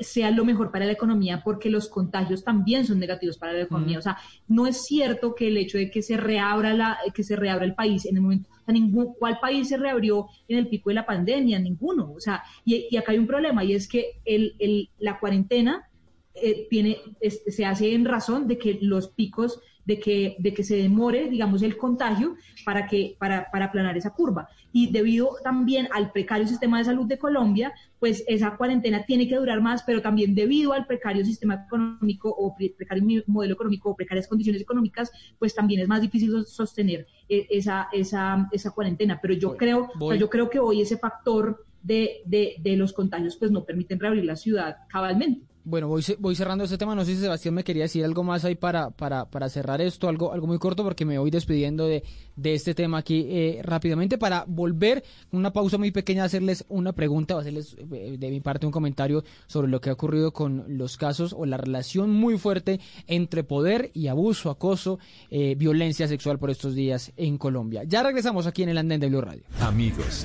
sea 0.00 0.30
lo 0.30 0.44
mejor 0.44 0.70
para 0.70 0.86
la 0.86 0.92
economía 0.92 1.42
porque 1.44 1.70
los 1.70 1.88
contagios 1.88 2.44
también 2.44 2.86
son 2.86 2.98
negativos 2.98 3.38
para 3.38 3.52
la 3.52 3.62
economía. 3.62 3.98
O 3.98 4.02
sea, 4.02 4.16
no 4.48 4.66
es 4.66 4.84
cierto 4.84 5.34
que 5.34 5.48
el 5.48 5.56
hecho 5.56 5.78
de 5.78 5.90
que 5.90 6.02
se 6.02 6.16
reabra 6.16 6.74
la, 6.74 6.98
que 7.14 7.22
se 7.22 7.36
reabra 7.36 7.64
el 7.64 7.74
país 7.74 8.06
en 8.06 8.16
el 8.16 8.22
momento, 8.22 8.48
o 8.50 8.64
sea, 8.64 8.72
ningún, 8.72 9.14
¿cuál 9.14 9.38
país 9.40 9.68
se 9.68 9.76
reabrió 9.76 10.26
en 10.48 10.58
el 10.58 10.68
pico 10.68 10.90
de 10.90 10.94
la 10.94 11.06
pandemia? 11.06 11.58
Ninguno. 11.58 12.12
O 12.12 12.20
sea, 12.20 12.42
y, 12.64 12.88
y 12.90 12.96
acá 12.96 13.12
hay 13.12 13.18
un 13.18 13.26
problema 13.26 13.64
y 13.64 13.74
es 13.74 13.88
que 13.88 14.20
el, 14.24 14.54
el, 14.58 14.90
la 14.98 15.18
cuarentena 15.18 15.88
eh, 16.34 16.66
tiene, 16.68 16.98
se 17.22 17.64
hace 17.64 17.94
en 17.94 18.04
razón 18.04 18.48
de 18.48 18.58
que 18.58 18.78
los 18.82 19.08
picos 19.08 19.60
de 19.84 19.98
que, 19.98 20.36
de 20.38 20.54
que 20.54 20.64
se 20.64 20.76
demore, 20.76 21.28
digamos, 21.28 21.62
el 21.62 21.76
contagio 21.76 22.36
para, 22.64 22.86
que, 22.86 23.16
para, 23.18 23.50
para 23.50 23.66
aplanar 23.66 23.96
esa 23.96 24.10
curva. 24.10 24.48
Y 24.72 24.90
debido 24.90 25.36
también 25.42 25.88
al 25.92 26.10
precario 26.12 26.46
sistema 26.46 26.78
de 26.78 26.84
salud 26.84 27.06
de 27.06 27.18
Colombia, 27.18 27.72
pues 27.98 28.24
esa 28.26 28.56
cuarentena 28.56 29.04
tiene 29.04 29.28
que 29.28 29.36
durar 29.36 29.60
más, 29.60 29.82
pero 29.82 30.02
también 30.02 30.34
debido 30.34 30.72
al 30.72 30.86
precario 30.86 31.24
sistema 31.24 31.64
económico 31.66 32.28
o 32.28 32.54
precario 32.56 33.04
modelo 33.26 33.54
económico 33.54 33.90
o 33.90 33.96
precarias 33.96 34.28
condiciones 34.28 34.62
económicas, 34.62 35.10
pues 35.38 35.54
también 35.54 35.80
es 35.80 35.88
más 35.88 36.00
difícil 36.00 36.44
sostener 36.46 37.06
eh, 37.28 37.46
esa, 37.50 37.88
esa, 37.92 38.48
esa 38.52 38.70
cuarentena. 38.70 39.20
Pero 39.20 39.34
yo 39.34 39.56
creo, 39.56 39.90
yo 40.18 40.28
creo 40.28 40.50
que 40.50 40.58
hoy 40.58 40.80
ese 40.80 40.98
factor 40.98 41.64
de, 41.82 42.22
de, 42.24 42.56
de 42.60 42.76
los 42.76 42.92
contagios 42.92 43.36
pues 43.36 43.50
no 43.50 43.64
permiten 43.64 44.00
reabrir 44.00 44.24
la 44.24 44.36
ciudad 44.36 44.78
cabalmente. 44.88 45.46
Bueno, 45.64 45.88
voy, 45.88 46.04
voy 46.18 46.36
cerrando 46.36 46.64
este 46.64 46.76
tema. 46.76 46.94
No 46.94 47.04
sé 47.04 47.14
si 47.14 47.22
Sebastián 47.22 47.54
me 47.54 47.64
quería 47.64 47.84
decir 47.84 48.04
algo 48.04 48.22
más 48.22 48.44
ahí 48.44 48.54
para, 48.54 48.90
para, 48.90 49.24
para 49.24 49.48
cerrar 49.48 49.80
esto, 49.80 50.08
algo, 50.08 50.32
algo 50.32 50.46
muy 50.46 50.58
corto, 50.58 50.84
porque 50.84 51.06
me 51.06 51.18
voy 51.18 51.30
despidiendo 51.30 51.86
de, 51.86 52.04
de 52.36 52.54
este 52.54 52.74
tema 52.74 52.98
aquí 52.98 53.26
eh, 53.28 53.60
rápidamente 53.62 54.18
para 54.18 54.44
volver, 54.46 55.02
una 55.32 55.54
pausa 55.54 55.78
muy 55.78 55.90
pequeña, 55.90 56.22
a 56.22 56.26
hacerles 56.26 56.66
una 56.68 56.92
pregunta, 56.92 57.36
o 57.36 57.38
hacerles 57.38 57.76
eh, 57.92 58.16
de 58.18 58.30
mi 58.30 58.40
parte 58.40 58.66
un 58.66 58.72
comentario 58.72 59.24
sobre 59.46 59.68
lo 59.68 59.80
que 59.80 59.88
ha 59.88 59.94
ocurrido 59.94 60.32
con 60.32 60.64
los 60.68 60.98
casos 60.98 61.34
o 61.36 61.46
la 61.46 61.56
relación 61.56 62.10
muy 62.10 62.36
fuerte 62.36 62.78
entre 63.06 63.42
poder 63.42 63.90
y 63.94 64.08
abuso, 64.08 64.50
acoso, 64.50 64.98
eh, 65.30 65.54
violencia 65.56 66.06
sexual 66.08 66.38
por 66.38 66.50
estos 66.50 66.74
días 66.74 67.12
en 67.16 67.38
Colombia. 67.38 67.84
Ya 67.84 68.02
regresamos 68.02 68.46
aquí 68.46 68.64
en 68.64 68.68
el 68.68 68.78
Andén 68.78 69.00
de 69.00 69.08
Blue 69.08 69.22
Radio. 69.22 69.44
Amigos. 69.60 70.24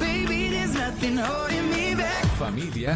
Familia 2.38 2.96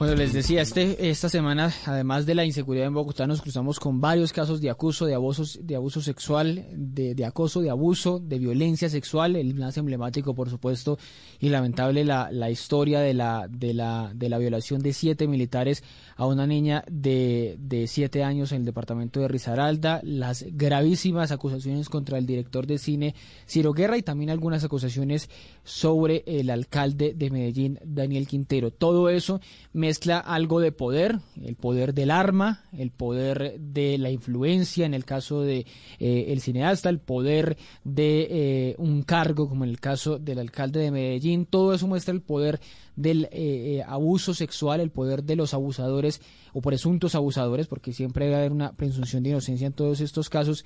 Bueno, 0.00 0.14
les 0.14 0.32
decía, 0.32 0.62
este, 0.62 1.10
esta 1.10 1.28
semana, 1.28 1.70
además 1.84 2.24
de 2.24 2.34
la 2.34 2.46
inseguridad 2.46 2.86
en 2.86 2.94
Bogotá, 2.94 3.26
nos 3.26 3.42
cruzamos 3.42 3.78
con 3.78 4.00
varios 4.00 4.32
casos 4.32 4.62
de 4.62 4.70
acoso, 4.70 5.04
de 5.04 5.12
abusos, 5.12 5.58
de 5.62 5.76
abuso 5.76 6.00
sexual, 6.00 6.66
de, 6.72 7.14
de 7.14 7.24
acoso, 7.26 7.60
de 7.60 7.68
abuso, 7.68 8.18
de 8.18 8.38
violencia 8.38 8.88
sexual, 8.88 9.36
el 9.36 9.54
más 9.56 9.76
emblemático, 9.76 10.34
por 10.34 10.48
supuesto, 10.48 10.96
y 11.38 11.50
lamentable 11.50 12.06
la, 12.06 12.32
la 12.32 12.48
historia 12.48 13.00
de 13.00 13.12
la, 13.12 13.46
de 13.46 13.74
la, 13.74 14.10
de 14.14 14.30
la 14.30 14.38
violación 14.38 14.80
de 14.80 14.94
siete 14.94 15.28
militares 15.28 15.84
a 16.16 16.24
una 16.24 16.46
niña 16.46 16.82
de, 16.90 17.56
de 17.58 17.86
siete 17.86 18.24
años 18.24 18.52
en 18.52 18.60
el 18.60 18.64
departamento 18.64 19.20
de 19.20 19.28
Risaralda, 19.28 20.00
las 20.02 20.46
gravísimas 20.48 21.30
acusaciones 21.30 21.90
contra 21.90 22.16
el 22.16 22.24
director 22.24 22.66
de 22.66 22.78
cine 22.78 23.14
Ciro 23.46 23.74
Guerra 23.74 23.98
y 23.98 24.02
también 24.02 24.30
algunas 24.30 24.64
acusaciones 24.64 25.28
sobre 25.62 26.24
el 26.26 26.48
alcalde 26.48 27.12
de 27.14 27.30
Medellín, 27.30 27.78
Daniel 27.84 28.26
Quintero. 28.26 28.70
Todo 28.70 29.10
eso 29.10 29.42
me 29.74 29.89
mezcla 29.90 30.18
algo 30.20 30.60
de 30.60 30.70
poder, 30.70 31.18
el 31.42 31.56
poder 31.56 31.94
del 31.94 32.12
arma, 32.12 32.62
el 32.72 32.92
poder 32.92 33.58
de 33.58 33.98
la 33.98 34.08
influencia, 34.08 34.86
en 34.86 34.94
el 34.94 35.04
caso 35.04 35.40
de 35.40 35.66
eh, 35.98 36.26
el 36.28 36.40
cineasta, 36.40 36.88
el 36.88 37.00
poder 37.00 37.56
de 37.82 38.28
eh, 38.30 38.74
un 38.78 39.02
cargo, 39.02 39.48
como 39.48 39.64
en 39.64 39.70
el 39.70 39.80
caso 39.80 40.20
del 40.20 40.38
alcalde 40.38 40.78
de 40.78 40.92
Medellín. 40.92 41.44
Todo 41.44 41.74
eso 41.74 41.88
muestra 41.88 42.14
el 42.14 42.22
poder 42.22 42.60
del 42.94 43.28
eh, 43.32 43.82
abuso 43.84 44.32
sexual, 44.32 44.78
el 44.78 44.92
poder 44.92 45.24
de 45.24 45.34
los 45.34 45.54
abusadores 45.54 46.20
o 46.52 46.60
presuntos 46.60 47.16
abusadores, 47.16 47.66
porque 47.66 47.92
siempre 47.92 48.26
debe 48.26 48.36
haber 48.36 48.52
una 48.52 48.70
presunción 48.74 49.24
de 49.24 49.30
inocencia 49.30 49.66
en 49.66 49.72
todos 49.72 50.00
estos 50.00 50.30
casos 50.30 50.64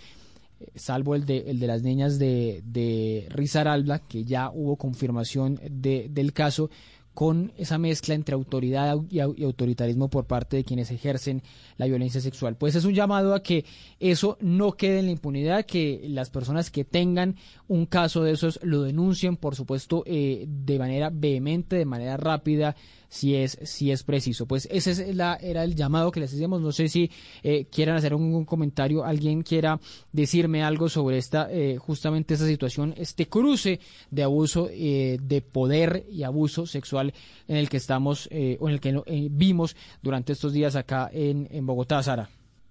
salvo 0.75 1.15
el 1.15 1.25
de, 1.27 1.45
el 1.49 1.59
de 1.59 1.67
las 1.67 1.83
niñas 1.83 2.19
de, 2.19 2.63
de 2.65 3.27
Risaralda, 3.31 3.99
que 3.99 4.25
ya 4.25 4.51
hubo 4.51 4.77
confirmación 4.77 5.61
de, 5.69 6.09
del 6.11 6.33
caso, 6.33 6.71
con 7.15 7.53
esa 7.57 7.79
mezcla 7.79 8.15
entre 8.15 8.35
autoridad 8.35 8.99
y, 9.09 9.21
autoritarismo 9.21 10.11
por 10.11 10.27
parte 10.27 10.57
de 10.57 10.65
quienes 10.65 10.91
ejercen 10.91 11.43
la 11.77 11.87
violencia 11.87 12.21
sexual. 12.21 12.57
Pues 12.57 12.75
es 12.75 12.85
un 12.85 12.93
llamado 12.93 13.35
a 13.35 13.43
que 13.43 13.65
eso 14.01 14.37
no 14.41 14.73
quede 14.73 14.99
en 14.99 15.07
la 15.07 15.13
impunidad, 15.13 15.65
que 15.65 16.05
las 16.09 16.31
personas 16.31 16.71
que 16.71 16.85
tengan 16.85 17.37
un 17.69 17.87
caso 17.87 18.23
de 18.23 18.33
esos 18.33 18.59
lo 18.63 18.83
denuncien, 18.83 19.37
por 19.37 19.55
supuesto, 19.55 20.03
eh, 20.07 20.47
de 20.49 20.79
manera 20.79 21.11
vehemente, 21.13 21.77
de 21.77 21.87
manera 21.87 22.17
rápida, 22.17 22.75
si 23.15 23.37
es, 23.37 23.57
si 23.63 23.93
es 23.93 24.03
preciso. 24.03 24.47
Pues 24.47 24.69
ese 24.73 24.91
es 24.91 25.15
la, 25.15 25.37
era 25.37 25.63
el 25.63 25.77
llamado 25.77 26.11
que 26.11 26.19
les 26.19 26.35
hacíamos. 26.35 26.61
No 26.61 26.73
sé 26.73 26.89
si 26.89 27.13
eh, 27.45 27.67
quieran 27.71 27.97
hacer 27.97 28.13
un, 28.13 28.45
comentario, 28.45 29.05
alguien 29.05 29.43
quiera 29.43 29.79
decirme 30.11 30.65
algo 30.65 30.89
sobre 30.89 31.19
esta, 31.19 31.49
eh, 31.51 31.77
justamente 31.79 32.35
esta 32.35 32.47
situación, 32.47 32.93
este 32.97 33.29
cruce 33.29 33.79
de 34.11 34.25
abuso 34.25 34.69
eh, 34.73 35.19
de 35.23 35.43
poder 35.43 36.05
y 36.11 36.25
abuso 36.25 36.67
sexual 36.67 37.15
en 37.47 37.57
el 37.57 37.69
que 37.69 37.77
estamos 37.77 38.29
o 38.59 38.69
en 38.69 38.75
el 38.75 38.81
que 38.81 39.01
vimos 39.31 39.77
durante 40.03 40.33
estos 40.33 40.53
días 40.53 40.75
acá 40.75 41.09
en, 41.13 41.47
en 41.53 41.65
Bogotá, 41.67 42.03
Sara. 42.03 42.29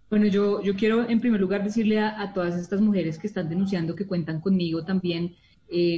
Bueno, 0.09 0.27
yo, 0.27 0.61
yo 0.61 0.75
quiero 0.75 1.07
en 1.09 1.21
primer 1.21 1.39
lugar 1.39 1.63
decirle 1.63 1.99
a, 1.99 2.33
todas 2.33 2.59
estas 2.59 2.81
mujeres 2.81 3.17
que 3.17 3.27
están 3.27 3.47
denunciando 3.47 3.95
que 3.95 4.05
cuentan 4.05 4.41
conmigo 4.41 4.83
también 4.83 5.35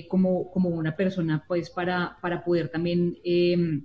como, 0.07 0.51
como 0.51 0.69
una 0.69 0.95
persona 0.95 1.43
pues 1.47 1.69
para, 1.69 2.17
para 2.21 2.43
poder 2.43 2.69
también 2.69 3.17
eh, 3.23 3.81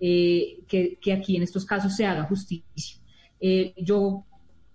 eh, 0.00 0.60
que, 0.68 1.12
aquí 1.12 1.36
en 1.36 1.42
estos 1.42 1.64
casos 1.64 1.96
se 1.96 2.06
haga 2.06 2.24
justicia. 2.24 2.98
Eh, 3.40 3.74
yo 3.76 4.24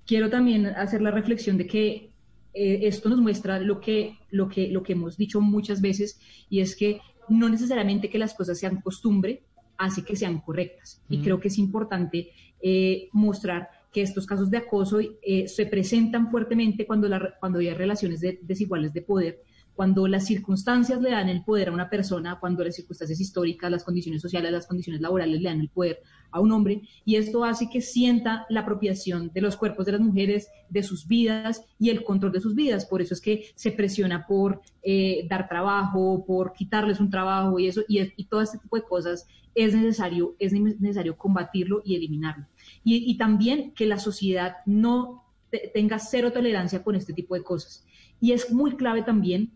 quiero 0.05 0.29
también 0.29 0.65
hacer 0.65 1.01
la 1.01 1.11
reflexión 1.11 1.57
de 1.57 1.65
que 1.65 2.11
eh, 2.53 2.79
esto 2.83 3.09
nos 3.09 3.19
muestra 3.19 3.59
lo 3.59 3.79
que, 3.79 4.17
lo, 4.31 4.49
que, 4.49 4.67
lo 4.67 4.83
que 4.83 4.93
hemos 4.93 5.17
dicho 5.17 5.39
muchas 5.39 5.81
veces 5.81 6.19
y 6.49 6.59
es 6.59 6.75
que 6.75 6.99
no 7.29 7.47
necesariamente 7.47 8.09
que 8.09 8.17
las 8.17 8.33
cosas 8.33 8.59
sean 8.59 8.81
costumbre 8.81 9.43
hace 9.77 10.03
que 10.03 10.15
sean 10.15 10.39
correctas. 10.41 11.01
Y 11.09 11.19
creo 11.19 11.39
que 11.39 11.47
es 11.47 11.57
importante 11.57 12.29
mostrar 13.11 13.69
que 13.91 14.01
estos 14.01 14.25
casos 14.25 14.49
de 14.51 14.57
acoso 14.57 14.99
se 15.47 15.65
presentan 15.65 16.29
fuertemente 16.29 16.85
cuando, 16.85 17.07
la, 17.07 17.35
cuando 17.39 17.59
hay 17.59 17.73
relaciones 17.73 18.21
desiguales 18.41 18.93
de 18.93 19.01
poder 19.01 19.41
cuando 19.75 20.07
las 20.07 20.25
circunstancias 20.25 21.01
le 21.01 21.11
dan 21.11 21.29
el 21.29 21.43
poder 21.43 21.69
a 21.69 21.71
una 21.71 21.89
persona, 21.89 22.39
cuando 22.39 22.63
las 22.63 22.75
circunstancias 22.75 23.19
históricas, 23.19 23.71
las 23.71 23.83
condiciones 23.83 24.21
sociales, 24.21 24.51
las 24.51 24.67
condiciones 24.67 25.01
laborales 25.01 25.41
le 25.41 25.49
dan 25.49 25.59
el 25.59 25.69
poder 25.69 26.01
a 26.31 26.39
un 26.39 26.51
hombre, 26.51 26.81
y 27.05 27.15
esto 27.15 27.43
hace 27.43 27.69
que 27.69 27.81
sienta 27.81 28.45
la 28.49 28.61
apropiación 28.61 29.31
de 29.33 29.41
los 29.41 29.55
cuerpos 29.55 29.85
de 29.85 29.93
las 29.93 30.01
mujeres, 30.01 30.47
de 30.69 30.83
sus 30.83 31.07
vidas 31.07 31.63
y 31.77 31.89
el 31.89 32.03
control 32.03 32.31
de 32.31 32.41
sus 32.41 32.55
vidas. 32.55 32.85
Por 32.85 33.01
eso 33.01 33.13
es 33.13 33.21
que 33.21 33.45
se 33.55 33.71
presiona 33.71 34.25
por 34.25 34.61
eh, 34.81 35.27
dar 35.29 35.47
trabajo, 35.47 36.23
por 36.25 36.53
quitarles 36.53 36.99
un 36.99 37.09
trabajo 37.09 37.59
y 37.59 37.67
eso, 37.67 37.81
y, 37.87 38.01
y, 38.15 38.25
todo 38.25 38.41
este 38.41 38.57
tipo 38.57 38.75
de 38.75 38.83
cosas 38.83 39.27
es 39.53 39.75
necesario, 39.75 40.35
es 40.39 40.53
necesario 40.53 41.17
combatirlo 41.17 41.81
y 41.85 41.95
eliminarlo. 41.95 42.47
Y, 42.83 43.09
y 43.11 43.17
también 43.17 43.71
que 43.73 43.85
la 43.85 43.99
sociedad 43.99 44.57
no 44.65 45.23
tenga 45.73 45.99
cero 45.99 46.31
tolerancia 46.31 46.83
con 46.83 46.95
este 46.95 47.13
tipo 47.13 47.35
de 47.35 47.43
cosas. 47.43 47.85
Y 48.19 48.31
es 48.31 48.51
muy 48.51 48.75
clave 48.75 49.03
también 49.03 49.51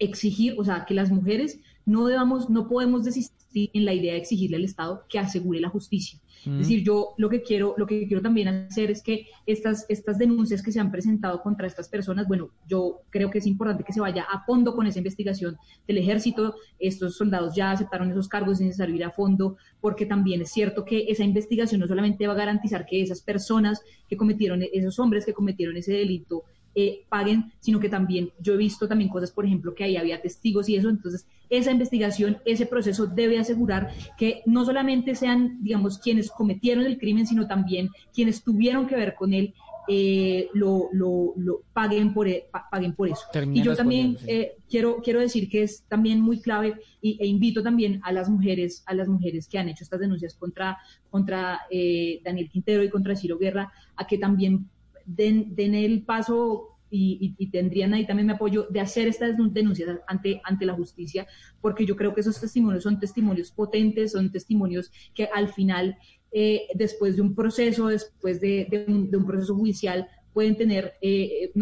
exigir, 0.00 0.56
o 0.58 0.64
sea, 0.64 0.84
que 0.84 0.94
las 0.94 1.10
mujeres 1.10 1.60
no 1.86 2.06
debamos, 2.06 2.50
no 2.50 2.68
podemos 2.68 3.04
desistir 3.04 3.70
en 3.72 3.84
la 3.84 3.92
idea 3.92 4.14
de 4.14 4.18
exigirle 4.18 4.56
al 4.56 4.64
Estado 4.64 5.04
que 5.08 5.18
asegure 5.18 5.60
la 5.60 5.68
justicia. 5.68 6.18
Es 6.46 6.58
decir, 6.60 6.82
yo 6.82 7.10
lo 7.18 7.28
que 7.28 7.42
quiero, 7.42 7.74
lo 7.76 7.86
que 7.86 8.06
quiero 8.06 8.22
también 8.22 8.48
hacer 8.48 8.90
es 8.90 9.02
que 9.02 9.26
estas, 9.44 9.84
estas 9.90 10.16
denuncias 10.16 10.62
que 10.62 10.72
se 10.72 10.80
han 10.80 10.90
presentado 10.90 11.42
contra 11.42 11.66
estas 11.66 11.90
personas, 11.90 12.26
bueno, 12.28 12.48
yo 12.66 13.02
creo 13.10 13.30
que 13.30 13.38
es 13.38 13.46
importante 13.46 13.84
que 13.84 13.92
se 13.92 14.00
vaya 14.00 14.22
a 14.22 14.42
fondo 14.46 14.74
con 14.74 14.86
esa 14.86 14.98
investigación 14.98 15.58
del 15.86 15.98
ejército. 15.98 16.54
Estos 16.78 17.16
soldados 17.16 17.54
ya 17.54 17.72
aceptaron 17.72 18.10
esos 18.10 18.26
cargos, 18.26 18.54
es 18.54 18.66
necesario 18.66 18.94
ir 18.94 19.04
a 19.04 19.10
fondo, 19.10 19.58
porque 19.82 20.06
también 20.06 20.40
es 20.40 20.50
cierto 20.50 20.86
que 20.86 21.04
esa 21.08 21.24
investigación 21.24 21.78
no 21.78 21.86
solamente 21.86 22.26
va 22.26 22.32
a 22.32 22.36
garantizar 22.36 22.86
que 22.86 23.02
esas 23.02 23.20
personas 23.20 23.82
que 24.08 24.16
cometieron, 24.16 24.62
esos 24.72 24.98
hombres 24.98 25.26
que 25.26 25.34
cometieron 25.34 25.76
ese 25.76 25.92
delito, 25.92 26.44
eh, 26.72 27.04
paguen, 27.08 27.52
sino 27.58 27.80
que 27.80 27.88
también 27.88 28.30
yo 28.38 28.54
he 28.54 28.56
visto 28.56 28.86
también 28.86 29.10
cosas, 29.10 29.32
por 29.32 29.44
ejemplo, 29.44 29.74
que 29.74 29.82
ahí 29.82 29.96
había 29.96 30.22
testigos 30.22 30.68
y 30.68 30.76
eso, 30.76 30.88
entonces 30.88 31.26
esa 31.48 31.72
investigación, 31.72 32.38
ese 32.44 32.64
proceso 32.64 33.08
debe 33.08 33.40
asegurar 33.40 33.90
que 34.16 34.42
no 34.46 34.64
solamente 34.64 35.16
sean, 35.16 35.58
digamos, 35.64 35.98
quienes 35.98 36.30
cometieron 36.30 36.86
el 36.86 36.96
crimen, 36.96 37.26
sino 37.26 37.48
también 37.48 37.90
quienes 38.14 38.44
tuvieron 38.44 38.86
que 38.86 38.94
ver 38.94 39.16
con 39.16 39.34
él, 39.34 39.52
eh, 39.88 40.48
lo, 40.54 40.90
lo, 40.92 41.34
paguen, 41.72 42.14
por, 42.14 42.28
e, 42.28 42.46
paguen 42.70 42.94
por 42.94 43.08
eso. 43.08 43.22
y 43.52 43.62
yo 43.62 43.74
también 43.74 44.16
eh, 44.28 44.52
quiero, 44.68 44.98
quiero 45.02 45.18
decir 45.18 45.48
que 45.48 45.64
es 45.64 45.82
también 45.88 46.20
muy 46.20 46.40
clave 46.40 46.76
y, 47.02 47.20
e 47.20 47.26
invito 47.26 47.64
también 47.64 48.00
a 48.04 48.12
las 48.12 48.28
mujeres, 48.28 48.84
a 48.86 48.94
las 48.94 49.08
mujeres 49.08 49.48
que 49.48 49.58
han 49.58 49.68
hecho 49.68 49.82
estas 49.82 49.98
denuncias 49.98 50.36
contra, 50.36 50.78
contra 51.10 51.62
Daniel 51.68 52.48
Quintero 52.48 52.84
y 52.84 52.90
contra 52.90 53.16
Ciro 53.16 53.38
Guerra, 53.38 53.72
a 53.96 54.06
que 54.06 54.18
también 54.18 54.68
den, 55.16 55.54
den 55.54 55.74
el 55.74 56.02
paso 56.04 56.70
y, 56.90 57.46
tendrían 57.50 57.94
ahí 57.94 58.06
también 58.06 58.26
mi 58.26 58.32
apoyo 58.32 58.66
de 58.68 58.80
hacer 58.80 59.08
estas 59.08 59.36
denuncias 59.52 59.98
ante, 60.08 60.40
ante 60.44 60.66
la 60.66 60.74
justicia, 60.74 61.26
porque 61.60 61.86
yo 61.86 61.96
creo 61.96 62.14
que 62.14 62.20
esos 62.20 62.40
testimonios 62.40 62.82
son 62.82 62.98
testimonios 62.98 63.50
potentes, 63.50 64.12
son 64.12 64.30
testimonios 64.32 64.90
que 65.14 65.28
al 65.32 65.52
final, 65.52 65.96
eh, 66.32 66.66
después 66.74 67.16
de 67.16 67.22
un 67.22 67.34
proceso, 67.34 67.88
después 67.88 68.40
de, 68.40 68.84
un, 68.88 69.26
proceso 69.26 69.54
judicial, 69.54 70.08
pueden 70.32 70.56
tener, 70.56 70.94
eh, 71.00 71.52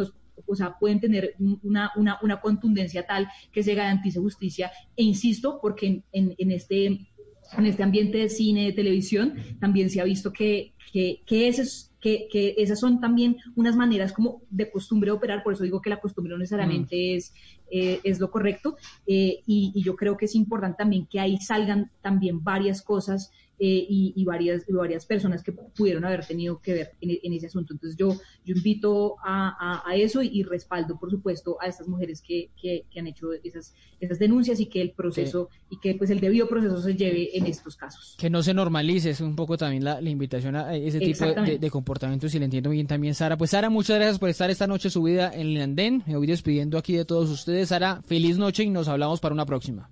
o 0.46 0.57
sea, 0.57 0.78
pueden 0.78 1.01
tener 1.01 1.34
una, 1.62 1.90
una, 1.96 2.18
una, 2.22 2.40
contundencia 2.40 3.07
tal 3.07 3.28
que 3.53 3.62
se 3.62 3.74
garantice 3.74 4.20
justicia. 4.20 4.70
E 4.96 5.03
insisto, 5.03 5.59
porque 5.61 6.05
en, 6.12 6.34
en, 6.38 6.53
este, 6.53 6.86
en 6.86 7.66
este 7.66 7.82
ambiente 7.82 8.18
de 8.18 8.28
cine, 8.30 8.66
de 8.66 8.72
televisión, 8.72 9.34
también 9.61 9.90
se 9.90 10.01
ha 10.01 10.05
visto 10.05 10.32
que, 10.32 10.72
que, 10.92 11.22
que 11.26 11.49
ese 11.49 11.62
es 11.62 11.88
que, 12.01 12.28
que, 12.30 12.55
esas 12.59 12.80
son 12.80 13.01
también 13.01 13.36
unas 13.57 13.76
maneras 13.76 14.12
como 14.12 14.42
de 14.51 14.70
costumbre 14.70 15.11
de 15.11 15.16
operar, 15.16 15.42
por 15.42 15.53
eso 15.53 15.64
digo 15.64 15.80
que 15.82 15.90
la 15.90 16.01
costumbre 16.01 16.32
no 16.32 16.38
necesariamente 16.38 16.96
mm. 16.96 17.16
es, 17.16 17.34
eh, 17.70 18.01
es 18.05 18.20
lo 18.20 18.30
correcto, 18.30 18.76
eh, 19.07 19.40
y, 19.46 19.72
y, 19.74 19.82
yo 19.82 19.96
creo 19.96 20.16
que 20.16 20.26
es 20.26 20.34
importante 20.34 20.78
también 20.78 21.07
que 21.07 21.20
ahí 21.20 21.38
salgan 21.38 21.90
también 22.03 22.42
varias 22.42 22.82
cosas 22.82 23.30
eh, 23.61 23.87
y, 23.89 24.25
varias, 24.25 24.65
varias 24.69 25.05
personas 25.05 25.43
que 25.43 25.53
pudieron 25.53 26.05
haber 26.05 26.25
tenido 26.25 26.61
que 26.61 26.75
ver 26.75 26.91
en, 27.01 27.33
ese 27.33 27.47
asunto. 27.47 27.73
Entonces 27.73 27.97
yo, 27.97 28.17
yo 28.45 28.55
invito 28.55 29.17
a, 29.25 29.83
a, 29.85 29.97
eso 29.97 30.23
y, 30.23 30.45
respaldo, 30.45 30.99
por 30.99 31.11
supuesto, 31.11 31.57
a 31.61 31.67
estas 31.67 31.89
mujeres 31.89 32.23
que, 32.23 32.51
que, 32.61 32.85
han 32.97 33.07
hecho 33.09 33.33
esas, 33.43 33.75
esas 33.99 34.19
denuncias 34.19 34.61
y 34.61 34.67
que 34.67 34.81
el 34.81 34.93
proceso 34.93 35.49
y 35.71 35.81
que 35.81 35.95
pues 35.95 36.11
el 36.11 36.21
debido 36.21 36.49
proceso 36.49 36.81
se 36.81 36.95
lleve 36.95 37.37
en 37.37 37.47
estos 37.47 37.77
casos. 37.77 38.15
Que 38.19 38.31
no 38.31 38.43
se 38.43 38.55
normalice, 38.55 39.11
es 39.11 39.21
un 39.21 39.35
poco 39.35 39.57
también 39.57 39.83
la, 39.85 40.01
la 40.01 40.11
invitación 40.11 40.55
a 40.55 40.77
ese 40.77 41.01
tipo 41.01 41.27
de, 41.27 41.59
de, 41.59 41.71
comportamientos 41.71 42.33
y 42.35 42.39
le 42.39 42.45
entiendo 42.45 42.71
bien 42.71 42.87
también 42.87 43.15
Sara. 43.15 43.37
Pues 43.37 43.51
Sara, 43.51 43.71
muchas 43.71 43.97
gracias 43.97 44.19
por 44.19 44.29
estar 44.29 44.51
esta 44.51 44.67
noche 44.67 44.89
subida 44.89 45.33
en 45.33 45.49
el 45.49 45.61
andén. 45.63 46.05
Me 46.07 46.17
voy 46.17 46.27
despidiendo 46.27 46.79
aquí 46.79 46.95
de 46.95 47.05
todos 47.05 47.29
ustedes. 47.31 47.71
Sara, 47.71 48.03
feliz 48.03 48.39
noche 48.39 48.63
y 48.63 48.71
nos 48.71 48.89
hablamos 48.89 49.21
para 49.21 49.35
una 49.35 49.47
próxima. 49.47 49.91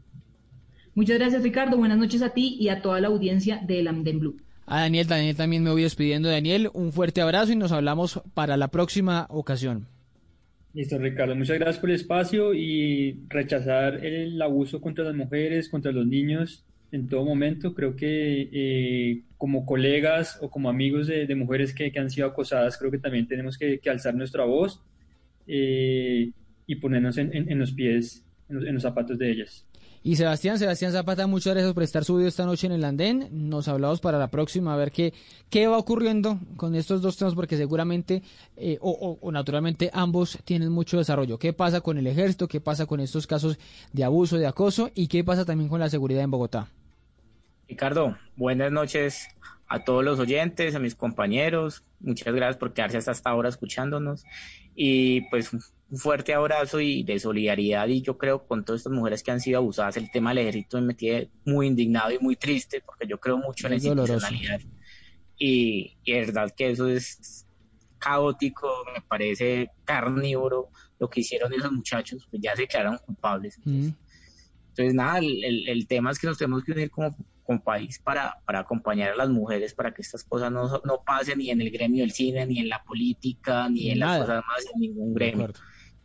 Muchas 0.97 1.19
gracias, 1.19 1.43
Ricardo. 1.43 1.77
Buenas 1.77 1.99
noches 1.99 2.23
a 2.23 2.31
ti 2.31 2.57
y 2.59 2.71
a 2.71 2.81
toda 2.81 3.03
la 3.03 3.09
audiencia 3.09 3.61
de 3.63 3.87
Andén 3.87 4.19
Blue. 4.19 4.39
A 4.65 4.81
Daniel, 4.81 5.07
Daniel 5.07 5.37
también 5.37 5.63
me 5.63 5.71
voy 5.71 5.83
despidiendo. 5.83 6.31
Daniel, 6.31 6.71
un 6.73 6.91
fuerte 6.91 7.21
abrazo 7.21 7.53
y 7.53 7.57
nos 7.57 7.71
hablamos 7.71 8.23
para 8.33 8.57
la 8.57 8.69
próxima 8.69 9.27
ocasión. 9.29 9.89
Listo, 10.73 10.97
Ricardo. 10.97 11.37
Muchas 11.37 11.59
gracias 11.59 11.81
por 11.81 11.91
el 11.91 11.97
espacio 11.97 12.55
y 12.55 13.21
rechazar 13.29 14.07
el 14.07 14.41
abuso 14.41 14.81
contra 14.81 15.05
las 15.05 15.15
mujeres, 15.15 15.69
contra 15.69 15.93
los 15.93 16.07
niños 16.07 16.65
en 16.91 17.09
todo 17.09 17.27
momento. 17.27 17.75
Creo 17.75 17.95
que 17.95 18.49
eh, 18.51 19.21
como 19.37 19.67
colegas 19.67 20.39
o 20.41 20.49
como 20.49 20.71
amigos 20.71 21.09
de, 21.09 21.35
mujeres 21.35 21.75
que, 21.75 21.93
han 21.95 22.11
sido 22.11 22.29
acosadas, 22.29 22.79
creo 22.79 22.91
que 22.91 22.99
también 22.99 23.29
tenemos 23.29 23.59
que, 23.59 23.79
alzar 23.91 24.15
nuestra 24.15 24.45
voz 24.45 24.81
eh, 25.47 26.31
y 26.67 26.77
ponernos 26.77 27.19
en, 27.19 27.59
los 27.59 27.73
pies, 27.73 28.25
en 28.49 28.73
los 28.73 28.83
zapatos 28.83 29.19
de 29.19 29.31
ellas. 29.31 29.67
Y 30.07 30.15
Sebastián, 30.15 30.57
Sebastián 30.57 30.93
Zapata, 30.93 31.27
muchas 31.27 31.55
gracias 31.55 31.75
por 31.75 31.83
estar 31.83 32.05
subido 32.05 32.29
esta 32.29 32.47
noche 32.47 32.69
en 32.69 32.75
el 32.75 32.85
andén. 32.85 33.29
Nos 33.33 33.67
hablamos 33.67 34.01
para 34.01 34.21
la 34.21 34.29
próxima 34.29 34.73
a 34.73 34.77
ver 34.77 34.93
qué, 34.93 35.13
qué 35.51 35.67
va 35.67 35.79
ocurriendo 35.79 36.39
con 36.57 36.77
estos 36.77 37.03
dos 37.03 37.17
temas, 37.17 37.35
porque 37.35 37.57
seguramente 37.57 38.23
eh, 38.57 38.79
o, 38.81 39.19
naturalmente 39.33 39.91
ambos 39.93 40.39
tienen 40.45 40.71
mucho 40.71 40.99
desarrollo. 40.99 41.41
¿Qué 41.41 41.53
pasa 41.53 41.81
con 41.81 41.99
el 41.99 42.07
ejército? 42.07 42.47
¿Qué 42.47 42.61
pasa 42.61 42.87
con 42.87 43.01
estos 43.01 43.27
casos 43.27 43.59
de 43.93 44.05
abuso, 44.05 44.39
de 44.39 44.47
acoso? 44.47 44.93
¿Y 44.95 45.09
qué 45.09 45.25
pasa 45.25 45.45
también 45.45 45.69
con 45.69 45.81
la 45.81 45.91
seguridad 45.91 46.23
en 46.23 46.31
Bogotá? 46.31 46.69
Ricardo, 47.67 48.17
buenas 48.37 48.71
noches 48.71 49.27
a 49.67 49.83
todos 49.83 50.05
los 50.05 50.21
oyentes, 50.21 50.77
a 50.77 50.79
mis 50.79 50.95
compañeros. 50.95 51.83
Muchas 51.99 52.33
gracias 52.33 52.59
por 52.59 52.75
quedarse 52.75 52.99
hasta 52.99 53.11
esta 53.11 53.35
hora 53.35 53.49
escuchándonos. 53.49 54.25
Y 54.77 55.23
pues 55.31 55.51
un 55.89 55.99
fuerte 55.99 56.35
abrazo 56.35 56.81
y 56.81 57.05
de 57.05 57.19
solidaridad 57.19 57.87
y 57.87 58.03
yo 58.03 58.19
creo 58.19 58.47
con 58.47 58.65
todas 58.65 58.81
estas 58.81 58.93
mujeres 58.93 59.23
que 59.23 59.31
han 59.31 59.41
sido 59.41 59.59
abusadas, 59.59 59.97
el 59.97 60.11
tema 60.11 60.31
del 60.31 60.39
ejército 60.39 60.81
me 60.81 60.95
tiene 60.95 61.31
muy 61.45 61.69
indignado 61.69 62.11
y 62.11 62.19
muy 62.19 62.37
triste 62.37 62.83
porque 62.85 63.07
yo 63.07 63.19
creo 63.19 63.39
mucho 63.39 63.67
en 63.67 63.73
la 63.73 63.77
institucionalidad. 63.77 64.61
Y, 65.39 65.97
y 66.03 66.13
es 66.13 66.27
verdad 66.27 66.53
que 66.57 66.71
eso 66.71 66.89
es 66.89 67.47
caótico, 67.99 68.69
me 68.95 69.01
parece 69.03 69.71
carnívoro 69.85 70.71
lo 70.99 71.09
que 71.09 71.21
hicieron 71.21 71.53
esos 71.53 71.71
muchachos, 71.71 72.27
pues 72.31 72.43
ya 72.43 72.57
se 72.57 72.67
quedaron 72.67 72.99
culpables. 72.99 73.59
Mm. 73.65 73.91
Entonces, 74.71 74.95
nada, 74.95 75.19
el, 75.19 75.69
el, 75.69 75.87
tema 75.87 76.11
es 76.11 76.19
que 76.19 76.27
nos 76.27 76.37
tenemos 76.37 76.65
que 76.65 76.73
unir 76.73 76.91
como, 76.91 77.17
como 77.45 77.63
país 77.63 77.99
para, 77.99 78.39
para 78.45 78.61
acompañar 78.61 79.13
a 79.13 79.17
las 79.17 79.29
mujeres 79.29 79.73
para 79.73 79.93
que 79.95 80.03
estas 80.03 80.25
cosas 80.25 80.51
no, 80.53 80.83
no 80.85 81.03
pasen 81.05 81.39
ni 81.39 81.51
en 81.51 81.61
el 81.61 81.71
gremio 81.71 82.03
del 82.03 82.13
cine, 82.13 82.45
ni 82.47 82.59
en 82.59 82.69
la 82.69 82.83
política, 82.83 83.69
ni 83.69 83.91
en 83.91 84.01
las 84.01 84.21
cosas 84.21 84.45
más, 84.47 84.67
en 84.75 84.81
ningún 84.81 85.15
gremio 85.15 85.49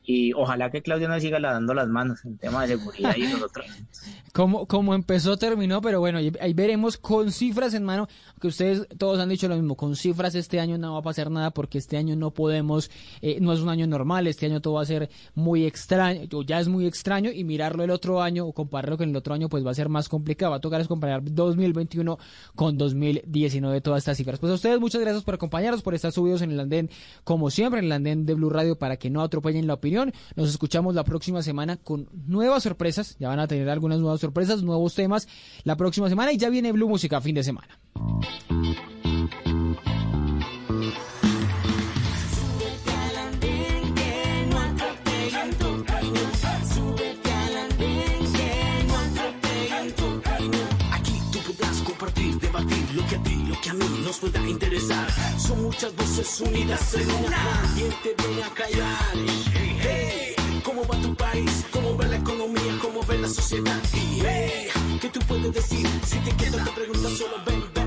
y 0.03 0.33
ojalá 0.33 0.71
que 0.71 0.81
Claudio 0.81 1.07
nos 1.07 1.21
siga 1.21 1.39
dando 1.39 1.73
las 1.73 1.87
manos 1.87 2.25
en 2.25 2.37
tema 2.37 2.65
de 2.65 2.77
seguridad 2.77 3.15
y 3.15 3.23
nosotros. 3.23 3.65
como, 4.33 4.65
como 4.65 4.95
empezó, 4.95 5.37
terminó, 5.37 5.81
pero 5.81 5.99
bueno, 5.99 6.17
ahí 6.17 6.53
veremos 6.53 6.97
con 6.97 7.31
cifras 7.31 7.73
en 7.73 7.83
mano, 7.83 8.07
que 8.39 8.47
ustedes 8.47 8.87
todos 8.97 9.19
han 9.19 9.29
dicho 9.29 9.47
lo 9.47 9.55
mismo, 9.55 9.75
con 9.75 9.95
cifras 9.95 10.33
este 10.35 10.59
año 10.59 10.77
no 10.77 10.93
va 10.93 10.99
a 10.99 11.03
pasar 11.03 11.29
nada 11.29 11.51
porque 11.51 11.77
este 11.77 11.97
año 11.97 12.15
no 12.15 12.31
podemos, 12.31 12.89
eh, 13.21 13.37
no 13.39 13.53
es 13.53 13.59
un 13.59 13.69
año 13.69 13.85
normal, 13.85 14.25
este 14.27 14.47
año 14.47 14.59
todo 14.59 14.75
va 14.75 14.81
a 14.81 14.85
ser 14.85 15.09
muy 15.35 15.65
extraño, 15.65 16.23
ya 16.45 16.59
es 16.59 16.67
muy 16.67 16.87
extraño 16.87 17.31
y 17.31 17.43
mirarlo 17.43 17.83
el 17.83 17.91
otro 17.91 18.21
año 18.21 18.47
o 18.47 18.53
compararlo 18.53 18.97
con 18.97 19.09
el 19.09 19.15
otro 19.15 19.33
año 19.33 19.49
pues 19.49 19.65
va 19.65 19.71
a 19.71 19.75
ser 19.75 19.89
más 19.89 20.09
complicado, 20.09 20.51
va 20.51 20.57
a 20.57 20.61
tocar 20.61 20.81
es 20.81 20.87
comparar 20.87 21.21
2021 21.23 22.17
con 22.55 22.77
2019 22.77 23.81
todas 23.81 23.99
estas 23.99 24.17
cifras. 24.17 24.39
Pues 24.39 24.51
a 24.51 24.55
ustedes 24.55 24.79
muchas 24.79 25.01
gracias 25.01 25.23
por 25.23 25.35
acompañarnos, 25.35 25.83
por 25.83 25.93
estar 25.93 26.11
subidos 26.11 26.41
en 26.41 26.51
el 26.51 26.59
andén, 26.59 26.89
como 27.23 27.51
siempre, 27.51 27.79
en 27.79 27.85
el 27.85 27.91
andén 27.91 28.25
de 28.25 28.33
Blue 28.33 28.49
Radio 28.49 28.77
para 28.77 28.97
que 28.97 29.09
no 29.09 29.21
atropellen 29.21 29.67
la 29.67 29.75
opinión 29.75 29.90
nos 30.35 30.49
escuchamos 30.49 30.95
la 30.95 31.03
próxima 31.03 31.41
semana 31.41 31.77
con 31.77 32.09
nuevas 32.27 32.63
sorpresas. 32.63 33.15
Ya 33.19 33.29
van 33.29 33.39
a 33.39 33.47
tener 33.47 33.69
algunas 33.69 33.99
nuevas 33.99 34.19
sorpresas, 34.19 34.63
nuevos 34.63 34.95
temas 34.95 35.27
la 35.63 35.77
próxima 35.77 36.09
semana 36.09 36.31
y 36.31 36.37
ya 36.37 36.49
viene 36.49 36.71
Blue 36.71 36.89
Música 36.89 37.21
fin 37.21 37.35
de 37.35 37.43
semana. 37.43 37.79
Que 53.61 53.69
a 53.69 53.73
mí 53.73 53.85
nos 54.03 54.19
pueda 54.19 54.39
interesar. 54.47 55.07
Son 55.39 55.63
muchas 55.63 55.95
voces 55.95 56.41
unidas 56.41 56.93
en 56.95 57.11
una. 57.11 57.73
¿Quién 57.75 57.93
te 58.03 58.23
viene 58.23 58.43
a 58.43 58.49
callar? 58.49 59.15
Hey, 59.53 60.35
¿cómo 60.63 60.85
va 60.85 61.01
tu 61.01 61.15
país? 61.15 61.65
¿Cómo 61.71 61.97
va 61.97 62.05
la 62.05 62.17
economía? 62.17 62.77
¿Cómo 62.81 63.03
ve 63.05 63.17
la 63.17 63.27
sociedad? 63.27 63.79
Hey, 63.93 64.67
¿qué 65.01 65.09
tú 65.09 65.19
puedes 65.27 65.53
decir? 65.53 65.87
Si 66.05 66.17
te 66.19 66.35
quedas 66.35 66.65
te 66.65 66.71
preguntas, 66.71 67.11
solo 67.13 67.37
ven 67.45 67.80